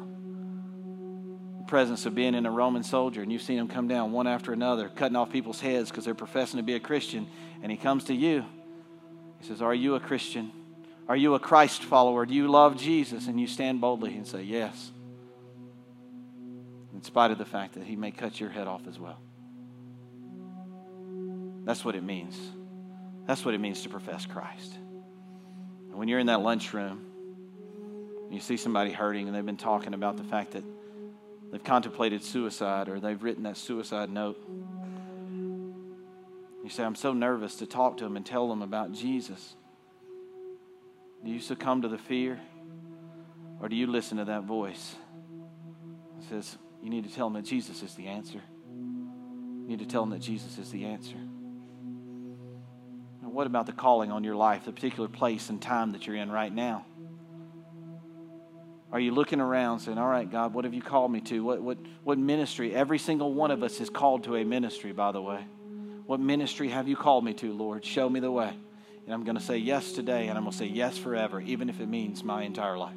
The 1.58 1.66
presence 1.66 2.06
of 2.06 2.16
being 2.16 2.36
in 2.36 2.46
a 2.46 2.52
Roman 2.52 2.84
soldier, 2.84 3.22
and 3.22 3.30
you've 3.30 3.42
seen 3.42 3.60
him 3.60 3.68
come 3.68 3.90
down 3.90 4.14
one 4.14 4.26
after 4.26 4.54
another, 4.54 4.88
cutting 4.88 5.18
off 5.18 5.30
people's 5.30 5.60
heads 5.60 5.90
because 5.90 6.06
they're 6.06 6.16
professing 6.16 6.56
to 6.56 6.64
be 6.64 6.76
a 6.76 6.80
Christian, 6.80 7.28
and 7.62 7.70
he 7.70 7.78
comes 7.78 8.06
to 8.06 8.14
you. 8.14 8.46
He 9.42 9.46
says, 9.46 9.62
Are 9.62 9.76
you 9.76 9.96
a 9.96 10.00
Christian? 10.00 10.54
Are 11.10 11.18
you 11.18 11.36
a 11.36 11.40
Christ 11.40 11.84
follower? 11.84 12.26
Do 12.26 12.34
you 12.34 12.48
love 12.48 12.78
Jesus? 12.78 13.28
And 13.28 13.38
you 13.38 13.46
stand 13.46 13.82
boldly 13.82 14.16
and 14.16 14.26
say, 14.26 14.44
Yes. 14.44 14.90
In 16.94 17.04
spite 17.04 17.32
of 17.32 17.38
the 17.38 17.44
fact 17.44 17.74
that 17.74 17.84
he 17.84 17.98
may 17.98 18.12
cut 18.12 18.40
your 18.40 18.52
head 18.52 18.70
off 18.70 18.88
as 18.88 18.98
well. 18.98 19.20
That's 21.66 21.84
what 21.84 21.96
it 21.96 22.04
means. 22.04 22.40
That's 23.28 23.44
what 23.44 23.54
it 23.54 23.60
means 23.60 23.82
to 23.82 23.90
profess 23.90 24.26
Christ. 24.26 24.78
And 25.94 26.00
when 26.00 26.08
you're 26.08 26.18
in 26.18 26.26
that 26.26 26.42
lunchroom, 26.42 27.06
and 28.26 28.34
you 28.34 28.40
see 28.40 28.58
somebody 28.58 28.92
hurting 28.92 29.28
and 29.28 29.36
they've 29.36 29.46
been 29.46 29.58
talking 29.58 29.94
about 29.94 30.18
the 30.18 30.24
fact 30.24 30.54
that 30.54 30.64
they've 31.52 31.64
contemplated 31.64 32.24
suicide 32.24 32.90
or 32.90 33.00
they've 33.00 33.22
written 33.22 33.44
that 33.44 33.58
suicide 33.58 34.10
note. 34.10 34.44
You 36.64 36.70
say, 36.72 36.84
I'm 36.84 36.96
so 36.96 37.14
nervous 37.14 37.58
to 37.58 37.68
talk 37.68 37.98
to 37.98 38.06
them 38.06 38.18
and 38.18 38.26
tell 38.26 38.50
them 38.50 38.64
about 38.64 38.92
Jesus. 38.92 39.56
Do 41.24 41.30
you 41.30 41.40
succumb 41.40 41.84
to 41.84 41.88
the 41.88 42.00
fear? 42.00 42.42
Or 43.62 43.70
do 43.70 43.76
you 43.76 43.86
listen 43.86 44.18
to 44.18 44.26
that 44.26 44.46
voice? 44.46 44.96
It 46.20 46.26
says, 46.28 46.58
You 46.82 46.90
need 46.90 47.04
to 47.04 47.14
tell 47.14 47.30
them 47.30 47.40
that 47.40 47.48
Jesus 47.48 47.84
is 47.84 47.94
the 47.94 48.08
answer. 48.08 48.42
You 48.68 49.68
need 49.68 49.78
to 49.78 49.86
tell 49.86 50.02
them 50.02 50.10
that 50.10 50.22
Jesus 50.22 50.58
is 50.58 50.72
the 50.72 50.86
answer. 50.86 51.18
What 53.34 53.48
about 53.48 53.66
the 53.66 53.72
calling 53.72 54.12
on 54.12 54.24
your 54.24 54.36
life, 54.36 54.66
the 54.66 54.72
particular 54.72 55.10
place 55.10 55.50
and 55.50 55.60
time 55.60 55.94
that 55.94 56.06
you're 56.06 56.16
in 56.16 56.32
right 56.32 56.54
now? 56.54 56.86
Are 58.92 59.00
you 59.00 59.12
looking 59.12 59.42
around 59.42 59.80
saying, 59.80 59.98
All 59.98 60.08
right, 60.08 60.30
God, 60.30 60.54
what 60.54 60.66
have 60.66 60.74
you 60.76 60.84
called 60.84 61.12
me 61.12 61.20
to? 61.22 61.44
What, 61.44 61.60
what, 61.60 61.80
what 62.04 62.20
ministry? 62.20 62.76
Every 62.76 63.00
single 63.00 63.34
one 63.34 63.50
of 63.50 63.64
us 63.64 63.82
is 63.82 63.90
called 63.90 64.26
to 64.26 64.36
a 64.36 64.46
ministry, 64.46 64.92
by 64.92 65.12
the 65.12 65.22
way. 65.22 65.44
What 66.06 66.20
ministry 66.20 66.70
have 66.70 66.88
you 66.88 66.96
called 66.96 67.26
me 67.26 67.34
to, 67.36 67.52
Lord? 67.54 67.84
Show 67.84 68.08
me 68.08 68.20
the 68.20 68.32
way. 68.32 68.56
And 69.06 69.14
I'm 69.14 69.24
going 69.24 69.38
to 69.38 69.44
say 69.44 69.58
yes 69.58 69.94
today, 69.94 70.28
and 70.28 70.38
I'm 70.38 70.44
going 70.44 70.52
to 70.52 70.58
say 70.58 70.68
yes 70.68 71.00
forever, 71.00 71.42
even 71.42 71.70
if 71.70 71.80
it 71.80 71.88
means 71.88 72.24
my 72.24 72.44
entire 72.44 72.78
life. 72.78 72.96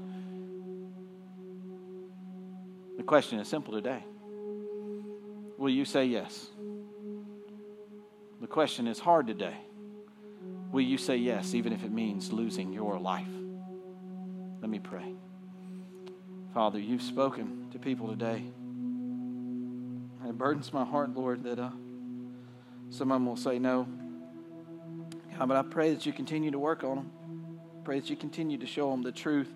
The 2.99 3.05
question 3.05 3.39
is 3.39 3.49
simple 3.49 3.73
today 3.73 4.05
Will 5.57 5.71
you 5.71 5.87
say 5.87 6.05
yes? 6.05 6.49
The 8.43 8.47
question 8.47 8.87
is 8.87 8.99
hard 8.99 9.27
today. 9.27 9.57
Will 10.73 10.83
you 10.83 10.99
say 10.99 11.17
yes, 11.17 11.55
even 11.55 11.73
if 11.73 11.85
it 11.85 11.93
means 11.93 12.33
losing 12.33 12.73
your 12.73 12.99
life? 12.99 13.29
Let 14.61 14.71
me 14.71 14.79
pray. 14.79 15.15
Father, 16.53 16.79
you've 16.79 17.03
spoken 17.03 17.69
to 17.73 17.79
people 17.79 18.09
today. 18.09 18.43
And 20.21 20.29
it 20.29 20.39
burdens 20.39 20.73
my 20.73 20.85
heart, 20.85 21.15
Lord, 21.15 21.45
that 21.45 21.59
uh, 21.59 21.71
some 22.91 23.13
of 23.13 23.17
them 23.17 23.27
will 23.27 23.37
say 23.37 23.59
no. 23.59 23.87
God, 25.39 25.49
but 25.49 25.57
I 25.57 25.63
pray 25.63 25.93
that 25.93 26.07
you 26.07 26.13
continue 26.13 26.51
to 26.51 26.59
work 26.59 26.83
on 26.83 26.97
them. 26.97 27.11
Pray 27.85 28.01
that 28.01 28.11
you 28.11 28.17
continue 28.17 28.59
to 28.59 28.67
show 28.67 28.91
them 28.91 29.03
the 29.03 29.13
truth. 29.13 29.53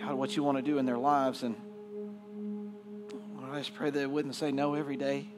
God, 0.00 0.14
what 0.14 0.36
you 0.36 0.42
want 0.42 0.58
to 0.58 0.62
do 0.62 0.78
in 0.78 0.86
their 0.86 0.98
lives. 0.98 1.42
And 1.42 1.56
Lord, 3.36 3.50
I 3.52 3.58
just 3.58 3.74
pray 3.74 3.90
that 3.90 3.98
they 3.98 4.06
wouldn't 4.06 4.34
say 4.34 4.52
no 4.52 4.74
every 4.74 4.96
day. 4.96 5.28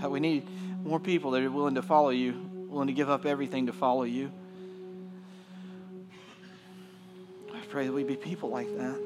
God, 0.00 0.10
we 0.10 0.20
need 0.20 0.46
more 0.86 1.00
people 1.00 1.32
that 1.32 1.42
are 1.42 1.50
willing 1.50 1.74
to 1.74 1.82
follow 1.82 2.10
you, 2.10 2.48
willing 2.68 2.86
to 2.86 2.92
give 2.92 3.10
up 3.10 3.26
everything 3.26 3.66
to 3.66 3.72
follow 3.72 4.04
you. 4.04 4.30
I 7.52 7.60
pray 7.68 7.86
that 7.86 7.92
we 7.92 8.04
be 8.04 8.16
people 8.16 8.50
like 8.50 8.68
that. 8.78 8.98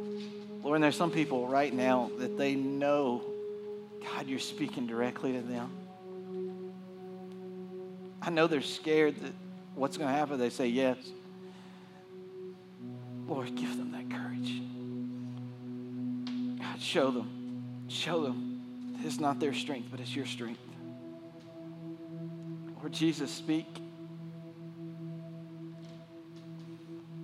Lord, 0.62 0.76
and 0.76 0.84
there's 0.84 0.96
some 0.96 1.10
people 1.10 1.48
right 1.48 1.72
now 1.72 2.10
that 2.18 2.36
they 2.36 2.54
know, 2.54 3.22
God, 4.02 4.26
you're 4.26 4.38
speaking 4.38 4.86
directly 4.86 5.32
to 5.32 5.40
them. 5.40 5.70
I 8.20 8.28
know 8.28 8.46
they're 8.46 8.60
scared 8.60 9.16
that 9.20 9.32
what's 9.74 9.96
going 9.96 10.10
to 10.10 10.14
happen. 10.14 10.38
They 10.38 10.50
say 10.50 10.66
yes. 10.66 10.98
Lord, 13.26 13.54
give 13.54 13.76
them 13.78 13.92
that 13.92 14.10
courage. 14.10 14.60
God, 16.60 16.80
show 16.82 17.10
them. 17.10 17.86
Show 17.88 18.22
them 18.22 18.50
it's 19.02 19.18
not 19.18 19.40
their 19.40 19.54
strength, 19.54 19.88
but 19.90 20.00
it's 20.00 20.14
your 20.14 20.26
strength. 20.26 20.60
Lord 22.80 22.92
Jesus, 22.92 23.30
speak. 23.30 23.66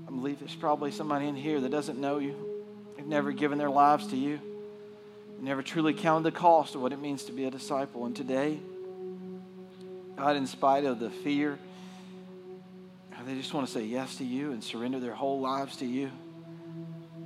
I 0.07 0.11
believe 0.11 0.39
there's 0.39 0.55
probably 0.55 0.91
somebody 0.91 1.27
in 1.27 1.35
here 1.35 1.61
that 1.61 1.71
doesn't 1.71 1.99
know 1.99 2.19
you. 2.19 2.35
They've 2.97 3.07
never 3.07 3.33
given 3.33 3.59
their 3.59 3.71
lives 3.71 4.07
to 4.09 4.17
you. 4.17 4.39
Never 5.41 5.63
truly 5.63 5.95
counted 5.95 6.25
the 6.25 6.39
cost 6.39 6.75
of 6.75 6.83
what 6.83 6.93
it 6.93 7.01
means 7.01 7.25
to 7.25 7.33
be 7.33 7.47
a 7.47 7.51
disciple. 7.51 8.07
And 8.07 8.15
today, 8.15 8.59
God, 10.17 10.37
in 10.37 10.47
spite 10.47 10.85
of 10.85 10.99
the 10.99 11.11
fear, 11.11 11.59
they 13.27 13.35
just 13.35 13.53
want 13.53 13.67
to 13.67 13.73
say 13.73 13.85
yes 13.85 14.17
to 14.17 14.25
you 14.25 14.53
and 14.53 14.63
surrender 14.63 15.01
their 15.01 15.15
whole 15.15 15.41
lives 15.41 15.77
to 15.79 15.87
you, 15.87 16.11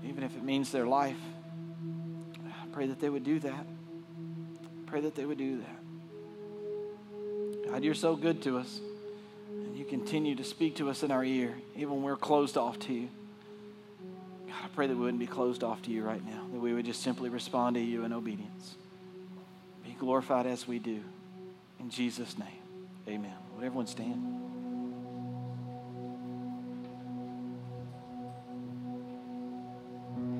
even 0.03 0.23
if 0.23 0.35
it 0.35 0.43
means 0.43 0.73
their 0.73 0.87
life. 0.87 1.19
I 2.47 2.67
pray 2.73 2.87
that 2.87 3.01
they 3.01 3.11
would 3.11 3.25
do 3.25 3.39
that. 3.41 3.67
I 3.67 4.87
pray 4.87 5.03
that 5.03 5.15
they 5.15 5.27
would 5.27 5.39
do 5.39 5.59
that. 5.59 5.80
God, 7.71 7.85
you're 7.85 7.95
so 7.95 8.17
good 8.17 8.43
to 8.43 8.59
us. 8.59 8.81
And 9.51 9.77
you 9.77 9.85
continue 9.85 10.35
to 10.37 10.45
speak 10.45 10.77
to 10.77 10.91
us 10.91 11.03
in 11.03 11.11
our 11.11 11.25
ear, 11.25 11.55
even 11.77 11.91
when 11.91 12.03
we're 12.03 12.17
closed 12.17 12.57
off 12.57 12.79
to 12.81 12.93
you. 12.93 13.09
God, 14.47 14.57
I 14.65 14.69
pray 14.75 14.87
that 14.87 14.95
we 14.95 15.03
wouldn't 15.03 15.21
be 15.21 15.27
closed 15.27 15.63
off 15.63 15.83
to 15.83 15.91
you 15.91 16.03
right 16.03 16.25
now, 16.25 16.47
that 16.53 16.61
we 16.61 16.73
would 16.73 16.85
just 16.85 17.03
simply 17.03 17.29
respond 17.29 17.75
to 17.75 17.81
you 17.81 18.05
in 18.05 18.13
obedience. 18.13 18.75
Be 19.85 19.97
glorified 19.99 20.47
as 20.47 20.67
we 20.67 20.79
do. 20.79 21.01
In 21.79 21.91
Jesus' 21.91 22.37
name. 22.39 22.49
Amen. 23.09 23.35
Would 23.57 23.65
everyone 23.65 23.87
stand? 23.87 24.50